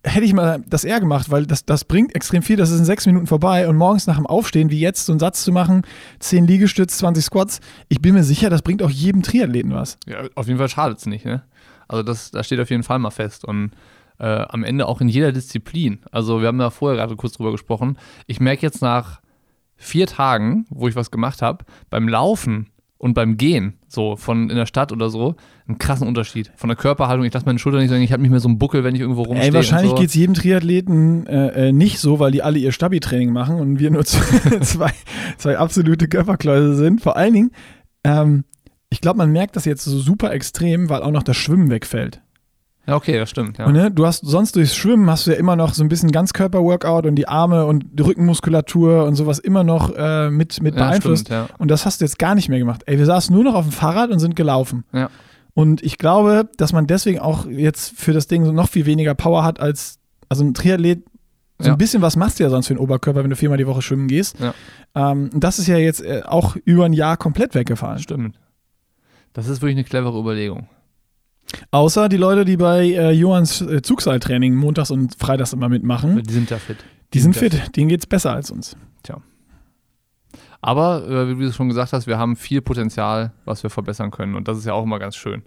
hätte 0.04 0.25
ich 0.25 0.34
mal 0.34 0.63
das 0.67 0.84
eher 0.84 0.99
gemacht, 0.99 1.32
weil 1.32 1.45
das, 1.45 1.65
das 1.65 1.86
bringt 1.86 2.15
extrem 2.15 2.43
viel. 2.43 2.58
Das 2.58 2.69
ist 2.69 2.80
in 2.80 2.86
sechs 2.86 3.06
Minuten 3.06 3.28
vorbei 3.28 3.67
und 3.67 3.75
morgens 3.75 4.08
nach 4.08 4.17
dem 4.17 4.28
Aufstehen, 4.28 4.69
wie 4.69 4.80
jetzt, 4.80 5.06
so 5.06 5.13
einen 5.13 5.19
Satz 5.19 5.43
zu 5.43 5.51
machen, 5.51 5.84
10 6.19 6.45
Liegestütz, 6.45 6.97
20 6.97 7.23
Squats, 7.23 7.60
ich 7.89 8.01
bin 8.01 8.13
mir 8.13 8.23
sicher, 8.23 8.49
das 8.49 8.62
bringt 8.62 8.84
auch 8.84 8.89
jedem 8.89 9.23
Triathleten 9.23 9.73
was. 9.73 9.97
Ja, 10.06 10.23
auf 10.36 10.47
jeden 10.47 10.60
Fall 10.60 10.69
schadet 10.69 10.99
es 10.99 11.06
nicht, 11.06 11.25
ne? 11.25 11.43
Also 11.88 12.04
das, 12.04 12.32
das 12.32 12.45
steht 12.45 12.60
auf 12.60 12.69
jeden 12.69 12.84
Fall 12.84 12.99
mal 12.99 13.12
fest. 13.12 13.45
Und 13.45 13.71
äh, 14.19 14.25
am 14.25 14.63
Ende 14.63 14.88
auch 14.88 15.01
in 15.01 15.08
jeder 15.08 15.32
Disziplin. 15.32 15.99
Also 16.12 16.41
wir 16.41 16.47
haben 16.47 16.58
da 16.58 16.69
vorher 16.69 16.97
gerade 16.97 17.15
kurz 17.15 17.34
drüber 17.34 17.51
gesprochen. 17.51 17.97
Ich 18.28 18.39
merke 18.39 18.63
jetzt 18.63 18.82
nach 18.82 19.21
vier 19.75 20.08
Tagen, 20.08 20.65
wo 20.69 20.88
ich 20.88 20.95
was 20.95 21.12
gemacht 21.12 21.41
habe, 21.41 21.65
beim 21.89 22.08
Laufen 22.08 22.69
und 23.06 23.13
beim 23.13 23.38
Gehen, 23.38 23.76
so 23.88 24.15
von 24.15 24.50
in 24.50 24.56
der 24.56 24.65
Stadt 24.65 24.91
oder 24.91 25.12
so, 25.12 25.36
einen 25.68 25.78
krassen 25.78 26.08
Unterschied. 26.08 26.52
Von 26.56 26.70
der 26.70 26.76
Körperhaltung, 26.76 27.24
ich 27.24 27.32
lasse 27.32 27.46
meine 27.46 27.60
Schulter 27.60 27.78
nicht 27.78 27.89
sagen, 27.89 28.02
ich 28.02 28.12
habe 28.12 28.24
nicht 28.24 28.32
mehr 28.32 28.39
so 28.39 28.48
einen 28.48 28.58
Buckel, 28.58 28.84
wenn 28.84 28.96
ich 28.96 29.02
irgendwo 29.02 29.22
rumstehe. 29.22 29.50
Ey, 29.50 29.54
wahrscheinlich 29.54 29.91
so. 29.91 29.96
geht 29.96 30.10
es 30.10 30.15
jedem 30.15 30.34
Triathleten 30.34 31.28
äh, 31.28 31.68
äh, 31.68 31.72
nicht 31.72 32.00
so, 32.00 32.20
weil 32.20 32.32
die 32.32 32.41
alle 32.41 32.58
ihr 32.58 32.72
Stabi-Training 32.72 33.32
machen 33.32 33.60
und 33.60 33.78
wir 33.78 33.91
nur 33.91 34.04
zwei, 34.06 34.91
zwei 35.38 35.60
absolute 35.60 36.08
Körperkläuse 36.08 36.74
sind. 36.74 37.00
Vor 37.00 37.15
allen 37.15 37.34
Dingen, 37.34 37.52
ähm, 38.04 38.44
ich 38.89 39.02
glaube, 39.02 39.20
man 39.20 39.32
merkt 39.32 39.56
das 39.56 39.65
jetzt 39.65 39.84
so 39.84 40.00
super 40.00 40.34
extrem, 40.34 40.89
weil 40.89 41.04
auch 41.04 41.12
noch 41.12 41.22
das 41.22 41.38
Schwimmen 41.38 41.70
wegfällt. 41.70 42.24
Ja, 42.88 42.95
okay, 42.95 43.17
das 43.17 43.30
stimmt. 43.32 43.58
Ja. 43.58 43.65
Und, 43.65 43.74
ne, 43.74 43.89
du 43.89 44.06
hast 44.06 44.26
sonst 44.26 44.56
durchs 44.56 44.76
Schwimmen 44.76 45.10
hast 45.10 45.26
du 45.26 45.32
ja 45.32 45.38
immer 45.38 45.56
noch 45.56 45.74
so 45.74 45.84
ein 45.84 45.89
bisschen 45.89 46.12
Ganzkörper-Workout 46.12 47.06
und 47.08 47.15
die 47.15 47.28
Arme 47.28 47.65
und 47.65 47.86
die 47.93 48.04
Rückenmuskulatur 48.04 49.06
und 49.06 49.15
sowas 49.15 49.39
immer 49.39 49.63
noch 49.63 49.91
äh, 49.95 50.30
mit, 50.30 50.62
mit 50.62 50.76
ja, 50.76 50.88
beeinflusst. 50.89 51.28
stimmt, 51.28 51.50
ja. 51.50 51.56
Und 51.58 51.69
das 51.71 51.86
hast 51.86 52.02
du 52.02 52.06
jetzt 52.06 52.19
gar 52.19 52.36
nicht 52.36 52.48
mehr 52.50 52.60
gemacht. 52.60 52.84
Ey, 52.86 52.98
wir 53.00 53.06
saßen 53.06 53.34
nur 53.34 53.43
noch 53.43 53.56
auf 53.56 53.65
dem 53.65 53.71
Fahrrad 53.71 54.12
und 54.12 54.19
sind 54.19 54.36
gelaufen. 54.36 54.84
Ja. 54.93 55.10
Und 55.56 55.82
ich 55.84 55.98
glaube, 55.98 56.50
dass 56.58 56.74
man 56.74 56.86
deswegen 56.86 57.19
auch 57.19 57.48
jetzt 57.48 57.98
für 57.98 58.13
das 58.13 58.28
Ding 58.28 58.45
so 58.45 58.52
noch 58.52 58.69
viel 58.69 58.86
weniger 58.86 59.15
Power 59.15 59.43
hat 59.43 59.60
als, 59.60 59.98
also 60.30 60.43
ein 60.43 60.54
Triathlet, 60.54 61.04
so 61.58 61.67
Ja. 61.69 61.71
ein 61.74 61.78
bisschen 61.78 62.02
was 62.02 62.17
machst 62.17 62.39
du 62.39 62.43
ja 62.43 62.50
sonst 62.50 62.67
für 62.67 62.74
den 62.74 62.80
Oberkörper, 62.82 63.24
wenn 63.24 63.30
du 63.30 63.36
viermal 63.38 63.58
die 63.58 63.65
Woche 63.65 63.82
schwimmen 63.82 64.08
gehst. 64.10 64.36
Ja. 64.39 64.54
Ähm, 64.93 65.30
und 65.34 65.43
das 65.43 65.58
ist 65.58 65.67
ja 65.67 65.78
jetzt 65.78 66.04
äh, 66.04 66.21
auch 66.26 66.56
über 66.65 66.86
ein 66.86 66.93
Jahr 66.93 67.15
komplett 67.17 67.56
weggefallen. 67.56 68.00
Stimmt. 68.00 68.38
Das 69.34 69.48
ist 69.48 69.62
wirklich 69.62 69.78
eine 69.78 69.86
clevere 69.86 70.19
Überlegung. 70.19 70.67
Außer 71.71 72.10
die 72.10 72.17
Leute, 72.17 72.45
die 72.45 72.58
bei 72.58 72.86
äh, 72.86 73.12
Johanns 73.12 73.62
äh, 73.62 73.81
Zugseiltraining 73.81 74.55
montags 74.55 74.91
und 74.91 75.15
freitags 75.15 75.53
immer 75.53 75.69
mitmachen, 75.69 76.21
Die 76.23 76.34
sind 76.34 76.49
ja 76.49 76.58
fit. 76.58 76.77
die 77.13 77.19
sind 77.19 77.36
ja 77.36 77.41
fit, 77.41 77.75
denen 77.75 77.89
geht's 77.89 78.05
besser 78.05 78.34
als 78.34 78.51
uns. 78.51 78.75
Aber, 80.65 81.08
äh, 81.08 81.38
wie 81.38 81.43
du 81.43 81.49
es 81.49 81.55
schon 81.55 81.67
gesagt 81.69 81.93
hast, 81.93 82.08
wir 82.08 82.17
haben 82.17 82.36
viel 82.36 82.60
Potenzial, 82.60 83.34
was 83.45 83.62
wir 83.62 83.69
verbessern 83.69 84.10
können. 84.10 84.34
Und 84.34 84.47
das 84.47 84.58
ist 84.58 84.65
ja 84.65 84.73
auch 84.73 84.84
immer 84.84 84.97
ganz 84.97 85.15
schön. 85.15 85.43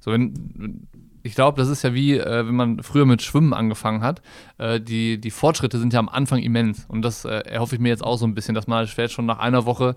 So, 0.00 0.12
wenn, 0.12 0.88
ich 1.22 1.34
glaube, 1.34 1.60
das 1.60 1.68
ist 1.68 1.82
ja 1.82 1.92
wie, 1.92 2.16
äh, 2.16 2.46
wenn 2.46 2.54
man 2.54 2.82
früher 2.82 3.04
mit 3.04 3.20
Schwimmen 3.20 3.52
angefangen 3.52 4.02
hat. 4.02 4.22
Äh, 4.56 4.80
die, 4.80 5.20
die 5.20 5.30
Fortschritte 5.30 5.78
sind 5.78 5.92
ja 5.92 5.98
am 5.98 6.08
Anfang 6.08 6.38
immens. 6.38 6.86
Und 6.88 7.02
das 7.02 7.26
äh, 7.26 7.40
erhoffe 7.40 7.74
ich 7.74 7.82
mir 7.82 7.90
jetzt 7.90 8.02
auch 8.02 8.16
so 8.16 8.24
ein 8.24 8.34
bisschen, 8.34 8.54
dass 8.54 8.66
man 8.66 8.86
vielleicht 8.86 9.12
schon 9.12 9.26
nach 9.26 9.40
einer 9.40 9.66
Woche, 9.66 9.94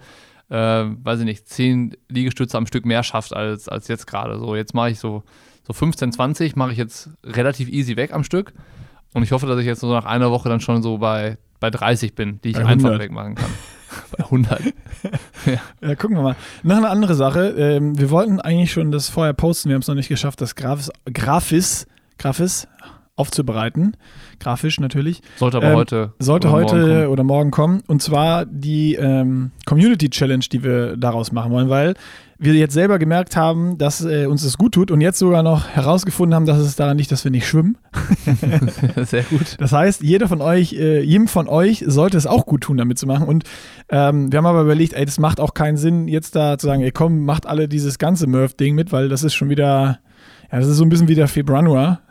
äh, 0.49 0.55
weiß 0.55 1.19
ich 1.19 1.25
nicht, 1.25 1.47
zehn 1.47 1.95
Liegestütze 2.09 2.57
am 2.57 2.67
Stück 2.67 2.85
mehr 2.85 3.03
schafft 3.03 3.33
als, 3.33 3.67
als 3.67 3.87
jetzt 3.87 4.07
gerade. 4.07 4.39
So, 4.39 4.55
jetzt 4.55 4.73
mache 4.73 4.91
ich 4.91 4.99
so, 4.99 5.23
so 5.63 5.73
15, 5.73 6.11
20, 6.11 6.55
mache 6.55 6.71
ich 6.71 6.77
jetzt 6.77 7.09
relativ 7.23 7.69
easy 7.69 7.95
weg 7.95 8.13
am 8.13 8.23
Stück. 8.23 8.53
Und 9.13 9.23
ich 9.23 9.31
hoffe, 9.31 9.47
dass 9.47 9.59
ich 9.59 9.65
jetzt 9.65 9.79
so 9.79 9.91
nach 9.91 10.05
einer 10.05 10.29
Woche 10.31 10.49
dann 10.49 10.59
schon 10.59 10.83
so 10.83 10.97
bei, 10.97 11.37
bei 11.59 11.69
30 11.69 12.15
bin, 12.15 12.41
die 12.43 12.49
ich 12.49 12.57
einfach 12.57 12.89
100. 12.89 12.99
wegmachen 12.99 13.35
kann. 13.35 13.49
bei 14.17 14.23
100. 14.25 14.61
Ja, 15.81 15.93
gucken 15.93 16.17
wir 16.17 16.23
mal. 16.23 16.35
Noch 16.63 16.77
eine 16.77 16.89
andere 16.89 17.13
Sache. 17.13 17.49
Ähm, 17.49 17.97
wir 17.99 18.09
wollten 18.09 18.39
eigentlich 18.41 18.71
schon 18.71 18.91
das 18.91 19.09
vorher 19.09 19.33
posten, 19.33 19.69
wir 19.69 19.75
haben 19.75 19.81
es 19.81 19.87
noch 19.87 19.93
nicht 19.93 20.09
geschafft, 20.09 20.41
das 20.41 20.55
Grafis, 20.55 20.91
Grafis, 21.13 21.85
Grafis 22.17 22.67
aufzubereiten. 23.17 23.95
Grafisch 24.39 24.79
natürlich. 24.79 25.21
Sollte 25.37 25.57
aber 25.57 25.67
Ähm, 25.67 25.75
heute. 25.75 26.13
Sollte 26.19 26.47
oder 26.49 26.55
heute 26.57 26.75
morgen 26.75 26.91
kommen. 26.91 27.07
oder 27.07 27.23
morgen 27.23 27.51
kommen. 27.51 27.83
Und 27.87 28.01
zwar 28.01 28.45
die 28.45 28.95
ähm, 28.95 29.51
Community 29.65 30.09
Challenge, 30.09 30.43
die 30.51 30.63
wir 30.63 30.97
daraus 30.97 31.31
machen 31.31 31.51
wollen, 31.51 31.69
weil 31.69 31.93
wir 32.37 32.53
jetzt 32.55 32.73
selber 32.73 32.99
gemerkt 32.99 33.37
haben, 33.37 33.77
dass 33.77 34.03
äh, 34.03 34.25
uns 34.25 34.43
das 34.43 34.57
gut 34.57 34.73
tut 34.73 34.91
und 34.91 34.99
jetzt 34.99 35.19
sogar 35.19 35.41
noch 35.41 35.69
herausgefunden 35.69 36.35
haben, 36.35 36.45
dass 36.45 36.57
es 36.57 36.75
daran 36.75 36.97
liegt, 36.97 37.09
dass 37.13 37.23
wir 37.23 37.31
nicht 37.31 37.47
schwimmen. 37.47 37.77
Sehr 39.03 39.23
gut. 39.23 39.55
Das 39.59 39.71
heißt, 39.71 40.01
jeder 40.03 40.27
von 40.27 40.41
euch, 40.41 40.73
äh, 40.73 40.99
jedem 41.01 41.29
von 41.29 41.47
euch 41.47 41.85
sollte 41.87 42.17
es 42.17 42.27
auch 42.27 42.45
gut 42.45 42.61
tun, 42.61 42.75
damit 42.75 42.99
zu 42.99 43.07
machen. 43.07 43.25
Und 43.27 43.45
ähm, 43.87 44.29
wir 44.33 44.37
haben 44.39 44.45
aber 44.45 44.63
überlegt, 44.63 44.91
ey, 44.93 45.05
das 45.05 45.17
macht 45.19 45.39
auch 45.39 45.53
keinen 45.53 45.77
Sinn, 45.77 46.09
jetzt 46.09 46.35
da 46.35 46.57
zu 46.57 46.67
sagen, 46.67 46.81
ey, 46.81 46.91
komm, 46.91 47.23
macht 47.23 47.45
alle 47.47 47.69
dieses 47.69 47.97
ganze 47.99 48.27
Murph-Ding 48.27 48.75
mit, 48.75 48.91
weil 48.91 49.07
das 49.07 49.23
ist 49.23 49.33
schon 49.33 49.47
wieder, 49.49 49.99
ja, 50.51 50.59
das 50.59 50.67
ist 50.67 50.75
so 50.75 50.83
ein 50.83 50.89
bisschen 50.89 51.07
wie 51.07 51.15
der 51.15 51.29
Februar. 51.29 52.01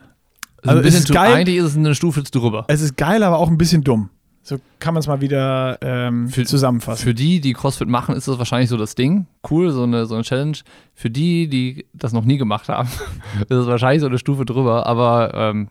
Also 0.67 0.71
Also 0.71 0.81
ein 0.81 0.83
bisschen 0.83 0.97
es 0.97 1.01
ist 1.05 1.07
zu, 1.09 1.13
geil. 1.15 1.33
Eigentlich 1.35 1.57
ist 1.57 1.65
es 1.65 1.77
eine 1.77 1.95
Stufe 1.95 2.23
drüber. 2.23 2.65
Es 2.69 2.81
ist 2.81 2.97
geil, 2.97 3.23
aber 3.23 3.39
auch 3.39 3.49
ein 3.49 3.59
bisschen 3.59 3.83
dumm. 3.85 4.11
So 4.43 4.59
kann 4.79 4.93
man 4.93 5.01
es 5.01 5.07
mal 5.07 5.23
wieder 5.23 5.79
ähm, 5.81 6.29
Für- 6.29 6.45
zusammenfassen. 6.45 7.03
Für 7.03 7.15
die, 7.15 7.41
die 7.41 7.55
CrossFit 7.55 7.89
machen, 7.89 8.15
ist 8.15 8.29
das 8.29 8.37
wahrscheinlich 8.39 8.69
so 8.69 8.77
das 8.77 8.95
Ding. 8.95 9.27
Cool, 9.51 9.71
so 9.71 9.85
eine, 9.85 10.05
so 10.05 10.15
eine 10.17 10.25
Challenge. 10.25 10.59
Für 10.95 11.09
die, 11.09 11.49
die 11.49 11.87
das 11.95 12.13
noch 12.13 12.25
nie 12.27 12.37
gemacht 12.37 12.69
haben, 12.69 12.89
ist 13.41 13.51
es 13.51 13.67
wahrscheinlich 13.67 14.01
so 14.03 14.07
eine 14.07 14.19
Stufe 14.19 14.45
drüber. 14.45 14.87
Aber 14.87 15.33
ähm, 15.35 15.69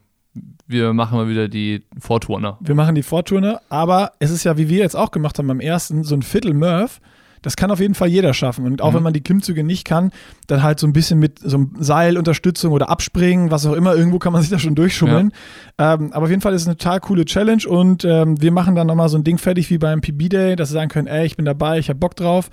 wir 0.65 0.91
machen 0.93 1.17
mal 1.19 1.27
wieder 1.29 1.47
die 1.49 1.84
Vorturner. 1.99 2.58
Wir 2.62 2.73
machen 2.73 2.95
die 2.95 3.03
Vorturne, 3.03 3.60
aber 3.69 4.13
es 4.17 4.32
ist 4.32 4.43
ja, 4.43 4.58
wie 4.58 4.69
wir 4.69 4.79
jetzt 4.79 4.95
auch 4.95 5.12
gemacht 5.12 5.38
haben 5.38 5.47
beim 5.47 5.60
ersten, 5.60 6.03
so 6.03 6.15
ein 6.15 6.23
Viertel 6.23 6.56
Murph. 6.56 6.99
Das 7.43 7.56
kann 7.56 7.69
auf 7.69 7.79
jeden 7.79 7.93
Fall 7.93 8.08
jeder 8.08 8.34
schaffen. 8.34 8.65
Und 8.65 8.82
auch 8.82 8.91
Mhm. 8.91 8.95
wenn 8.95 9.03
man 9.03 9.13
die 9.13 9.21
Klimmzüge 9.21 9.63
nicht 9.63 9.86
kann, 9.86 10.12
dann 10.47 10.63
halt 10.63 10.79
so 10.79 10.88
ein 10.88 10.93
bisschen 10.93 11.19
mit 11.19 11.38
so 11.39 11.58
einem 11.58 11.71
Seilunterstützung 11.77 12.71
oder 12.73 12.89
Abspringen, 12.89 13.51
was 13.51 13.65
auch 13.67 13.73
immer, 13.73 13.95
irgendwo 13.95 14.17
kann 14.17 14.34
man 14.34 14.41
sich 14.41 14.49
da 14.49 14.58
schon 14.58 14.73
durchschummeln. 14.75 15.32
Ähm, 15.77 16.12
aber 16.13 16.23
auf 16.25 16.29
jeden 16.29 16.41
Fall 16.41 16.53
ist 16.53 16.63
es 16.63 16.67
eine 16.67 16.77
total 16.77 16.99
coole 17.01 17.25
Challenge 17.25 17.63
und 17.67 18.03
ähm, 18.06 18.41
wir 18.41 18.51
machen 18.51 18.73
dann 18.75 18.88
nochmal 18.88 19.10
so 19.10 19.17
ein 19.17 19.23
Ding 19.23 19.38
fertig 19.38 19.69
wie 19.69 19.77
beim 19.77 20.01
PB 20.01 20.29
Day, 20.29 20.56
dass 20.56 20.69
sie 20.69 20.73
sagen 20.73 20.89
können, 20.89 21.08
ey, 21.08 21.25
ich 21.25 21.36
bin 21.38 21.45
dabei, 21.45 21.77
ich 21.79 21.89
habe 21.89 21.99
Bock 21.99 22.15
drauf. 22.15 22.49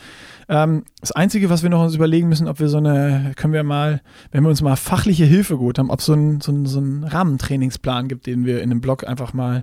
Ähm, 0.49 0.85
das 1.01 1.13
Einzige, 1.13 1.49
was 1.49 1.63
wir 1.63 1.71
noch 1.71 1.83
uns 1.85 1.95
überlegen 1.95 2.29
müssen, 2.29 2.49
ob 2.49 2.59
wir 2.59 2.69
so 2.69 2.79
eine, 2.79 3.33
können 3.37 3.53
wir 3.53 3.63
mal, 3.63 4.01
wenn 4.33 4.43
wir 4.43 4.51
uns 4.51 4.61
mal 4.63 4.75
fachliche 4.77 5.25
Hilfe 5.25 5.55
geholt 5.57 5.79
haben, 5.79 5.91
ob 5.91 6.01
es 6.01 6.07
so 6.07 6.13
einen 6.13 6.41
so 6.41 6.51
einen- 6.51 6.67
so 6.67 6.79
einen 6.81 7.05
Rahmentrainingsplan 7.05 8.09
gibt, 8.09 8.27
den 8.27 8.45
wir 8.45 8.61
in 8.63 8.71
einem 8.71 8.81
Blog 8.81 9.07
einfach 9.07 9.33
mal 9.33 9.63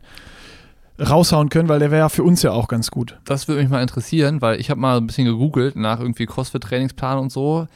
raushauen 0.99 1.49
können, 1.49 1.69
weil 1.69 1.79
der 1.79 1.91
wäre 1.91 2.01
ja 2.01 2.09
für 2.09 2.23
uns 2.23 2.41
ja 2.43 2.51
auch 2.51 2.67
ganz 2.67 2.91
gut. 2.91 3.17
Das 3.25 3.47
würde 3.47 3.61
mich 3.61 3.69
mal 3.69 3.81
interessieren, 3.81 4.41
weil 4.41 4.59
ich 4.59 4.69
habe 4.69 4.79
mal 4.79 4.97
ein 4.97 5.07
bisschen 5.07 5.25
gegoogelt 5.25 5.75
nach 5.75 5.99
irgendwie 5.99 6.25
CrossFit-Trainingsplan 6.25 7.17
und 7.19 7.31
so. 7.31 7.67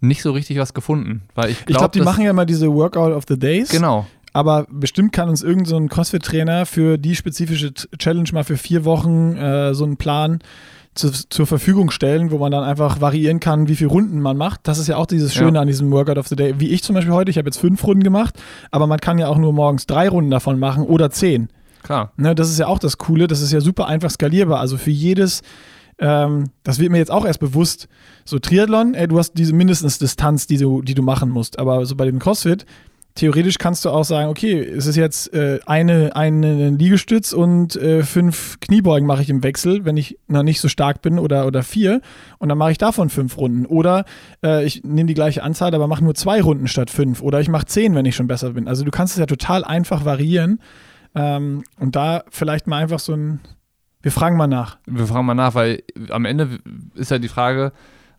Nicht 0.00 0.22
so 0.22 0.32
richtig 0.32 0.58
was 0.58 0.74
gefunden. 0.74 1.22
Weil 1.34 1.50
ich 1.50 1.64
glaube, 1.64 1.78
glaube, 1.78 1.92
die 1.98 2.02
machen 2.02 2.24
ja 2.24 2.32
mal 2.32 2.44
diese 2.44 2.70
Workout 2.72 3.12
of 3.14 3.24
the 3.28 3.38
Days. 3.38 3.70
Genau. 3.70 4.06
Aber 4.34 4.66
bestimmt 4.70 5.12
kann 5.14 5.30
uns 5.30 5.42
irgendein 5.42 5.88
so 5.88 5.94
CrossFit-Trainer 5.94 6.66
für 6.66 6.98
die 6.98 7.16
spezifische 7.16 7.72
Challenge 7.72 8.28
mal 8.34 8.44
für 8.44 8.58
vier 8.58 8.84
Wochen 8.84 9.34
äh, 9.36 9.72
so 9.72 9.84
einen 9.84 9.96
Plan 9.96 10.40
zu, 10.94 11.10
zur 11.10 11.46
Verfügung 11.46 11.90
stellen, 11.90 12.30
wo 12.30 12.38
man 12.38 12.52
dann 12.52 12.64
einfach 12.64 13.00
variieren 13.00 13.40
kann, 13.40 13.68
wie 13.68 13.76
viele 13.76 13.90
Runden 13.90 14.20
man 14.20 14.36
macht. 14.36 14.60
Das 14.64 14.78
ist 14.78 14.88
ja 14.88 14.96
auch 14.96 15.06
dieses 15.06 15.32
Schöne 15.34 15.56
Ja. 15.56 15.62
an 15.62 15.66
diesem 15.68 15.90
Workout 15.90 16.18
of 16.18 16.28
the 16.28 16.36
Day. 16.36 16.54
Wie 16.58 16.68
ich 16.68 16.82
zum 16.82 16.94
Beispiel 16.94 17.14
heute, 17.14 17.30
ich 17.30 17.38
habe 17.38 17.48
jetzt 17.48 17.58
fünf 17.58 17.82
Runden 17.86 18.02
gemacht, 18.02 18.38
aber 18.70 18.86
man 18.86 18.98
kann 19.00 19.16
ja 19.18 19.28
auch 19.28 19.38
nur 19.38 19.54
morgens 19.54 19.86
drei 19.86 20.08
Runden 20.08 20.30
davon 20.30 20.58
machen 20.58 20.84
oder 20.84 21.10
zehn. 21.10 21.48
Klar. 21.86 22.12
Ne, 22.16 22.34
das 22.34 22.50
ist 22.50 22.58
ja 22.58 22.66
auch 22.66 22.80
das 22.80 22.98
Coole, 22.98 23.28
das 23.28 23.40
ist 23.40 23.52
ja 23.52 23.60
super 23.60 23.86
einfach 23.86 24.10
skalierbar. 24.10 24.60
Also 24.60 24.76
für 24.76 24.90
jedes 24.90 25.42
ähm, 25.98 26.50
das 26.62 26.78
wird 26.78 26.92
mir 26.92 26.98
jetzt 26.98 27.10
auch 27.10 27.24
erst 27.24 27.40
bewusst. 27.40 27.88
So 28.24 28.38
Triathlon, 28.38 28.94
ey, 28.94 29.08
du 29.08 29.18
hast 29.18 29.34
diese 29.34 29.54
mindestens 29.54 29.98
Distanz, 29.98 30.46
die 30.46 30.58
du, 30.58 30.82
die 30.82 30.94
du 30.94 31.02
machen 31.02 31.30
musst. 31.30 31.58
Aber 31.58 31.86
so 31.86 31.96
bei 31.96 32.04
dem 32.04 32.18
CrossFit, 32.18 32.66
theoretisch 33.14 33.56
kannst 33.56 33.84
du 33.84 33.90
auch 33.90 34.04
sagen, 34.04 34.28
okay, 34.28 34.60
es 34.60 34.86
ist 34.86 34.96
jetzt 34.96 35.32
äh, 35.32 35.60
eine, 35.64 36.14
eine 36.14 36.70
Liegestütz 36.70 37.32
und 37.32 37.76
äh, 37.76 38.02
fünf 38.02 38.60
Kniebeugen 38.60 39.06
mache 39.06 39.22
ich 39.22 39.30
im 39.30 39.42
Wechsel, 39.42 39.86
wenn 39.86 39.96
ich 39.96 40.18
noch 40.28 40.42
nicht 40.42 40.60
so 40.60 40.68
stark 40.68 41.00
bin 41.00 41.18
oder, 41.18 41.46
oder 41.46 41.62
vier 41.62 42.02
und 42.38 42.50
dann 42.50 42.58
mache 42.58 42.72
ich 42.72 42.78
davon 42.78 43.08
fünf 43.08 43.38
Runden. 43.38 43.64
Oder 43.64 44.04
äh, 44.44 44.66
ich 44.66 44.84
nehme 44.84 45.06
die 45.06 45.14
gleiche 45.14 45.42
Anzahl, 45.42 45.74
aber 45.74 45.86
mache 45.86 46.04
nur 46.04 46.14
zwei 46.14 46.42
Runden 46.42 46.68
statt 46.68 46.90
fünf. 46.90 47.22
Oder 47.22 47.40
ich 47.40 47.48
mache 47.48 47.64
zehn, 47.64 47.94
wenn 47.94 48.04
ich 48.04 48.16
schon 48.16 48.26
besser 48.26 48.50
bin. 48.50 48.68
Also 48.68 48.84
du 48.84 48.90
kannst 48.90 49.14
es 49.14 49.20
ja 49.20 49.26
total 49.26 49.64
einfach 49.64 50.04
variieren 50.04 50.60
ähm, 51.16 51.64
und 51.78 51.96
da 51.96 52.24
vielleicht 52.30 52.66
mal 52.66 52.82
einfach 52.82 52.98
so 52.98 53.14
ein, 53.14 53.40
wir 54.02 54.12
fragen 54.12 54.36
mal 54.36 54.46
nach. 54.46 54.78
Wir 54.86 55.06
fragen 55.06 55.26
mal 55.26 55.34
nach, 55.34 55.54
weil 55.54 55.82
am 56.10 56.24
Ende 56.24 56.60
ist 56.94 57.10
ja 57.10 57.18
die 57.18 57.28
Frage, 57.28 57.72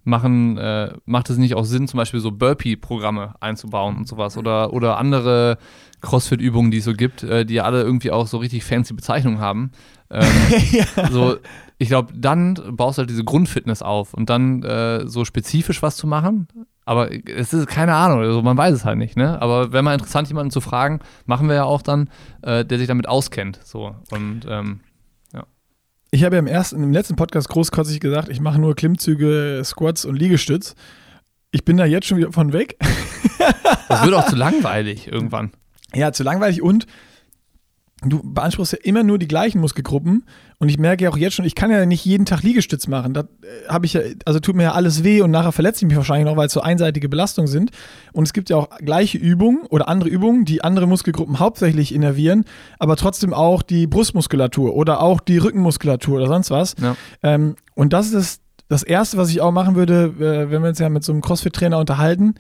machen, 0.07 0.57
äh, 0.57 0.93
macht 1.05 1.29
es 1.29 1.37
nicht 1.37 1.53
auch 1.53 1.65
Sinn, 1.65 1.87
zum 1.87 1.97
Beispiel 1.97 2.21
so 2.21 2.31
Burpee-Programme 2.31 3.35
einzubauen 3.41 3.97
und 3.97 4.07
sowas 4.07 4.37
oder, 4.37 4.73
oder 4.73 4.97
andere 4.97 5.57
Crossfit-Übungen, 6.01 6.71
die 6.71 6.77
es 6.77 6.85
so 6.85 6.93
gibt, 6.93 7.23
äh, 7.23 7.45
die 7.45 7.55
ja 7.55 7.63
alle 7.63 7.83
irgendwie 7.83 8.11
auch 8.11 8.25
so 8.25 8.37
richtig 8.37 8.63
fancy 8.63 8.93
Bezeichnungen 8.93 9.39
haben. 9.39 9.71
Ähm, 10.09 10.27
ja. 10.71 11.11
So, 11.11 11.37
ich 11.77 11.89
glaube, 11.89 12.13
dann 12.15 12.55
baust 12.71 12.97
du 12.97 13.01
halt 13.01 13.09
diese 13.09 13.25
Grundfitness 13.25 13.81
auf 13.81 14.13
und 14.13 14.29
dann 14.29 14.63
äh, 14.63 15.07
so 15.07 15.25
spezifisch 15.25 15.81
was 15.83 15.97
zu 15.97 16.07
machen. 16.07 16.47
Aber 16.87 17.11
es 17.11 17.53
ist 17.53 17.67
keine 17.67 17.93
Ahnung, 17.93 18.21
also 18.21 18.41
man 18.41 18.57
weiß 18.57 18.73
es 18.73 18.85
halt 18.85 18.97
nicht, 18.97 19.17
ne? 19.17 19.41
Aber 19.41 19.73
wäre 19.73 19.83
mal 19.83 19.93
interessant, 19.93 20.29
jemanden 20.29 20.51
zu 20.51 20.61
fragen, 20.61 21.01
machen 21.25 21.49
wir 21.49 21.55
ja 21.55 21.63
auch 21.65 21.81
dann, 21.81 22.09
äh, 22.41 22.63
der 22.63 22.77
sich 22.77 22.87
damit 22.87 23.09
auskennt. 23.09 23.59
So. 23.63 23.95
Und 24.09 24.41
ähm, 24.47 24.79
ich 26.09 26.23
habe 26.23 26.35
ja 26.35 26.39
im 26.39 26.47
ersten, 26.47 26.81
im 26.81 26.93
letzten 26.93 27.15
Podcast 27.15 27.49
großkotzig 27.49 27.99
gesagt, 27.99 28.29
ich 28.29 28.39
mache 28.39 28.59
nur 28.59 28.75
Klimmzüge, 28.75 29.61
Squats 29.65 30.05
und 30.05 30.15
Liegestütz. 30.15 30.75
Ich 31.51 31.65
bin 31.65 31.75
da 31.75 31.85
jetzt 31.85 32.07
schon 32.07 32.17
wieder 32.17 32.31
von 32.31 32.53
weg. 32.53 32.77
das 33.89 34.03
wird 34.03 34.13
auch 34.13 34.25
zu 34.29 34.37
langweilig 34.37 35.11
irgendwann. 35.11 35.51
Ja, 35.93 36.13
zu 36.13 36.23
langweilig 36.23 36.61
und 36.61 36.87
du 38.03 38.21
beanspruchst 38.23 38.73
ja 38.73 38.79
immer 38.83 39.03
nur 39.03 39.17
die 39.17 39.27
gleichen 39.27 39.59
Muskelgruppen 39.59 40.23
und 40.59 40.69
ich 40.69 40.77
merke 40.77 41.03
ja 41.03 41.09
auch 41.09 41.17
jetzt 41.17 41.33
schon, 41.33 41.45
ich 41.45 41.55
kann 41.55 41.71
ja 41.71 41.85
nicht 41.85 42.05
jeden 42.05 42.25
Tag 42.25 42.43
Liegestütz 42.43 42.87
machen. 42.87 43.13
Da 43.13 43.21
äh, 43.21 43.67
habe 43.69 43.87
ich 43.87 43.93
ja, 43.93 44.01
also 44.25 44.39
tut 44.39 44.55
mir 44.55 44.63
ja 44.63 44.71
alles 44.73 45.03
weh 45.03 45.21
und 45.21 45.31
nachher 45.31 45.51
verletze 45.51 45.83
ich 45.83 45.87
mich 45.87 45.97
wahrscheinlich 45.97 46.25
noch, 46.25 46.37
weil 46.37 46.47
es 46.47 46.53
so 46.53 46.61
einseitige 46.61 47.09
Belastungen 47.09 47.47
sind. 47.47 47.71
Und 48.13 48.25
es 48.25 48.33
gibt 48.33 48.49
ja 48.49 48.57
auch 48.57 48.69
gleiche 48.77 49.17
Übungen 49.17 49.65
oder 49.69 49.87
andere 49.87 50.09
Übungen, 50.09 50.45
die 50.45 50.63
andere 50.63 50.87
Muskelgruppen 50.87 51.39
hauptsächlich 51.39 51.93
innervieren, 51.93 52.45
aber 52.77 52.97
trotzdem 52.97 53.33
auch 53.33 53.63
die 53.63 53.87
Brustmuskulatur 53.87 54.75
oder 54.75 55.01
auch 55.01 55.19
die 55.19 55.39
Rückenmuskulatur 55.39 56.17
oder 56.17 56.27
sonst 56.27 56.51
was. 56.51 56.75
Ja. 56.79 56.95
Ähm, 57.23 57.55
und 57.73 57.93
das 57.93 58.07
ist 58.07 58.15
das, 58.15 58.39
das 58.69 58.83
Erste, 58.83 59.17
was 59.17 59.29
ich 59.29 59.41
auch 59.41 59.51
machen 59.51 59.75
würde, 59.75 60.13
äh, 60.19 60.51
wenn 60.51 60.61
wir 60.61 60.69
uns 60.69 60.79
ja 60.79 60.89
mit 60.89 61.03
so 61.03 61.11
einem 61.13 61.21
CrossFit-Trainer 61.21 61.79
unterhalten. 61.79 62.35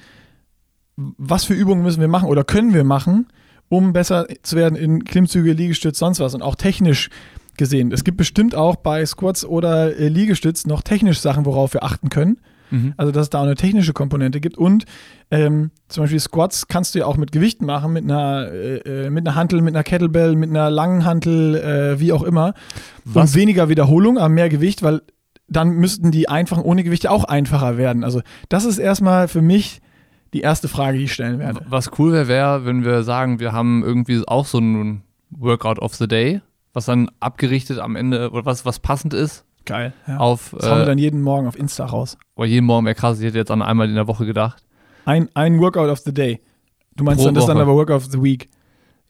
Was 0.95 1.45
für 1.45 1.53
Übungen 1.53 1.83
müssen 1.83 2.01
wir 2.01 2.07
machen 2.07 2.29
oder 2.29 2.43
können 2.43 2.73
wir 2.73 2.83
machen, 2.83 3.27
um 3.69 3.93
besser 3.93 4.27
zu 4.43 4.55
werden 4.55 4.75
in 4.75 5.03
Klimmzüge, 5.03 5.53
Liegestütz, 5.53 5.99
sonst 5.99 6.19
was 6.19 6.33
und 6.33 6.41
auch 6.41 6.55
technisch 6.55 7.09
gesehen. 7.57 7.91
Es 7.91 8.03
gibt 8.03 8.17
bestimmt 8.17 8.55
auch 8.55 8.75
bei 8.77 9.05
Squats 9.05 9.43
oder 9.43 9.97
äh, 9.97 10.07
Liegestütz 10.07 10.65
noch 10.65 10.81
technisch 10.81 11.19
Sachen, 11.19 11.45
worauf 11.45 11.73
wir 11.73 11.83
achten 11.83 12.09
können. 12.09 12.37
Mhm. 12.69 12.93
Also, 12.97 13.11
dass 13.11 13.23
es 13.23 13.29
da 13.29 13.39
auch 13.39 13.43
eine 13.43 13.55
technische 13.55 13.93
Komponente 13.93 14.39
gibt. 14.39 14.57
Und 14.57 14.85
ähm, 15.31 15.71
zum 15.87 16.03
Beispiel 16.03 16.19
Squats 16.19 16.67
kannst 16.67 16.95
du 16.95 16.99
ja 16.99 17.05
auch 17.05 17.17
mit 17.17 17.31
Gewichten 17.31 17.65
machen, 17.65 17.93
mit 17.93 18.03
einer, 18.03 18.51
äh, 18.51 19.05
äh 19.05 19.09
mit 19.09 19.27
einer 19.27 19.35
Hantel, 19.35 19.61
mit 19.61 19.75
einer 19.75 19.83
Kettlebell, 19.83 20.35
mit 20.35 20.49
einer 20.49 20.69
langen 20.69 21.05
Hantel, 21.05 21.55
äh, 21.55 21.99
wie 21.99 22.11
auch 22.13 22.23
immer. 22.23 22.53
Was? 23.05 23.31
Und 23.31 23.35
weniger 23.35 23.69
Wiederholung, 23.69 24.17
aber 24.17 24.29
mehr 24.29 24.49
Gewicht, 24.49 24.83
weil 24.83 25.01
dann 25.47 25.69
müssten 25.71 26.11
die 26.11 26.27
einfachen 26.27 26.61
ohne 26.61 26.83
Gewichte 26.83 27.09
auch 27.09 27.23
einfacher 27.23 27.77
werden. 27.77 28.03
Also, 28.03 28.21
das 28.49 28.65
ist 28.65 28.79
erstmal 28.79 29.27
für 29.27 29.41
mich 29.41 29.81
die 30.37 30.41
erste 30.41 30.67
Frage, 30.67 30.99
die 30.99 31.05
ich 31.05 31.13
stellen 31.13 31.39
werde. 31.39 31.61
Was 31.67 31.89
cool 31.97 32.13
wäre, 32.13 32.27
wäre, 32.27 32.65
wenn 32.65 32.85
wir 32.85 33.01
sagen, 33.01 33.39
wir 33.39 33.53
haben 33.53 33.83
irgendwie 33.83 34.21
auch 34.27 34.45
so 34.45 34.59
ein 34.59 35.01
Workout 35.31 35.79
of 35.79 35.95
the 35.95 36.07
Day, 36.07 36.41
was 36.73 36.85
dann 36.85 37.09
abgerichtet 37.19 37.79
am 37.79 37.95
Ende, 37.95 38.29
oder 38.29 38.45
was, 38.45 38.65
was 38.65 38.79
passend 38.79 39.15
ist. 39.15 39.45
Geil. 39.65 39.93
Ja. 40.07 40.17
Auf, 40.17 40.51
das 40.55 40.65
äh, 40.65 40.69
haben 40.69 40.77
wir 40.77 40.83
äh, 40.83 40.85
dann 40.85 40.97
jeden 40.99 41.21
Morgen 41.21 41.47
auf 41.47 41.57
Insta 41.57 41.85
raus. 41.85 42.17
Oder 42.35 42.47
jeden 42.47 42.67
Morgen 42.67 42.85
wäre 42.85 42.95
krass, 42.95 43.19
ich 43.19 43.25
hätte 43.25 43.39
jetzt 43.39 43.49
an 43.49 43.63
einmal 43.63 43.89
in 43.89 43.95
der 43.95 44.07
Woche 44.07 44.27
gedacht. 44.27 44.63
Ein, 45.05 45.27
ein 45.33 45.59
Workout 45.59 45.89
of 45.89 45.99
the 45.99 46.13
Day. 46.13 46.39
Du 46.95 47.03
meinst 47.03 47.19
Pro 47.19 47.25
dann, 47.25 47.35
das 47.35 47.45
ist 47.45 47.47
dann 47.47 47.57
aber 47.57 47.73
Workout 47.73 47.97
of 47.97 48.05
the 48.05 48.21
Week. 48.21 48.47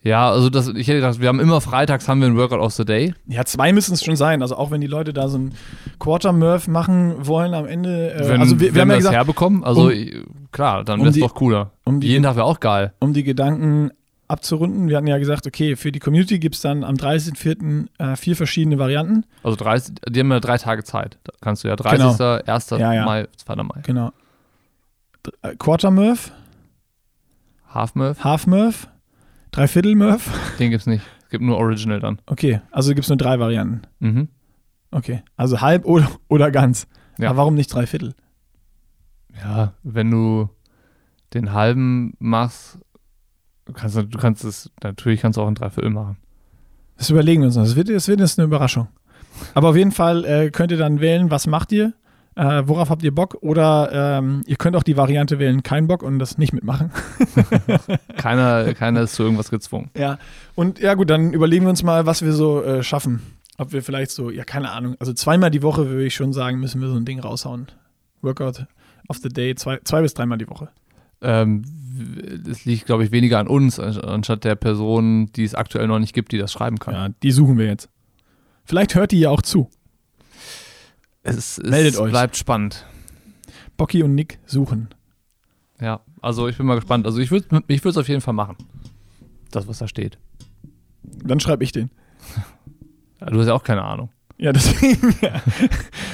Ja, 0.03 0.29
also 0.29 0.49
das, 0.49 0.69
ich 0.69 0.87
hätte 0.87 0.99
gedacht, 0.99 1.19
wir 1.19 1.27
haben 1.27 1.39
immer 1.39 1.59
freitags 1.59 2.07
haben 2.07 2.21
wir 2.21 2.27
ein 2.27 2.37
Workout 2.37 2.59
of 2.59 2.71
the 2.71 2.85
Day. 2.85 3.13
Ja, 3.27 3.43
zwei 3.43 3.73
müssen 3.73 3.93
es 3.93 4.03
schon 4.03 4.15
sein. 4.15 4.41
Also 4.41 4.55
auch 4.55 4.71
wenn 4.71 4.79
die 4.79 4.87
Leute 4.87 5.11
da 5.11 5.27
so 5.27 5.37
ein 5.37 5.53
Quarter 5.99 6.31
Murph 6.31 6.67
machen 6.67 7.27
wollen 7.27 7.53
am 7.53 7.65
Ende. 7.65 8.13
Äh, 8.13 8.29
wenn, 8.29 8.39
also 8.39 8.59
wir, 8.59 8.73
wir 8.73 8.81
haben 8.81 8.89
ja 8.91 8.97
gesagt, 8.97 9.15
herbekommen, 9.15 9.63
also 9.63 9.89
um, 9.89 9.95
klar, 10.51 10.83
dann 10.83 10.99
wäre 10.99 11.09
es 11.09 11.15
um 11.15 11.21
doch 11.21 11.35
cooler. 11.35 11.71
Um 11.83 11.99
die, 11.99 12.07
Jeden 12.07 12.23
Tag 12.23 12.35
wäre 12.35 12.45
auch 12.45 12.59
geil. 12.59 12.93
Um 12.99 13.13
die 13.13 13.23
Gedanken 13.23 13.91
abzurunden, 14.27 14.89
wir 14.89 14.97
hatten 14.97 15.07
ja 15.07 15.17
gesagt, 15.17 15.47
okay, 15.47 15.75
für 15.75 15.91
die 15.91 15.99
Community 15.99 16.39
gibt 16.39 16.55
es 16.55 16.61
dann 16.61 16.83
am 16.83 16.95
30.04. 16.95 17.87
Äh, 17.97 18.15
vier 18.15 18.35
verschiedene 18.35 18.77
Varianten. 18.77 19.25
Also 19.43 19.55
30, 19.55 19.95
die 20.09 20.19
haben 20.19 20.31
ja 20.31 20.39
drei 20.39 20.57
Tage 20.57 20.83
Zeit. 20.83 21.17
Da 21.23 21.33
kannst 21.41 21.63
du 21.63 21.69
ja 21.69 21.75
30. 21.75 22.17
Genau. 22.17 22.39
1. 22.45 22.69
Ja, 22.71 22.93
ja. 22.93 23.05
Mai, 23.05 23.27
2. 23.37 23.55
Mai. 23.55 23.81
Genau. 23.83 24.11
Äh, 25.41 25.55
Quarter 25.55 25.91
Murph. 25.91 26.31
Half 27.73 27.95
Murph. 27.95 28.23
Half 28.23 28.47
Murph. 28.47 28.87
Dreiviertel 29.51 29.95
Murph. 29.95 30.29
Den 30.59 30.71
gibt 30.71 30.81
es 30.81 30.87
nicht. 30.87 31.03
Es 31.23 31.29
gibt 31.29 31.43
nur 31.43 31.57
Original 31.57 31.99
dann. 31.99 32.19
Okay, 32.25 32.61
also 32.71 32.89
gibt 32.91 33.03
es 33.03 33.09
nur 33.09 33.17
drei 33.17 33.39
Varianten. 33.39 33.81
Mhm. 33.99 34.29
Okay, 34.91 35.23
also 35.35 35.61
halb 35.61 35.85
oder, 35.85 36.09
oder 36.29 36.51
ganz. 36.51 36.87
Ja. 37.17 37.29
Aber 37.29 37.37
warum 37.37 37.55
nicht 37.55 37.73
Dreiviertel? 37.73 38.13
Ja, 39.41 39.73
wenn 39.83 40.11
du 40.11 40.49
den 41.33 41.53
halben 41.53 42.13
machst, 42.19 42.79
kannst 43.73 43.97
du, 43.97 44.03
du 44.03 44.17
kannst 44.17 44.43
es, 44.43 44.71
natürlich 44.83 45.21
kannst 45.21 45.37
du 45.37 45.41
auch 45.41 45.47
ein 45.47 45.55
Dreiviertel 45.55 45.91
machen. 45.91 46.17
Das 46.97 47.09
überlegen 47.09 47.41
wir 47.41 47.47
uns 47.47 47.55
noch. 47.55 47.63
Das 47.63 47.75
wird, 47.75 47.89
das 47.89 48.07
wird 48.07 48.19
jetzt 48.19 48.39
eine 48.39 48.47
Überraschung. 48.47 48.87
Aber 49.53 49.69
auf 49.69 49.75
jeden 49.75 49.91
Fall 49.91 50.25
äh, 50.25 50.49
könnt 50.49 50.71
ihr 50.71 50.77
dann 50.77 50.99
wählen, 50.99 51.29
was 51.29 51.45
macht 51.45 51.71
ihr, 51.71 51.93
äh, 52.35 52.63
worauf 52.65 52.89
habt 52.89 53.03
ihr 53.03 53.13
Bock 53.13 53.37
oder 53.41 54.17
ähm, 54.19 54.41
ihr 54.47 54.55
könnt 54.55 54.75
auch 54.75 54.83
die 54.83 54.97
Variante 54.97 55.37
wählen, 55.37 55.61
kein 55.61 55.87
Bock 55.87 56.01
und 56.01 56.17
das 56.17 56.37
nicht 56.37 56.53
mitmachen. 56.53 56.91
keiner, 58.17 58.73
keiner 58.73 59.01
ist 59.01 59.13
zu 59.13 59.23
irgendwas 59.23 59.51
gezwungen. 59.51 59.91
Ja, 59.95 60.17
und 60.55 60.79
ja 60.79 60.95
gut, 60.95 61.09
dann 61.09 61.33
überlegen 61.33 61.65
wir 61.65 61.69
uns 61.69 61.83
mal, 61.83 62.05
was 62.05 62.23
wir 62.23 62.33
so 62.33 62.63
äh, 62.63 62.83
schaffen. 62.83 63.21
Ob 63.59 63.73
wir 63.73 63.81
vielleicht 63.81 64.11
so, 64.11 64.29
ja 64.29 64.43
keine 64.43 64.71
Ahnung, 64.71 64.95
also 64.99 65.13
zweimal 65.13 65.51
die 65.51 65.63
Woche 65.63 65.87
würde 65.87 66.05
ich 66.05 66.15
schon 66.15 66.31
sagen, 66.33 66.59
müssen 66.59 66.79
wir 66.81 66.89
so 66.89 66.95
ein 66.95 67.05
Ding 67.05 67.19
raushauen. 67.19 67.67
Workout 68.21 68.65
of 69.07 69.17
the 69.17 69.29
Day, 69.29 69.55
zwei, 69.55 69.79
zwei 69.83 70.01
bis 70.01 70.13
dreimal 70.13 70.37
die 70.37 70.47
Woche. 70.49 70.69
Ähm, 71.21 71.63
es 72.49 72.65
liegt, 72.65 72.85
glaube 72.85 73.03
ich, 73.03 73.11
weniger 73.11 73.39
an 73.39 73.47
uns, 73.47 73.79
anstatt 73.79 74.43
der 74.43 74.55
Person, 74.55 75.31
die 75.33 75.43
es 75.43 75.55
aktuell 75.55 75.87
noch 75.87 75.99
nicht 75.99 76.13
gibt, 76.13 76.31
die 76.31 76.37
das 76.37 76.51
schreiben 76.51 76.77
kann. 76.77 76.93
Ja, 76.93 77.09
die 77.23 77.31
suchen 77.31 77.57
wir 77.57 77.65
jetzt. 77.65 77.89
Vielleicht 78.65 78.95
hört 78.95 79.11
die 79.11 79.19
ja 79.19 79.29
auch 79.29 79.41
zu. 79.41 79.69
Es, 81.23 81.57
es 81.57 81.69
Meldet 81.69 81.97
euch. 81.97 82.11
bleibt 82.11 82.37
spannend. 82.37 82.85
Bocky 83.77 84.03
und 84.03 84.15
Nick 84.15 84.39
suchen. 84.45 84.89
Ja, 85.79 86.01
also 86.21 86.47
ich 86.47 86.57
bin 86.57 86.65
mal 86.65 86.75
gespannt. 86.75 87.05
Also 87.05 87.19
ich 87.19 87.31
würde 87.31 87.63
ich 87.67 87.83
es 87.85 87.97
auf 87.97 88.07
jeden 88.07 88.21
Fall 88.21 88.33
machen. 88.33 88.55
Das, 89.51 89.67
was 89.67 89.79
da 89.79 89.87
steht. 89.87 90.17
Dann 91.03 91.39
schreibe 91.39 91.63
ich 91.63 91.71
den. 91.71 91.89
Ja, 93.19 93.31
du 93.31 93.39
hast 93.39 93.47
ja 93.47 93.53
auch 93.55 93.63
keine 93.63 93.81
Ahnung. 93.81 94.11
Ja, 94.37 94.51
deswegen. 94.53 95.15
Ja. 95.21 95.41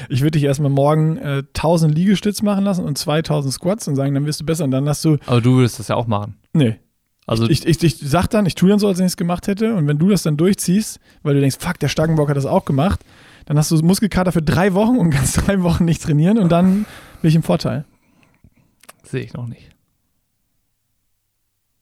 Ich 0.10 0.22
würde 0.22 0.32
dich 0.32 0.44
erstmal 0.44 0.72
morgen 0.72 1.18
äh, 1.18 1.44
1000 1.56 1.94
Liegestütz 1.94 2.42
machen 2.42 2.64
lassen 2.64 2.86
und 2.86 2.98
2000 2.98 3.54
Squats 3.54 3.88
und 3.88 3.96
sagen, 3.96 4.14
dann 4.14 4.26
wirst 4.26 4.42
du 4.42 4.46
besser 4.46 4.64
und 4.64 4.72
dann 4.72 4.88
hast 4.88 5.04
du. 5.04 5.18
Aber 5.26 5.42
du 5.42 5.56
würdest 5.56 5.80
das 5.80 5.90
ja 5.90 5.96
auch 5.96 6.08
machen. 6.08 6.36
Nee. 6.54 6.80
Also 7.26 7.50
ich, 7.50 7.66
ich, 7.66 7.82
ich, 7.82 7.98
sag 7.98 8.28
dann, 8.28 8.46
ich 8.46 8.56
tue 8.56 8.70
dann 8.70 8.80
so, 8.80 8.88
als 8.88 8.98
wenn 8.98 9.06
ich 9.06 9.14
es 9.14 9.18
gemacht 9.18 9.48
hätte 9.48 9.76
und 9.76 9.88
wenn 9.88 9.98
du 9.98 10.10
das 10.10 10.24
dann 10.24 10.36
durchziehst, 10.36 11.00
weil 11.22 11.36
du 11.36 11.40
denkst, 11.40 11.58
fuck, 11.60 11.80
der 11.80 11.88
Starkenbock 11.88 12.30
hat 12.30 12.36
das 12.36 12.46
auch 12.46 12.66
gemacht, 12.66 13.00
dann 13.46 13.58
hast 13.58 13.72
du 13.72 13.78
Muskelkater 13.78 14.34
für 14.34 14.42
drei 14.42 14.74
Wochen 14.74 14.98
und 14.98 15.10
kannst 15.12 15.48
drei 15.48 15.62
Wochen 15.64 15.86
nicht 15.86 16.04
trainieren 16.04 16.38
und 16.38 16.52
dann 16.52 16.86
bin 17.22 17.30
ich 17.30 17.36
im 17.36 17.44
Vorteil. 17.44 17.86
Sehe 19.04 19.22
ich 19.22 19.34
noch 19.34 19.48
nicht. 19.48 19.70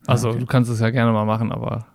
Also, 0.07 0.29
okay. 0.29 0.39
du 0.39 0.45
kannst 0.45 0.69
es 0.69 0.79
ja 0.79 0.89
gerne 0.89 1.11
mal 1.11 1.25
machen, 1.25 1.51
aber 1.51 1.87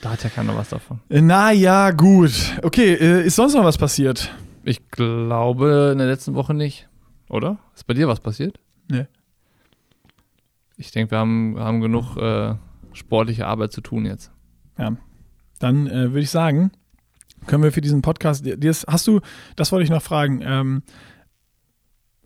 da 0.00 0.10
hat 0.10 0.24
ja 0.24 0.30
keiner 0.30 0.56
was 0.56 0.70
davon. 0.70 1.00
Äh, 1.08 1.20
na 1.20 1.52
ja, 1.52 1.90
gut. 1.90 2.32
Okay, 2.62 2.94
äh, 2.94 3.26
ist 3.26 3.36
sonst 3.36 3.54
noch 3.54 3.64
was 3.64 3.78
passiert? 3.78 4.34
Ich 4.64 4.90
glaube 4.90 5.90
in 5.92 5.98
der 5.98 6.06
letzten 6.06 6.34
Woche 6.34 6.54
nicht. 6.54 6.88
Oder? 7.28 7.58
Ist 7.74 7.86
bei 7.86 7.94
dir 7.94 8.08
was 8.08 8.20
passiert? 8.20 8.58
Nee. 8.88 9.06
Ich 10.76 10.90
denke, 10.90 11.12
wir 11.12 11.18
haben, 11.18 11.56
haben 11.58 11.80
genug 11.80 12.16
äh, 12.16 12.54
sportliche 12.92 13.46
Arbeit 13.46 13.72
zu 13.72 13.80
tun 13.80 14.06
jetzt. 14.06 14.32
Ja. 14.78 14.96
Dann 15.58 15.86
äh, 15.86 16.10
würde 16.10 16.20
ich 16.20 16.30
sagen, 16.30 16.72
können 17.46 17.62
wir 17.62 17.72
für 17.72 17.80
diesen 17.80 18.02
Podcast, 18.02 18.44
das, 18.58 18.86
hast 18.88 19.06
du, 19.06 19.20
das 19.56 19.72
wollte 19.72 19.84
ich 19.84 19.90
noch 19.90 20.02
fragen, 20.02 20.40
ähm, 20.42 20.82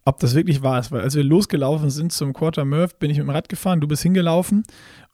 ob 0.04 0.18
das 0.20 0.34
wirklich 0.34 0.62
wahr 0.62 0.78
ist, 0.80 0.92
weil 0.92 1.00
als 1.00 1.14
wir 1.14 1.24
losgelaufen 1.24 1.90
sind 1.90 2.12
zum 2.12 2.32
Quarter 2.32 2.64
Murph, 2.64 2.98
bin 2.98 3.10
ich 3.10 3.18
mit 3.18 3.26
dem 3.26 3.30
Rad 3.30 3.48
gefahren, 3.48 3.80
du 3.80 3.88
bist 3.88 4.02
hingelaufen 4.02 4.62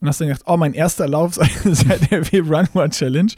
und 0.00 0.08
hast 0.08 0.20
dann 0.20 0.28
gedacht, 0.28 0.42
oh, 0.46 0.56
mein 0.56 0.74
erster 0.74 1.08
Lauf 1.08 1.34
seit 1.64 2.10
der 2.10 2.30
W 2.32 2.40
Run 2.40 2.68
One 2.74 2.90
Challenge. 2.90 3.32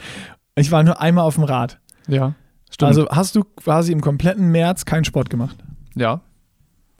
Ich 0.54 0.70
war 0.70 0.82
nur 0.82 1.00
einmal 1.00 1.24
auf 1.24 1.34
dem 1.34 1.44
Rad. 1.44 1.78
Ja. 2.08 2.34
Stimmt. 2.70 2.88
Also 2.88 3.08
hast 3.10 3.36
du 3.36 3.44
quasi 3.44 3.92
im 3.92 4.00
kompletten 4.00 4.50
März 4.50 4.84
keinen 4.84 5.04
Sport 5.04 5.30
gemacht? 5.30 5.56
ja. 5.94 6.20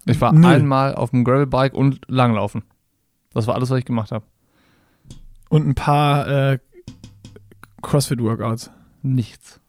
Ich 0.05 0.21
war 0.21 0.33
Null. 0.33 0.53
einmal 0.53 0.97
auf 0.97 1.11
dem 1.11 1.23
Gravelbike 1.23 1.75
und 1.75 2.01
Langlaufen. 2.09 2.65
Das 3.35 3.47
war 3.47 3.55
alles, 3.55 3.71
was 3.71 3.79
ich 3.79 3.85
gemacht 3.85 4.11
habe. 4.11 4.25
Und 5.49 5.65
ein 5.69 5.77
paar 5.77 6.27
äh, 6.27 6.59
CrossFit-Workouts. 7.83 8.71
Nichts. 9.03 9.61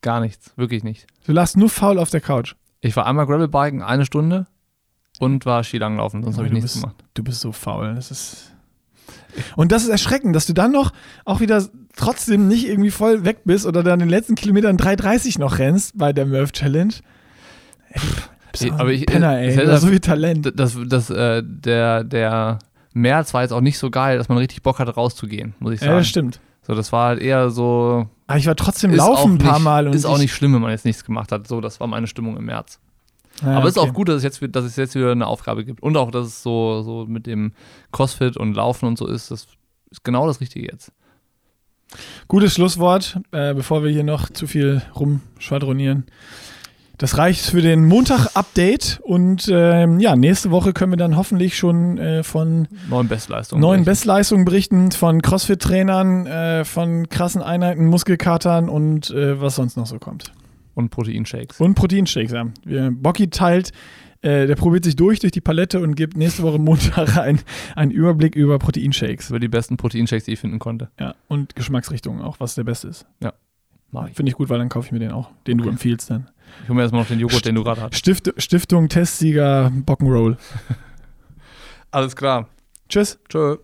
Gar 0.00 0.20
nichts. 0.20 0.52
Wirklich 0.56 0.84
nicht. 0.84 1.08
Du 1.26 1.32
lagst 1.32 1.56
nur 1.56 1.68
faul 1.68 1.98
auf 1.98 2.10
der 2.10 2.20
Couch. 2.20 2.54
Ich 2.82 2.94
war 2.96 3.06
einmal 3.06 3.26
Gravelbiken, 3.26 3.80
eine 3.80 4.04
Stunde 4.04 4.46
und 5.18 5.46
war 5.46 5.62
Skilanglaufen, 5.64 6.22
sonst 6.22 6.36
habe 6.36 6.48
ich 6.48 6.52
nichts 6.52 6.72
bist- 6.74 6.82
gemacht. 6.82 6.96
Du 7.14 7.22
bist 7.24 7.40
so 7.40 7.52
faul. 7.52 7.94
Das 7.94 8.10
ist. 8.10 8.52
Und 9.56 9.72
das 9.72 9.84
ist 9.84 9.88
erschreckend, 9.88 10.36
dass 10.36 10.44
du 10.46 10.52
dann 10.52 10.72
noch 10.72 10.92
auch 11.24 11.40
wieder 11.40 11.64
trotzdem 11.96 12.48
nicht 12.48 12.68
irgendwie 12.68 12.90
voll 12.90 13.24
weg 13.24 13.42
bist 13.44 13.64
oder 13.66 13.82
dann 13.82 13.98
den 14.00 14.08
letzten 14.10 14.34
Kilometern 14.34 14.76
3,30 14.76 15.38
noch 15.38 15.58
rennst 15.58 15.96
bei 15.96 16.12
der 16.12 16.26
Murph 16.26 16.52
Challenge. 16.52 16.92
Ey, 17.90 18.00
bist 18.50 18.64
Ich- 18.64 18.72
aber 18.72 18.90
ich- 18.92 19.06
Penner, 19.06 19.40
ich 19.42 19.56
ey. 19.56 19.64
Du 19.64 19.72
hast 19.72 19.80
so 19.80 19.86
das- 19.86 19.90
viel 19.90 20.00
Talent. 20.00 20.52
Das, 20.56 20.76
das, 20.86 21.08
äh, 21.10 21.42
der, 21.44 22.04
der 22.04 22.58
März 22.92 23.32
war 23.32 23.42
jetzt 23.42 23.52
auch 23.52 23.60
nicht 23.62 23.78
so 23.78 23.90
geil, 23.90 24.18
dass 24.18 24.28
man 24.28 24.36
richtig 24.38 24.62
Bock 24.62 24.78
hatte, 24.78 24.94
rauszugehen, 24.94 25.54
muss 25.60 25.72
ich 25.74 25.80
Ja, 25.80 25.86
sagen. 25.86 25.98
das 25.98 26.08
stimmt. 26.08 26.40
So, 26.62 26.74
das 26.74 26.92
war 26.92 27.08
halt 27.08 27.20
eher 27.20 27.50
so. 27.50 28.08
Aber 28.26 28.38
ich 28.38 28.46
war 28.46 28.56
trotzdem 28.56 28.92
ist 28.92 28.98
laufen 28.98 29.32
ein 29.32 29.38
paar 29.38 29.54
nicht, 29.54 29.64
Mal. 29.64 29.86
Und 29.88 29.94
ist 29.94 30.04
auch 30.04 30.14
ich, 30.14 30.22
nicht 30.22 30.34
schlimm, 30.34 30.54
wenn 30.54 30.62
man 30.62 30.70
jetzt 30.70 30.84
nichts 30.84 31.04
gemacht 31.04 31.32
hat. 31.32 31.48
So, 31.48 31.60
das 31.60 31.80
war 31.80 31.88
meine 31.88 32.06
Stimmung 32.06 32.36
im 32.36 32.44
März. 32.44 32.78
Ja, 33.42 33.56
Aber 33.56 33.66
es 33.66 33.76
ist 33.76 33.78
okay. 33.78 33.90
auch 33.90 33.94
gut, 33.94 34.08
dass 34.08 34.16
es, 34.16 34.22
jetzt, 34.22 34.40
dass 34.54 34.64
es 34.64 34.76
jetzt 34.76 34.94
wieder 34.94 35.10
eine 35.10 35.26
Aufgabe 35.26 35.64
gibt. 35.64 35.82
Und 35.82 35.96
auch, 35.96 36.10
dass 36.10 36.26
es 36.26 36.42
so, 36.42 36.82
so 36.82 37.06
mit 37.06 37.26
dem 37.26 37.52
Crossfit 37.90 38.36
und 38.36 38.54
Laufen 38.54 38.86
und 38.86 38.96
so 38.98 39.06
ist. 39.06 39.30
Das 39.30 39.48
ist 39.90 40.04
genau 40.04 40.26
das 40.26 40.40
Richtige 40.40 40.70
jetzt. 40.70 40.92
Gutes 42.28 42.54
Schlusswort, 42.54 43.18
äh, 43.32 43.54
bevor 43.54 43.82
wir 43.82 43.90
hier 43.90 44.04
noch 44.04 44.30
zu 44.30 44.46
viel 44.46 44.82
rumschwadronieren. 44.94 46.06
Das 47.02 47.18
reicht 47.18 47.46
für 47.46 47.60
den 47.60 47.84
Montag-Update 47.86 49.00
und 49.02 49.50
ähm, 49.52 49.98
ja, 49.98 50.14
nächste 50.14 50.52
Woche 50.52 50.72
können 50.72 50.92
wir 50.92 50.96
dann 50.96 51.16
hoffentlich 51.16 51.56
schon 51.56 51.98
äh, 51.98 52.22
von 52.22 52.68
Neuen 52.88 53.08
Bestleistungen. 53.08 53.60
neuen 53.60 53.78
berichten. 53.84 53.90
Bestleistungen 53.90 54.44
berichten, 54.44 54.92
von 54.92 55.20
Crossfit-Trainern, 55.20 56.26
äh, 56.28 56.64
von 56.64 57.08
krassen 57.08 57.42
Einheiten, 57.42 57.86
Muskelkatern 57.86 58.68
und 58.68 59.10
äh, 59.10 59.40
was 59.40 59.56
sonst 59.56 59.76
noch 59.76 59.86
so 59.86 59.98
kommt. 59.98 60.32
Und 60.74 60.90
Proteinshakes. 60.90 61.58
Und 61.60 61.74
Proteinshakes, 61.74 62.30
ja. 62.30 62.46
Wir, 62.64 62.92
Bocky 62.92 63.30
teilt, 63.30 63.72
äh, 64.20 64.46
der 64.46 64.54
probiert 64.54 64.84
sich 64.84 64.94
durch 64.94 65.18
durch 65.18 65.32
die 65.32 65.40
Palette 65.40 65.80
und 65.80 65.96
gibt 65.96 66.16
nächste 66.16 66.44
Woche 66.44 66.60
Montag 66.60 67.16
ein, 67.18 67.40
einen 67.74 67.90
Überblick 67.90 68.36
über 68.36 68.60
Proteinshakes. 68.60 69.30
Über 69.30 69.40
die 69.40 69.48
besten 69.48 69.76
Proteinshakes, 69.76 70.26
die 70.26 70.34
ich 70.34 70.38
finden 70.38 70.60
konnte. 70.60 70.88
Ja, 71.00 71.16
und 71.26 71.56
Geschmacksrichtungen 71.56 72.22
auch, 72.22 72.38
was 72.38 72.54
der 72.54 72.62
beste 72.62 72.86
ist. 72.86 73.06
Ich. 73.20 74.14
Finde 74.14 74.30
ich 74.30 74.36
gut, 74.36 74.48
weil 74.48 74.58
dann 74.58 74.68
kaufe 74.68 74.86
ich 74.86 74.92
mir 74.92 75.00
den 75.00 75.10
auch, 75.10 75.30
den 75.48 75.58
du 75.58 75.64
Okay. 75.64 75.72
empfiehlst 75.72 76.08
dann. 76.08 76.28
Ich 76.62 76.68
hole 76.68 76.76
mir 76.76 76.82
erstmal 76.82 77.02
noch 77.02 77.08
den 77.08 77.20
Joghurt, 77.20 77.44
den 77.44 77.54
du 77.54 77.64
gerade 77.64 77.82
hast. 77.82 77.96
Stift, 77.96 78.32
Stiftung 78.36 78.88
Testsieger 78.88 79.70
Bockenroll. 79.74 80.36
Alles 81.90 82.14
klar. 82.16 82.48
Tschüss. 82.88 83.18
Tschö. 83.28 83.56